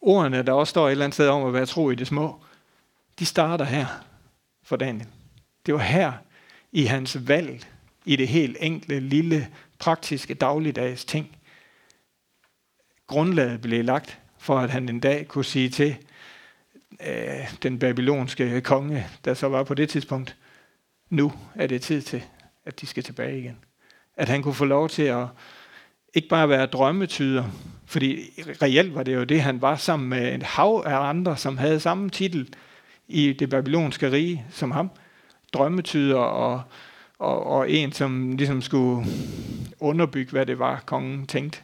ordene, 0.00 0.42
der 0.42 0.52
også 0.52 0.70
står 0.70 0.86
et 0.86 0.90
eller 0.90 1.04
andet 1.04 1.14
sted 1.14 1.28
om 1.28 1.44
at 1.44 1.52
være 1.52 1.66
tro 1.66 1.90
i 1.90 1.94
det 1.94 2.06
små, 2.06 2.44
de 3.18 3.26
starter 3.26 3.64
her 3.64 3.86
for 4.62 4.76
Daniel. 4.76 5.08
Det 5.66 5.74
var 5.74 5.80
her 5.80 6.12
i 6.72 6.84
hans 6.84 7.28
valg, 7.28 7.66
i 8.04 8.16
det 8.16 8.28
helt 8.28 8.56
enkle, 8.60 9.00
lille, 9.00 9.48
praktiske, 9.78 10.34
dagligdags 10.34 11.04
ting. 11.04 11.36
Grundlaget 13.06 13.60
blev 13.60 13.84
lagt 13.84 14.18
for, 14.38 14.58
at 14.58 14.70
han 14.70 14.88
en 14.88 15.00
dag 15.00 15.28
kunne 15.28 15.44
sige 15.44 15.68
til 15.68 15.96
øh, 17.06 17.54
den 17.62 17.78
babylonske 17.78 18.60
konge, 18.60 19.06
der 19.24 19.34
så 19.34 19.48
var 19.48 19.64
på 19.64 19.74
det 19.74 19.88
tidspunkt, 19.88 20.36
nu 21.10 21.32
er 21.54 21.66
det 21.66 21.82
tid 21.82 22.02
til, 22.02 22.24
at 22.66 22.80
de 22.80 22.86
skal 22.86 23.02
tilbage 23.02 23.38
igen. 23.38 23.58
At 24.16 24.28
han 24.28 24.42
kunne 24.42 24.54
få 24.54 24.64
lov 24.64 24.88
til 24.88 25.02
at 25.02 25.26
ikke 26.14 26.28
bare 26.28 26.48
være 26.48 26.66
drømmetyder, 26.66 27.44
fordi 27.86 28.20
reelt 28.62 28.94
var 28.94 29.02
det 29.02 29.14
jo 29.14 29.24
det, 29.24 29.42
han 29.42 29.62
var 29.62 29.76
sammen 29.76 30.08
med 30.08 30.34
et 30.34 30.42
hav 30.42 30.82
af 30.86 30.96
andre, 30.96 31.36
som 31.36 31.58
havde 31.58 31.80
samme 31.80 32.10
titel 32.10 32.54
i 33.08 33.32
det 33.32 33.50
babylonske 33.50 34.12
rige 34.12 34.46
som 34.50 34.70
ham. 34.70 34.90
Drømmetyder 35.52 36.18
og, 36.18 36.62
og, 37.18 37.46
og 37.46 37.70
en, 37.70 37.92
som 37.92 38.36
ligesom 38.36 38.62
skulle 38.62 39.06
underbygge, 39.80 40.30
hvad 40.30 40.46
det 40.46 40.58
var, 40.58 40.82
kongen 40.86 41.26
tænkte. 41.26 41.58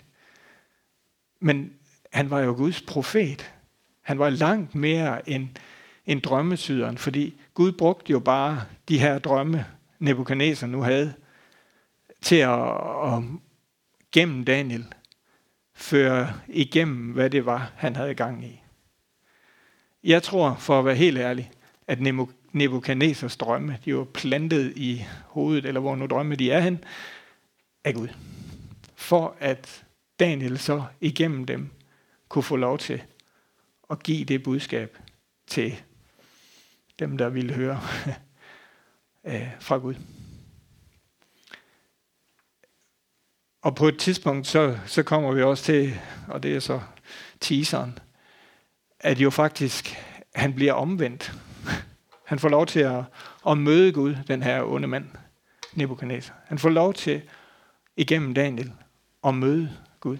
Men 1.41 1.73
han 2.13 2.31
var 2.31 2.41
jo 2.41 2.53
Guds 2.53 2.83
profet. 2.83 3.53
Han 4.03 4.19
var 4.19 4.31
langt 4.31 4.75
mere 4.75 5.29
end, 5.29 5.49
end 6.07 6.23
drømmetyderen, 6.23 6.99
fordi 6.99 7.41
Gud 7.55 7.73
brugte 7.73 8.13
jo 8.13 8.19
bare 8.19 8.63
de 8.89 8.99
her 8.99 9.19
drømme, 9.19 9.65
Nebuchadnezzar 9.99 10.67
nu 10.67 10.81
havde, 10.83 11.15
til 12.23 12.37
at, 12.37 12.71
at 13.13 13.23
gennem 14.13 14.45
Daniel 14.45 14.87
føre 15.75 16.33
igennem, 16.49 17.13
hvad 17.13 17.31
det 17.31 17.47
var, 17.47 17.73
han 17.77 17.97
havde 17.97 18.15
gang 18.15 18.45
i. 18.45 18.63
Jeg 20.05 20.23
tror, 20.23 20.55
for 20.55 20.79
at 20.79 20.85
være 20.85 20.95
helt 20.95 21.19
ærlig, 21.19 21.51
at 21.87 22.01
Nebuchadnezzars 22.53 23.37
drømme, 23.37 23.79
de 23.85 23.97
var 23.97 24.05
plantet 24.05 24.73
i 24.77 25.05
hovedet, 25.27 25.67
eller 25.67 25.81
hvor 25.81 25.97
nu 25.97 26.07
drømme 26.07 26.35
de 26.35 26.51
er 26.51 26.61
hen, 26.61 26.85
af 27.85 27.95
Gud. 27.95 28.09
For 28.95 29.37
at 29.41 29.85
Daniel 30.21 30.59
så 30.59 30.85
igennem 31.01 31.45
dem 31.45 31.71
kunne 32.29 32.43
få 32.43 32.57
lov 32.57 32.79
til 32.79 33.03
at 33.91 34.03
give 34.03 34.25
det 34.25 34.43
budskab 34.43 34.99
til 35.47 35.83
dem, 36.99 37.19
der 37.19 37.29
ville 37.29 37.55
høre 37.55 37.81
øh, 39.29 39.49
fra 39.61 39.77
Gud. 39.77 39.95
Og 43.63 43.77
på 43.77 43.89
et 43.89 43.99
tidspunkt, 43.99 44.47
så, 44.47 44.79
så 44.87 45.03
kommer 45.03 45.33
vi 45.33 45.43
også 45.43 45.65
til, 45.65 46.01
og 46.29 46.43
det 46.43 46.57
er 46.57 46.61
så 46.61 46.81
teaseren, 47.41 47.99
at 49.01 49.19
jo 49.19 49.31
faktisk, 49.31 49.97
han 50.35 50.55
bliver 50.55 50.73
omvendt. 50.73 51.33
Han 52.29 52.39
får 52.39 52.49
lov 52.49 52.67
til 52.67 52.81
at, 52.81 53.05
at 53.49 53.59
møde 53.59 53.93
Gud, 53.93 54.17
den 54.29 54.43
her 54.43 54.63
onde 54.63 54.89
mand, 54.89 55.07
Nebuchadnezzar. 55.75 56.35
Han 56.47 56.59
får 56.59 56.69
lov 56.69 56.95
til, 56.95 57.23
igennem 57.97 58.35
Daniel, 58.35 58.73
at 59.25 59.35
møde 59.35 59.77
Gud. 60.01 60.19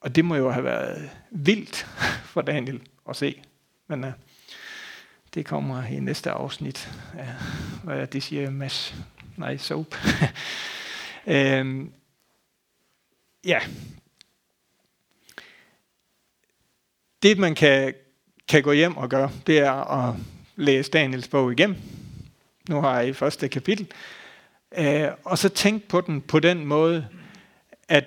Og 0.00 0.14
det 0.14 0.24
må 0.24 0.34
jo 0.36 0.50
have 0.50 0.64
været 0.64 1.10
vildt 1.30 1.76
for 2.32 2.40
Daniel 2.40 2.80
at 3.08 3.16
se. 3.16 3.42
Men 3.86 4.04
uh, 4.04 4.10
det 5.36 5.46
kommer 5.46 5.84
i 5.84 6.00
næste 6.00 6.30
afsnit 6.30 6.92
Ja, 7.16 7.26
hvad 7.84 8.06
det 8.06 8.22
siger, 8.22 8.50
Mads. 8.50 8.94
Nej, 9.36 9.56
soap. 9.56 9.94
Øhm, 11.28 11.92
ja. 13.44 13.58
Det, 17.22 17.38
man 17.38 17.54
kan, 17.54 17.94
kan 18.48 18.62
gå 18.62 18.72
hjem 18.72 18.96
og 18.96 19.08
gøre, 19.08 19.30
det 19.46 19.58
er 19.58 19.72
at 19.72 20.14
læse 20.56 20.90
Daniels 20.90 21.28
bog 21.28 21.52
igennem. 21.52 21.76
Nu 22.68 22.80
har 22.80 22.98
jeg 23.00 23.08
i 23.08 23.12
første 23.12 23.48
kapitel. 23.48 23.92
Øh, 24.78 25.08
og 25.24 25.38
så 25.38 25.48
tænk 25.48 25.88
på 25.88 26.00
den 26.00 26.20
på 26.20 26.40
den 26.40 26.66
måde, 26.66 27.08
at 27.88 28.04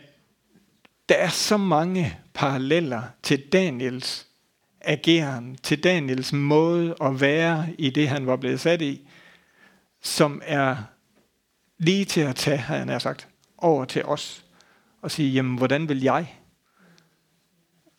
der 1.09 1.15
er 1.15 1.29
så 1.29 1.57
mange 1.57 2.17
paralleller 2.33 3.01
til 3.23 3.51
Daniels 3.51 4.28
ageren, 4.81 5.57
til 5.63 5.83
Daniels 5.83 6.33
måde 6.33 6.95
at 7.01 7.21
være 7.21 7.67
i 7.77 7.89
det, 7.89 8.09
han 8.09 8.27
var 8.27 8.35
blevet 8.35 8.59
sat 8.59 8.81
i, 8.81 9.07
som 10.01 10.41
er 10.45 10.75
lige 11.77 12.05
til 12.05 12.21
at 12.21 12.35
tage, 12.35 12.57
har 12.57 12.77
han 12.77 12.99
sagt, 12.99 13.27
over 13.57 13.85
til 13.85 14.05
os 14.05 14.45
og 15.01 15.11
sige, 15.11 15.29
jamen, 15.29 15.57
hvordan 15.57 15.89
vil 15.89 16.01
jeg 16.01 16.35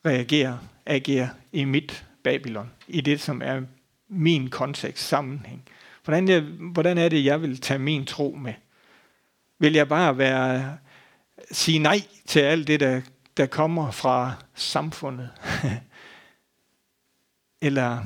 reagere, 0.06 0.58
agere 0.86 1.30
i 1.52 1.64
mit 1.64 2.04
Babylon, 2.24 2.70
i 2.88 3.00
det, 3.00 3.20
som 3.20 3.42
er 3.44 3.62
min 4.08 4.50
kontekst, 4.50 5.08
sammenhæng. 5.08 5.62
Hvordan, 6.04 6.28
jeg, 6.28 6.40
hvordan 6.72 6.98
er 6.98 7.08
det, 7.08 7.24
jeg 7.24 7.42
vil 7.42 7.60
tage 7.60 7.78
min 7.78 8.06
tro 8.06 8.36
med? 8.40 8.54
Vil 9.58 9.72
jeg 9.72 9.88
bare 9.88 10.18
være 10.18 10.78
sige 11.50 11.78
nej 11.78 12.02
til 12.26 12.40
alt 12.40 12.66
det, 12.66 12.80
der, 12.80 13.00
der 13.36 13.46
kommer 13.46 13.90
fra 13.90 14.32
samfundet? 14.54 15.30
Eller 17.60 17.98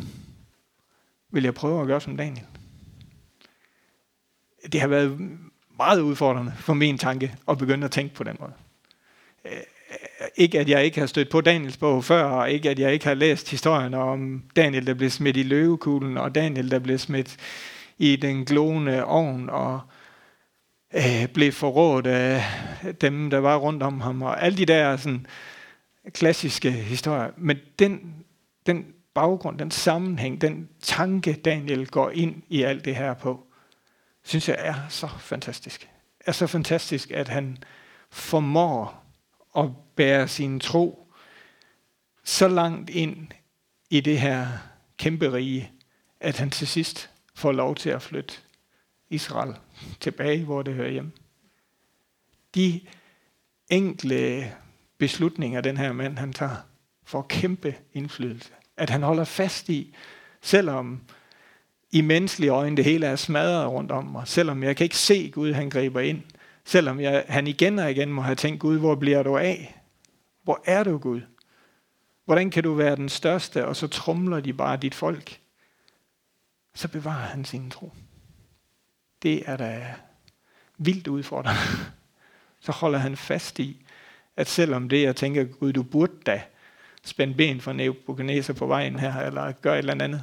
vil 1.31 1.45
jeg 1.45 1.55
prøve 1.55 1.81
at 1.81 1.87
gøre 1.87 2.01
som 2.01 2.17
Daniel? 2.17 2.47
Det 4.73 4.81
har 4.81 4.89
været 4.89 5.19
meget 5.77 6.01
udfordrende 6.01 6.53
for 6.57 6.75
min 6.75 6.99
tanke 6.99 7.37
at 7.49 7.59
begynde 7.59 7.85
at 7.85 7.91
tænke 7.91 8.15
på 8.15 8.25
den 8.25 8.37
måde. 8.41 8.53
Øh, 9.45 9.61
ikke 10.37 10.61
at 10.61 10.69
jeg 10.69 10.85
ikke 10.85 11.01
har 11.01 11.07
stødt 11.07 11.31
på 11.31 11.41
Daniels 11.41 11.77
bog 11.77 12.05
før, 12.05 12.25
og 12.25 12.51
ikke 12.51 12.71
at 12.71 12.79
jeg 12.79 12.93
ikke 12.93 13.05
har 13.05 13.15
læst 13.15 13.51
historien 13.51 13.95
om 13.95 14.43
Daniel, 14.57 14.87
der 14.87 14.95
blev 14.95 15.11
smidt 15.11 15.37
i 15.37 15.43
løvekuglen, 15.43 16.19
og 16.19 16.35
Daniel, 16.35 16.71
der 16.71 16.79
blev 16.79 16.99
smidt 16.99 17.37
i 17.99 18.17
den 18.17 18.45
glående 18.45 19.05
ovn, 19.05 19.51
og 19.51 19.81
øh, 20.95 21.29
blev 21.35 21.53
forrådt 21.53 22.07
af 22.07 22.45
dem, 23.01 23.31
der 23.31 23.39
var 23.39 23.57
rundt 23.57 23.83
om 23.83 24.01
ham, 24.01 24.23
og 24.23 24.43
alle 24.43 24.59
de 24.59 24.67
der 24.67 24.97
sådan, 24.97 25.27
klassiske 26.13 26.71
historier. 26.71 27.31
Men 27.37 27.59
den, 27.79 28.15
den 28.67 28.94
baggrund, 29.15 29.59
den 29.59 29.71
sammenhæng, 29.71 30.41
den 30.41 30.69
tanke, 30.81 31.33
Daniel 31.33 31.87
går 31.87 32.11
ind 32.11 32.43
i 32.49 32.63
alt 32.63 32.85
det 32.85 32.97
her 32.97 33.15
på, 33.15 33.47
synes 34.23 34.49
jeg 34.49 34.57
er 34.59 34.89
så 34.89 35.09
fantastisk. 35.19 35.89
Er 36.21 36.33
så 36.33 36.47
fantastisk, 36.47 37.11
at 37.11 37.29
han 37.29 37.59
formår 38.11 39.05
at 39.57 39.71
bære 39.97 40.29
sin 40.29 40.61
tro 40.61 41.13
så 42.25 42.49
langt 42.49 42.91
ind 42.91 43.29
i 43.91 44.01
det 44.01 44.21
her 44.21 44.47
kæmpe 44.99 45.33
rige, 45.33 45.73
at 46.21 46.39
han 46.39 46.51
til 46.51 46.67
sidst 46.67 47.11
får 47.35 47.53
lov 47.53 47.75
til 47.75 47.91
at 47.91 48.03
flytte 48.03 48.35
Israel 49.11 49.55
tilbage, 50.01 50.45
hvor 50.45 50.63
det 50.63 50.75
hører 50.75 50.91
hjemme. 50.91 51.13
De 52.55 52.81
enkle 53.71 54.53
beslutninger, 54.99 55.61
den 55.61 55.77
her 55.77 55.93
mand 55.93 56.19
han 56.19 56.33
tager, 56.33 56.57
får 57.05 57.23
kæmpe 57.23 57.77
indflydelse. 57.93 58.53
At 58.77 58.91
han 58.91 59.03
holder 59.03 59.25
fast 59.25 59.69
i, 59.69 59.97
selvom 60.41 61.01
i 61.91 62.01
menneskelige 62.01 62.51
øjne 62.51 62.77
det 62.77 62.85
hele 62.85 63.07
er 63.07 63.17
smadret 63.17 63.69
rundt 63.69 63.93
om 63.93 64.05
mig, 64.05 64.29
selvom 64.29 64.63
jeg 64.63 64.77
kan 64.77 64.85
ikke 64.85 64.97
se 64.97 65.31
Gud, 65.31 65.53
han 65.53 65.71
griber 65.71 66.01
ind, 66.01 66.23
selvom 66.65 67.01
jeg, 67.01 67.25
han 67.29 67.47
igen 67.47 67.79
og 67.79 67.91
igen 67.91 68.13
må 68.13 68.23
have 68.23 68.35
tænkt, 68.35 68.61
Gud, 68.61 68.79
hvor 68.79 68.95
bliver 68.95 69.23
du 69.23 69.37
af? 69.37 69.81
Hvor 70.43 70.63
er 70.65 70.85
du, 70.85 70.99
Gud? 70.99 71.21
Hvordan 72.25 72.51
kan 72.51 72.63
du 72.63 72.75
være 72.75 72.97
den 72.97 73.09
største, 73.09 73.67
og 73.67 73.77
så 73.77 73.87
trumler 73.87 74.41
de 74.41 74.53
bare 74.53 74.77
dit 74.77 74.95
folk? 74.95 75.41
Så 76.75 76.89
bevarer 76.89 77.27
han 77.27 77.45
sin 77.45 77.71
tro. 77.71 77.93
Det 79.23 79.43
er 79.47 79.57
da 79.57 79.95
vildt 80.79 81.09
udfordrende. 81.09 81.61
Så 82.61 82.73
holder 82.73 82.99
han 82.99 83.17
fast 83.17 83.59
i, 83.59 83.87
at 84.37 84.49
selvom 84.49 84.89
det, 84.89 85.03
jeg 85.03 85.17
tænker, 85.17 85.45
Gud, 85.45 85.73
du 85.73 85.83
burde 85.83 86.13
da 86.27 86.43
spænde 87.05 87.35
ben 87.35 87.61
for 87.61 87.73
Nebuchadnezzar 87.73 88.55
på 88.55 88.67
vejen 88.67 88.99
her, 88.99 89.21
eller 89.21 89.53
gøre 89.53 89.75
et 89.75 89.79
eller 89.79 90.05
andet, 90.05 90.23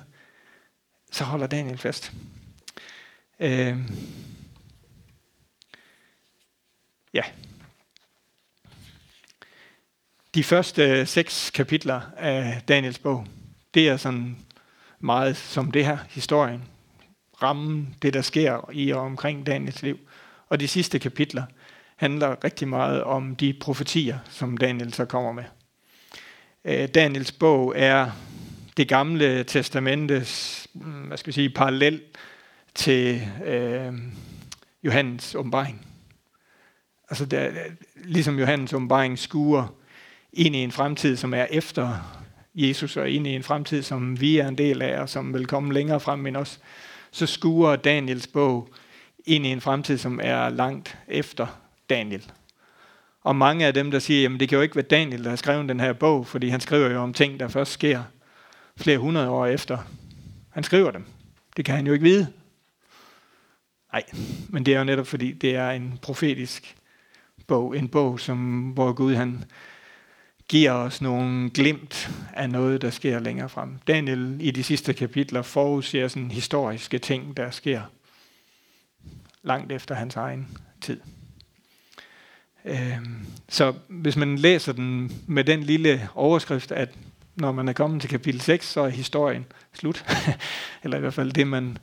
så 1.11 1.23
holder 1.23 1.47
Daniel 1.47 1.77
fast. 1.77 2.13
Øh, 3.39 3.77
ja. 7.13 7.23
De 10.35 10.43
første 10.43 11.05
seks 11.05 11.51
kapitler 11.51 12.01
af 12.17 12.61
Daniels 12.67 12.99
bog, 12.99 13.27
det 13.73 13.89
er 13.89 13.97
sådan 13.97 14.37
meget 14.99 15.37
som 15.37 15.71
det 15.71 15.85
her, 15.85 15.97
historien, 16.09 16.63
rammen, 17.43 17.95
det 18.01 18.13
der 18.13 18.21
sker 18.21 18.69
i 18.73 18.91
og 18.91 19.01
omkring 19.01 19.45
Daniels 19.45 19.81
liv. 19.81 19.99
Og 20.49 20.59
de 20.59 20.67
sidste 20.67 20.99
kapitler 20.99 21.43
handler 21.95 22.43
rigtig 22.43 22.67
meget 22.67 23.03
om 23.03 23.35
de 23.35 23.53
profetier, 23.53 24.19
som 24.29 24.57
Daniel 24.57 24.93
så 24.93 25.05
kommer 25.05 25.31
med. 25.31 25.43
Øh, 26.65 26.87
Daniels 26.87 27.31
bog 27.31 27.73
er 27.75 28.11
det 28.77 28.87
gamle 28.87 29.43
testamentes, 29.43 30.67
mm, 30.73 30.81
hvad 30.81 31.17
skal 31.17 31.27
vi 31.27 31.33
sige, 31.33 31.49
parallel 31.49 32.01
til 32.75 33.27
øh, 33.45 33.93
Johannes 34.83 35.35
åbenbaring. 35.35 35.87
Altså 37.09 37.25
der, 37.25 37.51
ligesom 37.95 38.39
Johannes 38.39 38.73
åbenbaring 38.73 39.19
skuer 39.19 39.75
ind 40.33 40.55
i 40.55 40.59
en 40.59 40.71
fremtid, 40.71 41.17
som 41.17 41.33
er 41.33 41.47
efter 41.49 41.97
Jesus, 42.55 42.97
og 42.97 43.09
ind 43.09 43.27
i 43.27 43.35
en 43.35 43.43
fremtid, 43.43 43.83
som 43.83 44.21
vi 44.21 44.37
er 44.37 44.47
en 44.47 44.57
del 44.57 44.81
af, 44.81 45.01
og 45.01 45.09
som 45.09 45.33
vil 45.33 45.47
komme 45.47 45.73
længere 45.73 45.99
frem 45.99 46.27
end 46.27 46.37
os, 46.37 46.59
så 47.11 47.25
skuer 47.25 47.75
Daniels 47.75 48.27
bog 48.27 48.69
ind 49.25 49.45
i 49.45 49.49
en 49.49 49.61
fremtid, 49.61 49.97
som 49.97 50.19
er 50.23 50.49
langt 50.49 50.97
efter 51.07 51.47
Daniel. 51.89 52.31
Og 53.23 53.35
mange 53.35 53.65
af 53.65 53.73
dem, 53.73 53.91
der 53.91 53.99
siger, 53.99 54.21
jamen 54.21 54.39
det 54.39 54.49
kan 54.49 54.55
jo 54.55 54.61
ikke 54.61 54.75
være 54.75 54.85
Daniel, 54.85 55.23
der 55.23 55.29
har 55.29 55.37
skrevet 55.37 55.69
den 55.69 55.79
her 55.79 55.93
bog, 55.93 56.27
fordi 56.27 56.49
han 56.49 56.59
skriver 56.59 56.89
jo 56.89 56.99
om 56.99 57.13
ting, 57.13 57.39
der 57.39 57.47
først 57.47 57.71
sker 57.71 58.03
flere 58.77 58.97
hundrede 58.97 59.29
år 59.29 59.45
efter. 59.45 59.77
Han 60.49 60.63
skriver 60.63 60.91
dem. 60.91 61.05
Det 61.57 61.65
kan 61.65 61.75
han 61.75 61.87
jo 61.87 61.93
ikke 61.93 62.03
vide. 62.03 62.27
Nej, 63.93 64.03
men 64.49 64.65
det 64.65 64.73
er 64.73 64.77
jo 64.77 64.83
netop 64.83 65.07
fordi, 65.07 65.31
det 65.31 65.55
er 65.55 65.69
en 65.69 65.99
profetisk 66.01 66.75
bog. 67.47 67.77
En 67.77 67.87
bog, 67.89 68.19
som, 68.19 68.69
hvor 68.69 68.93
Gud 68.93 69.15
han 69.15 69.43
giver 70.47 70.71
os 70.71 71.01
nogle 71.01 71.49
glimt 71.49 72.11
af 72.33 72.49
noget, 72.49 72.81
der 72.81 72.89
sker 72.89 73.19
længere 73.19 73.49
frem. 73.49 73.77
Daniel 73.87 74.37
i 74.39 74.51
de 74.51 74.63
sidste 74.63 74.93
kapitler 74.93 75.41
forudser 75.41 76.07
sådan 76.07 76.31
historiske 76.31 76.99
ting, 76.99 77.37
der 77.37 77.51
sker 77.51 77.81
langt 79.43 79.71
efter 79.71 79.95
hans 79.95 80.15
egen 80.15 80.57
tid. 80.81 80.99
Øhm, 82.65 83.25
så 83.49 83.73
hvis 83.87 84.15
man 84.15 84.37
læser 84.37 84.73
den 84.73 85.11
med 85.27 85.43
den 85.43 85.63
lille 85.63 86.09
overskrift, 86.15 86.71
at 86.71 86.89
når 87.35 87.51
man 87.51 87.67
er 87.67 87.73
kommet 87.73 88.01
til 88.01 88.09
kapitel 88.09 88.41
6, 88.41 88.67
så 88.67 88.81
er 88.81 88.89
historien 88.89 89.45
slut. 89.73 90.05
Eller 90.83 90.97
i 90.97 90.99
hvert 90.99 91.13
fald 91.13 91.31
det, 91.31 91.47
man 91.47 91.77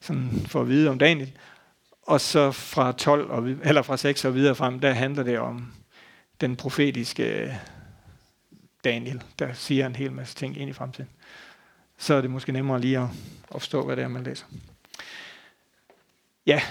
sådan 0.00 0.30
får 0.46 0.60
at 0.60 0.68
vide 0.68 0.90
om 0.90 0.98
Daniel. 0.98 1.32
Og 2.02 2.20
så 2.20 2.50
fra 2.52 2.92
12 2.92 3.30
og, 3.30 3.48
eller 3.48 3.82
fra 3.82 3.96
6 3.96 4.24
og 4.24 4.34
videre 4.34 4.54
frem, 4.54 4.80
der 4.80 4.92
handler 4.92 5.22
det 5.22 5.38
om 5.38 5.72
den 6.40 6.56
profetiske 6.56 7.58
Daniel, 8.84 9.22
der 9.38 9.52
siger 9.52 9.86
en 9.86 9.96
hel 9.96 10.12
masse 10.12 10.34
ting 10.34 10.58
ind 10.58 10.70
i 10.70 10.72
fremtiden. 10.72 11.10
Så 11.98 12.14
er 12.14 12.20
det 12.20 12.30
måske 12.30 12.52
nemmere 12.52 12.80
lige 12.80 12.98
at, 12.98 13.08
at 13.54 13.60
forstå, 13.60 13.84
hvad 13.84 13.96
det 13.96 14.04
er, 14.04 14.08
man 14.08 14.24
læser. 14.24 14.46
Ja, 16.46 16.62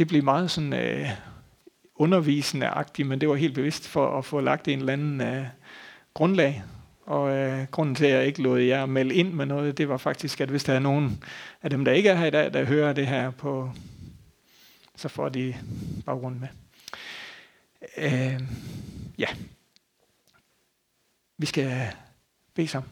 det 0.00 0.08
blev 0.08 0.24
meget 0.24 0.50
sådan 0.50 0.72
øh, 0.72 1.08
undervisende-agtigt, 1.94 3.08
men 3.08 3.20
det 3.20 3.28
var 3.28 3.34
helt 3.34 3.54
bevidst 3.54 3.88
for 3.88 4.18
at 4.18 4.24
få 4.24 4.40
lagt 4.40 4.68
en 4.68 4.78
eller 4.78 4.92
anden 4.92 5.20
øh, 5.20 5.46
grundlag. 6.14 6.62
Og 7.06 7.36
øh, 7.36 7.66
grunden 7.70 7.94
til, 7.94 8.04
at 8.04 8.12
jeg 8.12 8.26
ikke 8.26 8.42
lod 8.42 8.60
jer 8.60 8.86
melde 8.86 9.14
ind 9.14 9.32
med 9.32 9.46
noget, 9.46 9.78
det 9.78 9.88
var 9.88 9.96
faktisk, 9.96 10.40
at 10.40 10.48
hvis 10.48 10.64
der 10.64 10.72
er 10.72 10.78
nogen 10.78 11.24
af 11.62 11.70
dem, 11.70 11.84
der 11.84 11.92
ikke 11.92 12.08
er 12.08 12.14
her 12.14 12.26
i 12.26 12.30
dag, 12.30 12.52
der 12.52 12.64
hører 12.64 12.92
det 12.92 13.06
her 13.06 13.30
på, 13.30 13.70
så 14.96 15.08
får 15.08 15.28
de 15.28 15.54
baggrund 16.06 16.36
med. 16.36 16.48
Øh, 17.96 18.40
ja. 19.18 19.28
Vi 21.38 21.46
skal 21.46 21.86
bede 22.54 22.68
sammen. 22.68 22.90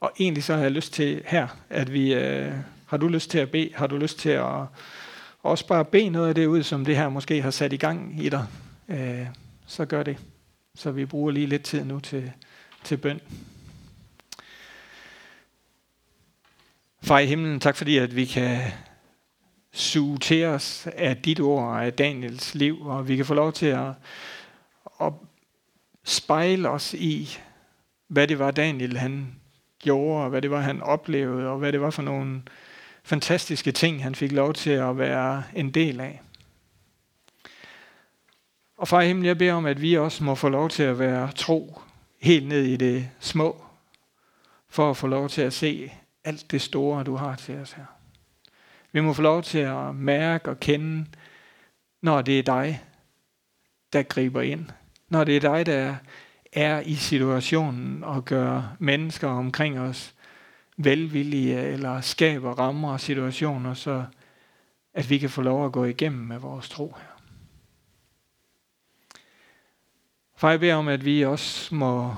Og 0.00 0.12
egentlig 0.20 0.44
så 0.44 0.54
har 0.54 0.62
jeg 0.62 0.70
lyst 0.70 0.92
til 0.92 1.22
her, 1.26 1.48
at 1.70 1.92
vi... 1.92 2.14
Øh, 2.14 2.52
har 2.86 2.96
du 2.96 3.08
lyst 3.08 3.30
til 3.30 3.38
at 3.38 3.50
bede? 3.50 3.70
Har 3.74 3.86
du 3.86 3.96
lyst 3.96 4.18
til 4.18 4.30
at 4.30 4.64
også 5.42 5.66
bare 5.66 5.84
bede 5.84 6.10
noget 6.10 6.28
af 6.28 6.34
det 6.34 6.46
ud, 6.46 6.62
som 6.62 6.84
det 6.84 6.96
her 6.96 7.08
måske 7.08 7.42
har 7.42 7.50
sat 7.50 7.72
i 7.72 7.76
gang 7.76 8.24
i 8.24 8.28
dig? 8.28 8.46
Øh, 8.88 9.26
så 9.66 9.84
gør 9.84 10.02
det. 10.02 10.16
Så 10.74 10.90
vi 10.90 11.06
bruger 11.06 11.30
lige 11.30 11.46
lidt 11.46 11.62
tid 11.62 11.84
nu 11.84 12.00
til, 12.00 12.32
til 12.84 12.96
bøn. 12.96 13.20
Far 17.02 17.18
i 17.18 17.26
himlen, 17.26 17.60
tak 17.60 17.76
fordi 17.76 17.98
at 17.98 18.16
vi 18.16 18.24
kan 18.24 18.60
suge 19.72 20.18
til 20.18 20.44
os 20.44 20.86
af 20.96 21.16
dit 21.16 21.40
ord 21.40 21.64
og 21.64 21.84
af 21.84 21.92
Daniels 21.92 22.54
liv, 22.54 22.86
og 22.86 23.08
vi 23.08 23.16
kan 23.16 23.26
få 23.26 23.34
lov 23.34 23.52
til 23.52 23.66
at, 23.66 23.92
at 25.00 25.12
spejle 26.04 26.68
os 26.68 26.94
i, 26.94 27.38
hvad 28.08 28.28
det 28.28 28.38
var 28.38 28.50
Daniel 28.50 28.96
han 28.96 29.34
gjorde, 29.78 30.24
og 30.24 30.30
hvad 30.30 30.42
det 30.42 30.50
var 30.50 30.60
han 30.60 30.82
oplevede, 30.82 31.48
og 31.48 31.58
hvad 31.58 31.72
det 31.72 31.80
var 31.80 31.90
for 31.90 32.02
nogle 32.02 32.42
fantastiske 33.10 33.72
ting, 33.72 34.02
han 34.02 34.14
fik 34.14 34.32
lov 34.32 34.54
til 34.54 34.70
at 34.70 34.98
være 34.98 35.42
en 35.54 35.70
del 35.70 36.00
af. 36.00 36.22
Og 38.76 38.88
far 38.88 39.00
i 39.00 39.06
himlen, 39.06 39.26
jeg 39.26 39.38
beder 39.38 39.52
om, 39.52 39.66
at 39.66 39.82
vi 39.82 39.96
også 39.96 40.24
må 40.24 40.34
få 40.34 40.48
lov 40.48 40.68
til 40.68 40.82
at 40.82 40.98
være 40.98 41.32
tro 41.32 41.80
helt 42.20 42.48
ned 42.48 42.62
i 42.62 42.76
det 42.76 43.10
små, 43.20 43.64
for 44.68 44.90
at 44.90 44.96
få 44.96 45.06
lov 45.06 45.28
til 45.28 45.42
at 45.42 45.52
se 45.52 45.92
alt 46.24 46.50
det 46.50 46.62
store, 46.62 47.04
du 47.04 47.16
har 47.16 47.36
til 47.36 47.58
os 47.58 47.72
her. 47.72 47.84
Vi 48.92 49.00
må 49.00 49.12
få 49.12 49.22
lov 49.22 49.42
til 49.42 49.58
at 49.58 49.94
mærke 49.94 50.50
og 50.50 50.60
kende, 50.60 51.06
når 52.02 52.22
det 52.22 52.38
er 52.38 52.42
dig, 52.42 52.84
der 53.92 54.02
griber 54.02 54.40
ind. 54.40 54.66
Når 55.08 55.24
det 55.24 55.36
er 55.36 55.40
dig, 55.40 55.66
der 55.66 55.96
er 56.52 56.80
i 56.80 56.94
situationen 56.94 58.04
og 58.04 58.24
gør 58.24 58.76
mennesker 58.78 59.28
omkring 59.28 59.80
os 59.80 60.14
velvillige 60.84 61.60
øh, 61.60 61.72
eller 61.72 62.00
skaber 62.00 62.58
rammer 62.58 62.92
og 62.92 63.00
situationer, 63.00 63.74
så 63.74 64.04
at 64.94 65.10
vi 65.10 65.18
kan 65.18 65.30
få 65.30 65.42
lov 65.42 65.66
at 65.66 65.72
gå 65.72 65.84
igennem 65.84 66.26
med 66.26 66.38
vores 66.38 66.68
tro 66.68 66.96
her. 66.96 67.22
Far, 70.36 70.50
jeg 70.50 70.60
beder 70.60 70.74
om, 70.74 70.88
at 70.88 71.04
vi 71.04 71.24
også 71.24 71.74
må, 71.74 72.14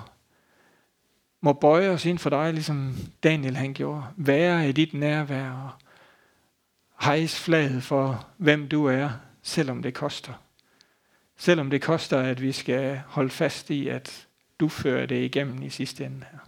må 1.41 1.53
bøje 1.53 1.89
os 1.89 2.07
ind 2.07 2.19
for 2.19 2.31
dig, 2.31 2.53
ligesom 2.53 2.95
Daniel 3.23 3.57
han 3.57 3.75
gjorde. 3.75 4.05
Være 4.17 4.69
i 4.69 4.73
dit 4.73 4.95
nærvær 4.95 5.51
og 5.51 5.71
hejse 7.01 7.41
flaget 7.41 7.83
for, 7.83 8.27
hvem 8.37 8.69
du 8.69 8.87
er, 8.87 9.11
selvom 9.43 9.83
det 9.83 9.95
koster. 9.95 10.33
Selvom 11.37 11.71
det 11.71 11.83
koster, 11.83 12.19
at 12.19 12.43
vi 12.43 12.53
skal 12.53 13.03
holde 13.07 13.31
fast 13.31 13.71
i, 13.71 13.89
at 13.89 14.27
du 14.61 14.69
fører 14.69 15.07
det 15.07 15.25
igennem 15.25 15.63
i 15.63 15.71
sidste 15.71 16.05
ende 16.05 16.25
her. 16.33 16.39